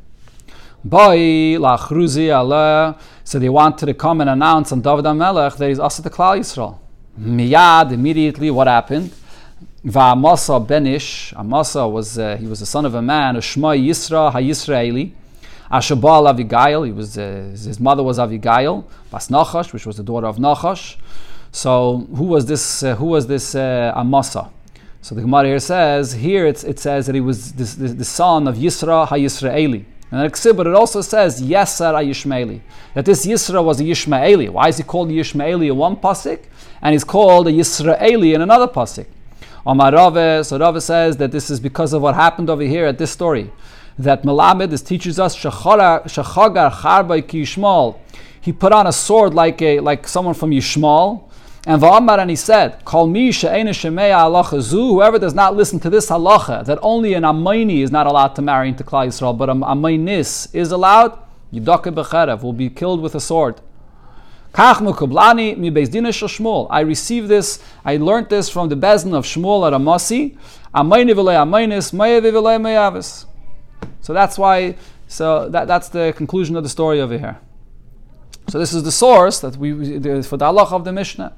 Boy, 0.84 1.58
lachruzi 1.58 2.36
Allah. 2.36 2.98
So 3.24 3.40
they 3.40 3.50
wanted 3.50 3.86
to 3.88 3.94
come 3.94 4.22
and 4.22 4.30
announce 4.30 4.72
on 4.72 4.82
David 4.82 5.06
HaMelech 5.06 5.58
that 5.58 5.70
he's 5.70 5.80
also 5.80 6.04
the 6.04 6.10
Klal 6.10 6.38
Yisrael. 6.38 6.78
Miyad, 7.20 7.92
immediately, 7.92 8.52
what 8.52 8.68
happened? 8.68 9.12
Va'amasa 9.86 10.66
benish. 10.66 11.34
Amasa 11.38 11.88
was 11.88 12.20
uh, 12.20 12.36
he 12.38 12.48
was 12.48 12.60
the 12.60 12.66
son 12.66 12.86
of 12.86 12.96
a 12.96 13.02
man, 13.02 13.40
Shema 13.40 13.70
Yisra 13.70 14.32
HaYisraeli. 14.32 15.14
Ashabal 15.74 16.32
Avigail. 16.32 16.86
He 16.86 16.92
was 16.92 17.18
uh, 17.18 17.50
his 17.50 17.80
mother 17.80 18.04
was 18.04 18.20
Avigail, 18.20 18.86
Bas 19.10 19.30
Nachash, 19.30 19.74
which 19.74 19.86
was 19.86 19.98
the 19.98 20.04
daughter 20.04 20.28
of 20.28 20.38
Nachash. 20.38 20.98
So 21.52 22.08
who 22.16 22.26
was 22.26 22.46
this? 22.46 22.84
Uh, 22.84 22.96
who 22.96 23.08
was 23.08 23.26
this 23.28 23.56
uh, 23.56 23.92
Amasa? 23.96 24.52
So 25.02 25.16
the 25.16 25.22
Gemara 25.22 25.48
here 25.48 25.60
says 25.60 26.14
here 26.14 26.46
it 26.46 26.80
says 26.80 27.08
that 27.08 27.16
he 27.16 27.22
was 27.22 27.52
the 27.54 28.06
son 28.06 28.48
of 28.48 28.56
Yisra 28.56 29.08
HaYisraeli. 29.08 29.86
And 30.14 30.32
but 30.56 30.68
it 30.68 30.76
also 30.76 31.02
says 31.02 31.42
Yesar 31.42 31.94
Yishmaeli. 32.06 32.62
That 32.94 33.04
this 33.06 33.26
Yisra 33.26 33.64
was 33.64 33.82
a 33.82 33.84
Yishmaeli. 33.84 34.48
Why 34.48 34.68
is 34.68 34.78
he 34.78 34.84
called 34.84 35.10
Yishmaeli 35.10 35.72
in 35.72 35.76
one 35.76 35.96
pasuk? 35.96 36.40
And 36.84 36.94
he's 36.94 37.04
called 37.04 37.48
a 37.48 37.52
Yisraeli 37.52 38.36
in 38.36 38.42
another 38.42 38.68
pasuk. 38.68 39.08
Omar 39.66 39.92
Rava, 39.92 40.44
so 40.44 40.60
Rava 40.60 40.80
says 40.82 41.18
that 41.18 41.32
this 41.32 41.50
is 41.50 41.60
because 41.60 41.94
of 41.94 42.04
what 42.04 42.14
happened 42.14 42.52
over 42.52 42.62
here 42.62 42.86
at 42.86 43.00
this 43.00 43.10
story. 43.10 43.52
That 43.98 44.24
Melamed, 44.24 44.70
this 44.72 44.82
teaches 44.82 45.20
us 45.20 45.36
Shachagar 45.36 46.04
Charbay 46.06 47.28
Ki 47.28 47.44
Yishmal. 47.44 48.00
He 48.42 48.52
put 48.52 48.72
on 48.72 48.88
a 48.88 48.92
sword 48.92 49.34
like 49.34 49.62
a 49.62 49.80
like 49.80 50.08
someone 50.08 50.34
from 50.34 50.52
Yishmal, 50.52 51.30
and 51.66 51.82
Va'amar 51.82 52.20
and 52.20 52.30
he 52.30 52.36
said, 52.36 52.84
Call 52.84 53.08
me 53.08 53.30
halacha 53.30 54.70
whoever 54.70 55.18
does 55.18 55.34
not 55.34 55.56
listen 55.56 55.80
to 55.80 55.90
this 55.90 56.10
halacha, 56.10 56.66
that 56.66 56.78
only 56.82 57.14
an 57.14 57.24
Amayni 57.24 57.84
is 57.84 57.90
not 57.92 58.06
allowed 58.06 58.36
to 58.36 58.42
marry 58.42 58.68
into 58.68 58.84
Klal 58.84 59.08
Yisrael, 59.08 59.38
but 59.38 59.50
an 59.50 59.62
Amaynis 59.62 60.54
is 60.54 60.72
allowed, 60.74 61.18
Yidaka 61.54 61.94
becherev, 61.94 62.44
will 62.44 62.52
be 62.52 62.70
killed 62.70 63.00
with 63.02 63.16
a 63.16 63.22
sword. 63.22 63.62
I 64.56 64.80
received 66.82 67.28
this, 67.30 67.64
I 67.86 67.98
learned 67.98 68.30
this 68.30 68.50
from 68.50 68.70
the 68.70 68.76
Bezin 68.76 69.16
of 69.16 69.26
Shmuel 69.26 69.66
at 69.66 69.74
Amasi. 69.74 70.38
So 74.02 74.14
that's 74.14 74.38
why, 74.38 74.76
so 75.08 75.50
that, 75.50 75.68
that's 75.68 75.90
the 75.90 76.14
conclusion 76.16 76.56
of 76.56 76.64
the 76.64 76.70
story 76.70 77.02
over 77.02 77.18
here. 77.18 77.40
So 78.50 78.60
this 78.60 78.74
is 78.74 78.84
the 78.84 78.92
source 78.92 79.40
that 79.40 79.56
we 79.58 79.72
for 80.24 80.38
the 80.38 80.46
halach 80.46 80.72
of 80.72 80.84
the 80.84 80.92
Mishnah. 80.92 81.34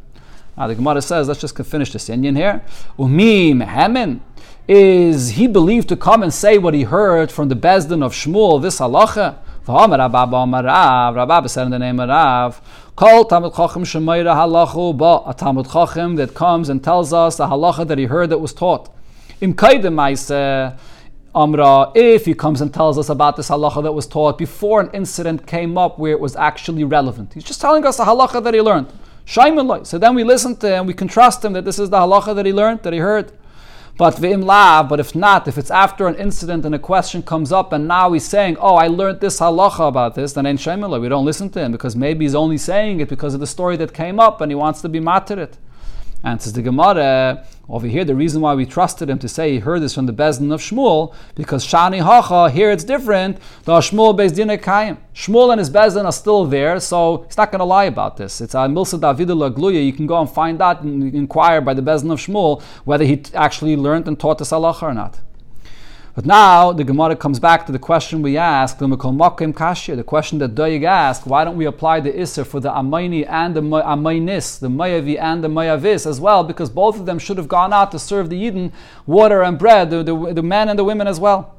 Now 0.58 0.68
the 0.68 0.76
Gemara 0.76 1.02
says, 1.02 1.28
let's 1.28 1.42
just 1.42 1.58
finish 1.58 1.92
this 1.92 2.10
Indian 2.10 2.36
here. 2.36 2.64
Umi 2.98 3.54
mehemin 3.54 4.22
is 4.68 5.32
he 5.32 5.48
believed 5.48 5.90
to 5.90 5.96
come 5.96 6.24
and 6.24 6.34
say 6.34 6.58
what 6.58 6.74
he 6.74 6.84
heard 6.84 7.32
from 7.32 7.50
the 7.50 7.56
Bezdin 7.56 8.04
of 8.04 8.14
Shmuel, 8.14 8.62
this 8.62 8.80
halacha? 8.80 9.38
Rabbi 9.68 11.48
said 11.48 11.66
in 11.66 11.72
the 11.72 11.80
name 11.80 12.00
of 12.00 12.10
Rav, 12.10 12.62
Call 12.96 13.26
Talmud 13.26 13.54
Chacham 13.56 13.84
Shemaira 13.84 14.36
Halachu 14.36 14.96
Ba, 14.96 15.28
a 15.28 15.34
Talmud 15.34 15.66
Chacham 15.72 16.16
that 16.18 16.36
comes 16.36 16.70
and 16.70 16.84
tells 16.84 17.12
us 17.12 17.38
the 17.38 17.48
halacha 17.48 17.88
that 17.88 17.98
he 17.98 18.06
heard 18.06 18.30
that 18.30 18.38
was 18.38 18.54
taught. 18.54 18.90
Im 19.42 19.56
Kaidem 19.56 19.96
Amra, 21.36 21.92
if 21.94 22.24
he 22.24 22.34
comes 22.34 22.62
and 22.62 22.74
tells 22.74 22.98
us 22.98 23.10
about 23.10 23.36
this 23.36 23.50
halacha 23.50 23.84
that 23.84 23.92
was 23.92 24.08
taught 24.08 24.38
before 24.38 24.80
an 24.80 24.90
incident 24.94 25.46
came 25.46 25.78
up 25.78 26.00
where 26.00 26.14
it 26.14 26.20
was 26.22 26.34
actually 26.38 26.86
relevant. 26.86 27.34
He's 27.34 27.44
just 27.44 27.60
telling 27.60 27.86
us 27.86 27.98
the 27.98 28.06
halacha 28.06 28.42
that 28.42 28.54
he 28.54 28.62
learned. 28.62 28.88
So 29.26 29.98
then 29.98 30.16
we 30.16 30.24
listen 30.24 30.56
to 30.58 30.70
him, 30.70 30.86
we 30.86 30.94
contrast 30.94 31.44
him 31.44 31.52
that 31.52 31.66
this 31.66 31.78
is 31.78 31.90
the 31.90 31.98
halacha 31.98 32.34
that 32.36 32.46
he 32.46 32.54
learned, 32.54 32.84
that 32.84 32.94
he 32.94 33.00
heard. 33.00 33.34
But 33.98 34.22
lav, 34.22 34.88
but 34.88 35.02
if 35.02 35.14
not, 35.14 35.46
if 35.48 35.58
it's 35.58 35.72
after 35.72 36.08
an 36.08 36.16
incident 36.16 36.66
and 36.66 36.74
a 36.74 36.80
question 36.80 37.22
comes 37.22 37.52
up 37.52 37.74
and 37.74 37.86
now 37.86 38.14
he's 38.14 38.26
saying, 38.26 38.56
oh, 38.62 38.76
I 38.76 38.88
learned 38.88 39.20
this 39.20 39.42
halacha 39.42 39.90
about 39.90 40.16
this, 40.16 40.32
then 40.32 40.46
ain't 40.46 40.62
shemila. 40.62 41.02
We 41.02 41.10
don't 41.10 41.26
listen 41.26 41.50
to 41.50 41.60
him 41.60 41.74
because 41.74 41.98
maybe 41.98 42.24
he's 42.24 42.36
only 42.36 42.58
saying 42.58 43.02
it 43.02 43.10
because 43.10 43.34
of 43.34 43.42
the 43.42 43.48
story 43.48 43.76
that 43.78 43.94
came 43.94 44.22
up 44.22 44.40
and 44.40 44.52
he 44.52 44.56
wants 44.56 44.82
to 44.84 44.90
be 44.90 45.02
matir 45.02 45.50
and 46.26 46.42
says 46.42 46.54
the 46.54 46.62
Gemara, 46.64 47.46
over 47.70 47.86
here, 47.86 48.04
the 48.04 48.16
reason 48.16 48.42
why 48.42 48.56
we 48.56 48.66
trusted 48.66 49.10
him 49.10 49.20
to 49.20 49.30
say 49.30 49.54
he 49.54 49.60
heard 49.60 49.84
this 49.84 49.94
from 49.94 50.08
the 50.08 50.14
Bezdin 50.14 50.52
of 50.52 50.60
Shmuel, 50.60 51.14
because 51.36 51.66
Shani 51.66 52.02
Hacha, 52.02 52.50
here 52.50 52.72
it's 52.72 52.84
different, 52.84 53.38
the 53.64 53.74
Shmuel 53.74 54.18
Bezdin 54.18 54.50
Kayim. 54.60 54.98
Shmuel 55.14 55.52
and 55.52 55.60
his 55.60 55.70
Bezdin 55.70 56.04
are 56.04 56.12
still 56.12 56.46
there, 56.46 56.80
so 56.80 57.24
he's 57.28 57.38
not 57.38 57.52
going 57.52 57.60
to 57.60 57.66
lie 57.66 57.86
about 57.86 58.18
this. 58.18 58.42
It's 58.42 58.56
a 58.56 58.58
Milsa 58.58 59.00
David 59.00 59.30
Gluya. 59.56 59.86
You 59.86 59.94
can 59.94 60.08
go 60.08 60.20
and 60.20 60.30
find 60.30 60.62
out 60.64 60.82
and 60.82 61.14
inquire 61.14 61.62
by 61.62 61.76
the 61.76 61.84
Bezdin 61.84 62.12
of 62.12 62.20
Shmuel 62.20 62.64
whether 62.86 63.06
he 63.06 63.22
actually 63.36 63.76
learned 63.76 64.08
and 64.08 64.20
taught 64.20 64.40
this 64.40 64.50
halacha 64.50 64.82
or 64.82 64.94
not. 64.96 65.20
But 66.16 66.26
now 66.26 66.72
the 66.72 66.86
Gemara 66.86 67.18
comes 67.18 67.42
back 67.42 67.66
to 67.66 67.74
the 67.74 67.80
question 67.80 68.22
we 68.22 68.38
asked, 68.38 68.80
the 68.80 68.88
the 68.88 70.04
question 70.08 70.40
that 70.40 70.56
Doig 70.56 70.84
asked, 70.86 71.28
why 71.28 71.44
don't 71.44 71.58
we 71.58 71.66
apply 71.66 72.00
the 72.00 72.12
Isser 72.14 72.48
for 72.48 72.62
the 72.62 72.70
Amayni 72.70 73.28
and 73.28 73.54
the 73.54 73.62
Amaynis, 73.62 74.58
the 74.58 74.70
Mayavi 74.70 75.20
and 75.20 75.44
the 75.44 75.50
Mayavis 75.50 76.08
as 76.08 76.22
well, 76.22 76.46
because 76.46 76.70
both 76.70 76.98
of 76.98 77.06
them 77.06 77.20
should 77.20 77.38
have 77.38 77.50
gone 77.50 77.74
out 77.74 77.92
to 77.92 78.00
serve 78.00 78.30
the 78.30 78.38
Eden 78.38 78.72
water 79.06 79.44
and 79.44 79.60
bread, 79.60 79.90
the, 79.90 80.04
the, 80.04 80.34
the 80.34 80.42
men 80.42 80.70
and 80.70 80.80
the 80.80 80.86
women 80.86 81.06
as 81.06 81.20
well. 81.20 81.58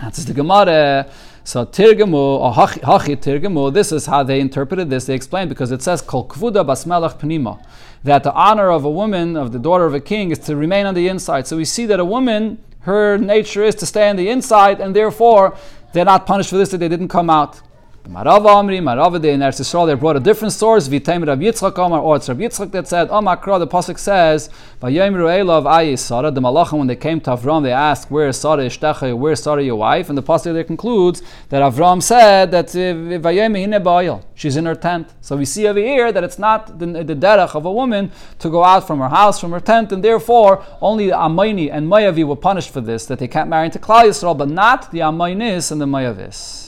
That's 0.00 0.24
the 0.24 0.32
Gemara. 0.32 1.10
So 1.44 1.66
Tirgamu 1.66 2.14
or 2.14 2.54
Hachi 2.54 3.16
Tirgamu, 3.18 3.70
this 3.74 3.92
is 3.92 4.06
how 4.06 4.22
they 4.22 4.40
interpreted 4.40 4.88
this. 4.88 5.04
They 5.04 5.14
explained 5.14 5.50
because 5.50 5.72
it 5.72 5.82
says 5.82 6.00
Kol 6.00 6.26
Kvuda 6.26 6.64
Basmelach 6.64 7.20
Pnima, 7.20 7.62
that 8.02 8.22
the 8.22 8.32
honor 8.32 8.70
of 8.70 8.86
a 8.86 8.90
woman, 8.90 9.36
of 9.36 9.52
the 9.52 9.58
daughter 9.58 9.84
of 9.84 9.92
a 9.92 10.00
king, 10.00 10.30
is 10.30 10.38
to 10.40 10.56
remain 10.56 10.86
on 10.86 10.94
the 10.94 11.06
inside. 11.08 11.46
So 11.46 11.58
we 11.58 11.66
see 11.66 11.84
that 11.84 12.00
a 12.00 12.04
woman 12.04 12.62
her 12.88 13.18
nature 13.18 13.62
is 13.62 13.74
to 13.76 13.86
stay 13.86 14.08
on 14.08 14.16
the 14.16 14.28
inside, 14.28 14.80
and 14.80 14.96
therefore 14.96 15.56
they're 15.92 16.04
not 16.04 16.26
punished 16.26 16.50
for 16.50 16.56
this 16.56 16.70
that 16.70 16.78
they 16.78 16.88
didn't 16.88 17.08
come 17.08 17.30
out. 17.30 17.60
Marava 18.08 18.48
Amri, 18.54 18.80
Marava 18.80 19.20
de 19.20 19.28
in 19.28 19.40
Eretz 19.40 19.60
Yisrael, 19.60 19.86
they 19.86 19.92
brought 19.92 20.16
a 20.16 20.20
different 20.20 20.54
source, 20.54 20.88
Vitaim 20.88 21.26
Rav 21.26 21.38
Yitzchak 21.38 21.78
Omar, 21.78 22.00
or 22.00 22.16
it's 22.16 22.26
Rav 22.26 22.38
Yitzchak 22.38 22.70
that 22.70 22.88
said, 22.88 23.08
Oh 23.10 23.20
Makra, 23.20 23.58
the 23.58 23.66
Pasuk 23.66 23.98
says, 23.98 24.48
Vayemru 24.80 25.28
Elov 25.28 25.64
Ayi 25.64 25.98
Sarah, 25.98 26.30
the 26.30 26.40
Malachim, 26.40 26.78
when 26.78 26.86
they 26.86 26.96
came 26.96 27.20
to 27.20 27.32
Avram, 27.32 27.62
they 27.62 27.70
asked, 27.70 28.10
Where 28.10 28.28
is 28.28 28.40
Sarah 28.40 28.62
Ishtecha, 28.62 29.14
where 29.14 29.32
is 29.32 29.42
Sarah 29.42 29.62
your 29.62 29.76
wife? 29.76 30.08
And 30.08 30.16
the 30.16 30.22
Pasuk 30.22 30.54
there 30.54 30.64
concludes 30.64 31.20
that 31.50 31.60
Avram 31.60 32.02
said 32.02 32.50
that 32.50 32.70
uh, 32.70 33.20
Ba'ayel, 33.20 34.24
she's 34.34 34.56
in 34.56 34.64
her 34.64 34.74
tent. 34.74 35.12
So 35.20 35.36
we 35.36 35.44
see 35.44 35.66
over 35.66 35.78
here 35.78 36.10
that 36.10 36.24
it's 36.24 36.38
not 36.38 36.78
the, 36.78 36.86
the 36.86 37.14
derech 37.14 37.54
of 37.54 37.66
a 37.66 37.72
woman 37.72 38.10
to 38.38 38.48
go 38.48 38.64
out 38.64 38.86
from 38.86 39.00
her 39.00 39.10
house, 39.10 39.38
from 39.38 39.50
her 39.50 39.60
tent, 39.60 39.92
and 39.92 40.02
therefore 40.02 40.64
only 40.80 41.08
the 41.08 41.12
Amayni 41.12 41.70
and 41.70 41.86
Mayavi 41.86 42.24
were 42.24 42.36
punished 42.36 42.70
for 42.70 42.80
this, 42.80 43.04
that 43.04 43.18
they 43.18 43.28
can't 43.28 43.50
marry 43.50 43.66
into 43.66 43.78
Klal 43.78 44.04
Yisrael, 44.04 44.38
but 44.38 44.48
not 44.48 44.90
the 44.92 45.00
Amaynis 45.00 45.70
and 45.70 45.78
the 45.78 45.84
Mayavis. 45.84 46.67